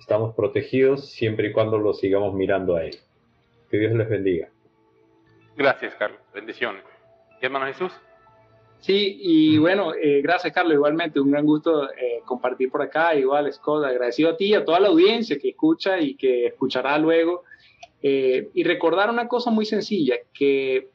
Estamos 0.00 0.34
protegidos 0.34 1.08
siempre 1.10 1.48
y 1.48 1.52
cuando 1.52 1.78
lo 1.78 1.94
sigamos 1.94 2.34
mirando 2.34 2.76
a 2.76 2.84
Él. 2.84 2.96
Que 3.70 3.78
Dios 3.78 3.92
les 3.94 4.08
bendiga. 4.08 4.48
Gracias, 5.56 5.94
Carlos. 5.94 6.20
Bendiciones. 6.34 6.82
¿Y 7.40 7.46
hermano 7.46 7.66
Jesús? 7.66 7.92
Sí, 8.80 9.18
y 9.20 9.58
bueno, 9.58 9.94
eh, 9.94 10.20
gracias 10.22 10.52
Carlos, 10.52 10.74
igualmente, 10.74 11.18
un 11.18 11.30
gran 11.30 11.44
gusto 11.44 11.90
eh, 11.90 12.20
compartir 12.24 12.70
por 12.70 12.82
acá, 12.82 13.14
igual 13.14 13.52
Scott, 13.52 13.84
agradecido 13.84 14.30
a 14.30 14.36
ti, 14.36 14.54
a 14.54 14.64
toda 14.64 14.78
la 14.80 14.88
audiencia 14.88 15.38
que 15.38 15.48
escucha 15.48 15.98
y 15.98 16.14
que 16.14 16.46
escuchará 16.46 16.98
luego, 16.98 17.42
eh, 18.02 18.48
y 18.54 18.62
recordar 18.62 19.10
una 19.10 19.26
cosa 19.26 19.50
muy 19.50 19.64
sencilla, 19.64 20.16
que 20.32 20.90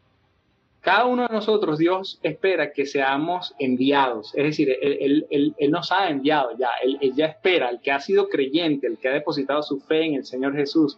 cada 0.80 1.06
uno 1.06 1.28
de 1.28 1.34
nosotros, 1.34 1.80
Dios 1.80 2.20
espera 2.24 2.72
que 2.72 2.86
seamos 2.86 3.54
enviados, 3.60 4.34
es 4.36 4.44
decir, 4.44 4.78
Él, 4.82 5.28
nos 5.70 5.92
ha 5.92 6.10
enviado 6.10 6.58
ya, 6.58 6.70
él, 6.82 6.98
él 7.02 7.14
ya 7.14 7.26
espera, 7.26 7.70
el 7.70 7.82
que 7.82 7.92
ha 7.92 8.00
sido 8.00 8.30
creyente, 8.30 8.88
el 8.88 8.98
que 9.00 9.10
ha 9.10 9.14
depositado 9.14 9.62
su 9.64 9.80
fe 9.82 10.06
en 10.06 10.14
el 10.16 10.26
Señor 10.26 10.56
Jesús, 10.56 10.98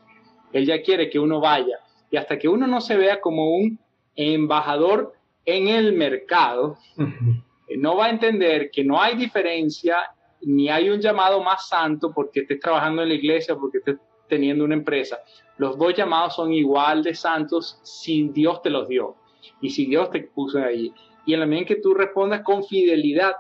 Él 0.52 0.66
ya 0.66 0.82
quiere 0.84 1.10
que 1.10 1.20
uno 1.20 1.40
vaya, 1.40 1.80
y 2.14 2.18
hasta 2.18 2.38
que 2.38 2.48
uno 2.48 2.68
no 2.68 2.80
se 2.80 2.96
vea 2.96 3.20
como 3.20 3.56
un 3.56 3.80
embajador, 4.16 5.14
en 5.46 5.68
el 5.68 5.94
mercado, 5.94 6.78
no 7.76 7.98
va 7.98 8.06
a 8.06 8.10
entender 8.12 8.70
que 8.70 8.84
no 8.84 9.02
hay 9.02 9.16
diferencia 9.16 9.98
ni 10.42 10.70
hay 10.70 10.92
un 10.92 11.02
llamado 11.02 11.42
más 11.42 11.68
santo 11.68 12.14
porque 12.14 12.42
estés 12.42 12.60
trabajando 12.60 13.02
en 13.02 13.10
la 13.10 13.16
iglesia, 13.16 13.56
porque 13.56 13.80
estés 13.80 13.98
teniendo 14.30 14.64
una 14.64 14.76
empresa. 14.76 15.22
Los 15.58 15.76
dos 15.76 15.96
llamados 15.96 16.36
son 16.36 16.54
igual 16.54 17.02
de 17.02 17.16
santos 17.16 17.80
si 17.82 18.28
Dios 18.28 18.62
te 18.62 18.70
los 18.70 18.88
dio 18.88 19.16
y 19.60 19.72
si 19.72 19.88
Dios 19.88 20.12
te 20.12 20.22
puso 20.22 20.60
ahí. 20.60 20.94
Y 21.26 21.34
en 21.34 21.40
la 21.40 21.48
medida 21.48 21.62
en 21.62 21.68
que 21.68 21.82
tú 21.82 21.96
respondas 21.96 22.44
con 22.44 22.64
fidelidad 22.64 23.34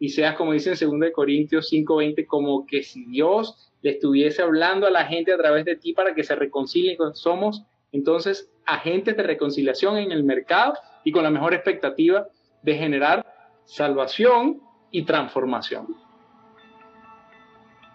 y 0.00 0.08
seas, 0.08 0.34
como 0.34 0.54
dice 0.54 0.72
en 0.72 0.98
2 0.98 1.12
Corintios 1.14 1.70
5:20, 1.70 2.26
como 2.26 2.66
que 2.66 2.82
si 2.82 3.04
Dios 3.04 3.70
le 3.80 3.92
estuviese 3.92 4.42
hablando 4.42 4.88
a 4.88 4.90
la 4.90 5.04
gente 5.04 5.32
a 5.32 5.36
través 5.38 5.64
de 5.64 5.76
ti 5.76 5.92
para 5.92 6.16
que 6.16 6.24
se 6.24 6.34
reconcilien, 6.34 6.98
somos 7.14 7.62
entonces 7.92 8.50
agentes 8.66 9.16
de 9.16 9.22
reconciliación 9.22 9.96
en 9.98 10.12
el 10.12 10.24
mercado 10.24 10.74
y 11.04 11.12
con 11.12 11.22
la 11.22 11.30
mejor 11.30 11.54
expectativa 11.54 12.26
de 12.62 12.74
generar 12.74 13.26
salvación 13.64 14.60
y 14.90 15.04
transformación. 15.04 15.96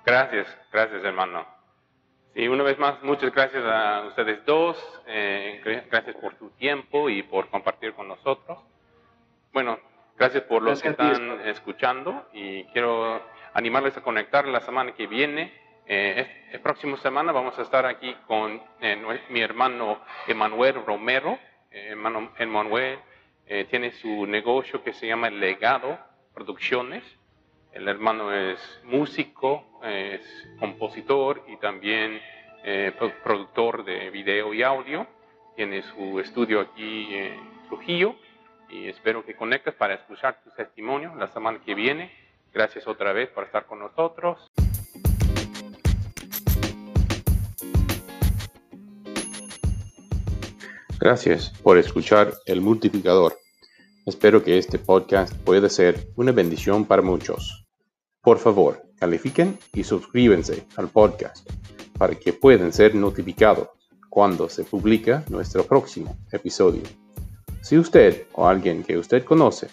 Gracias, 0.05 0.47
gracias 0.71 1.03
hermano. 1.03 1.45
Y 2.35 2.47
una 2.47 2.63
vez 2.63 2.79
más, 2.79 3.01
muchas 3.03 3.31
gracias 3.31 3.63
a 3.63 4.05
ustedes 4.07 4.43
dos. 4.45 4.77
Eh, 5.05 5.61
gracias 5.89 6.15
por 6.15 6.35
su 6.37 6.49
tiempo 6.51 7.09
y 7.09 7.21
por 7.21 7.47
compartir 7.49 7.93
con 7.93 8.07
nosotros. 8.07 8.57
Bueno, 9.53 9.79
gracias 10.17 10.43
por 10.43 10.63
los 10.63 10.81
que 10.81 10.89
están 10.89 11.41
escuchando 11.45 12.27
y 12.33 12.63
quiero 12.65 13.21
animarles 13.53 13.95
a 13.97 14.01
conectar 14.01 14.47
la 14.47 14.61
semana 14.61 14.93
que 14.93 15.05
viene. 15.05 15.53
Eh, 15.85 16.45
el 16.51 16.61
próximo 16.61 16.95
semana 16.97 17.31
vamos 17.31 17.59
a 17.59 17.63
estar 17.63 17.85
aquí 17.85 18.15
con 18.25 18.61
eh, 18.79 18.97
mi 19.29 19.41
hermano 19.41 19.99
Emanuel 20.27 20.75
Romero. 20.85 21.37
hermano 21.71 22.31
Emanuel 22.37 22.99
eh, 23.45 23.65
tiene 23.69 23.91
su 23.91 24.25
negocio 24.25 24.83
que 24.83 24.93
se 24.93 25.07
llama 25.07 25.29
Legado 25.29 25.99
Producciones. 26.33 27.03
El 27.73 27.87
hermano 27.87 28.31
es 28.31 28.59
músico, 28.83 29.79
es 29.83 30.21
compositor 30.59 31.43
y 31.47 31.57
también 31.57 32.21
eh, 32.63 32.93
productor 33.23 33.83
de 33.83 34.09
video 34.09 34.53
y 34.53 34.63
audio. 34.63 35.05
Tiene 35.55 35.81
su 35.81 36.19
estudio 36.19 36.61
aquí 36.61 37.13
en 37.13 37.67
Trujillo 37.67 38.15
y 38.69 38.87
espero 38.87 39.25
que 39.25 39.35
conectes 39.35 39.73
para 39.73 39.95
escuchar 39.95 40.41
tu 40.43 40.49
testimonio 40.51 41.13
la 41.15 41.27
semana 41.27 41.59
que 41.65 41.75
viene. 41.75 42.11
Gracias 42.53 42.87
otra 42.87 43.11
vez 43.11 43.29
por 43.29 43.43
estar 43.43 43.65
con 43.65 43.79
nosotros. 43.79 44.53
Gracias 51.03 51.49
por 51.61 51.77
escuchar 51.77 52.33
El 52.45 52.61
Multiplicador. 52.61 53.37
Espero 54.05 54.41
que 54.41 54.57
este 54.57 54.79
podcast 54.79 55.35
pueda 55.39 55.67
ser 55.67 56.07
una 56.15 56.31
bendición 56.31 56.85
para 56.85 57.01
muchos. 57.01 57.65
Por 58.21 58.37
favor, 58.37 58.81
califiquen 58.95 59.59
y 59.73 59.83
suscríbanse 59.83 60.65
al 60.77 60.87
podcast 60.87 61.45
para 61.97 62.15
que 62.15 62.31
puedan 62.31 62.71
ser 62.71 62.95
notificados 62.95 63.67
cuando 64.09 64.47
se 64.47 64.63
publica 64.63 65.25
nuestro 65.27 65.65
próximo 65.65 66.15
episodio. 66.31 66.83
Si 67.59 67.77
usted 67.77 68.27
o 68.31 68.47
alguien 68.47 68.81
que 68.81 68.97
usted 68.97 69.25
conoce 69.25 69.67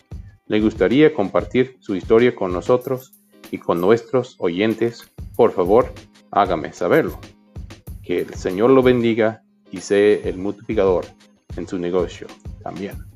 le 0.48 0.60
gustaría 0.60 1.14
compartir 1.14 1.76
su 1.78 1.94
historia 1.94 2.34
con 2.34 2.52
nosotros 2.52 3.12
y 3.52 3.58
con 3.58 3.80
nuestros 3.80 4.34
oyentes, 4.40 5.08
por 5.36 5.52
favor, 5.52 5.92
hágame 6.32 6.72
saberlo. 6.72 7.20
Que 8.02 8.22
el 8.22 8.34
Señor 8.34 8.70
lo 8.70 8.82
bendiga 8.82 9.44
y 9.70 9.78
sea 9.78 10.18
el 10.24 10.36
multiplicador 10.36 11.06
en 11.56 11.66
su 11.66 11.78
negocio 11.78 12.26
también. 12.62 13.09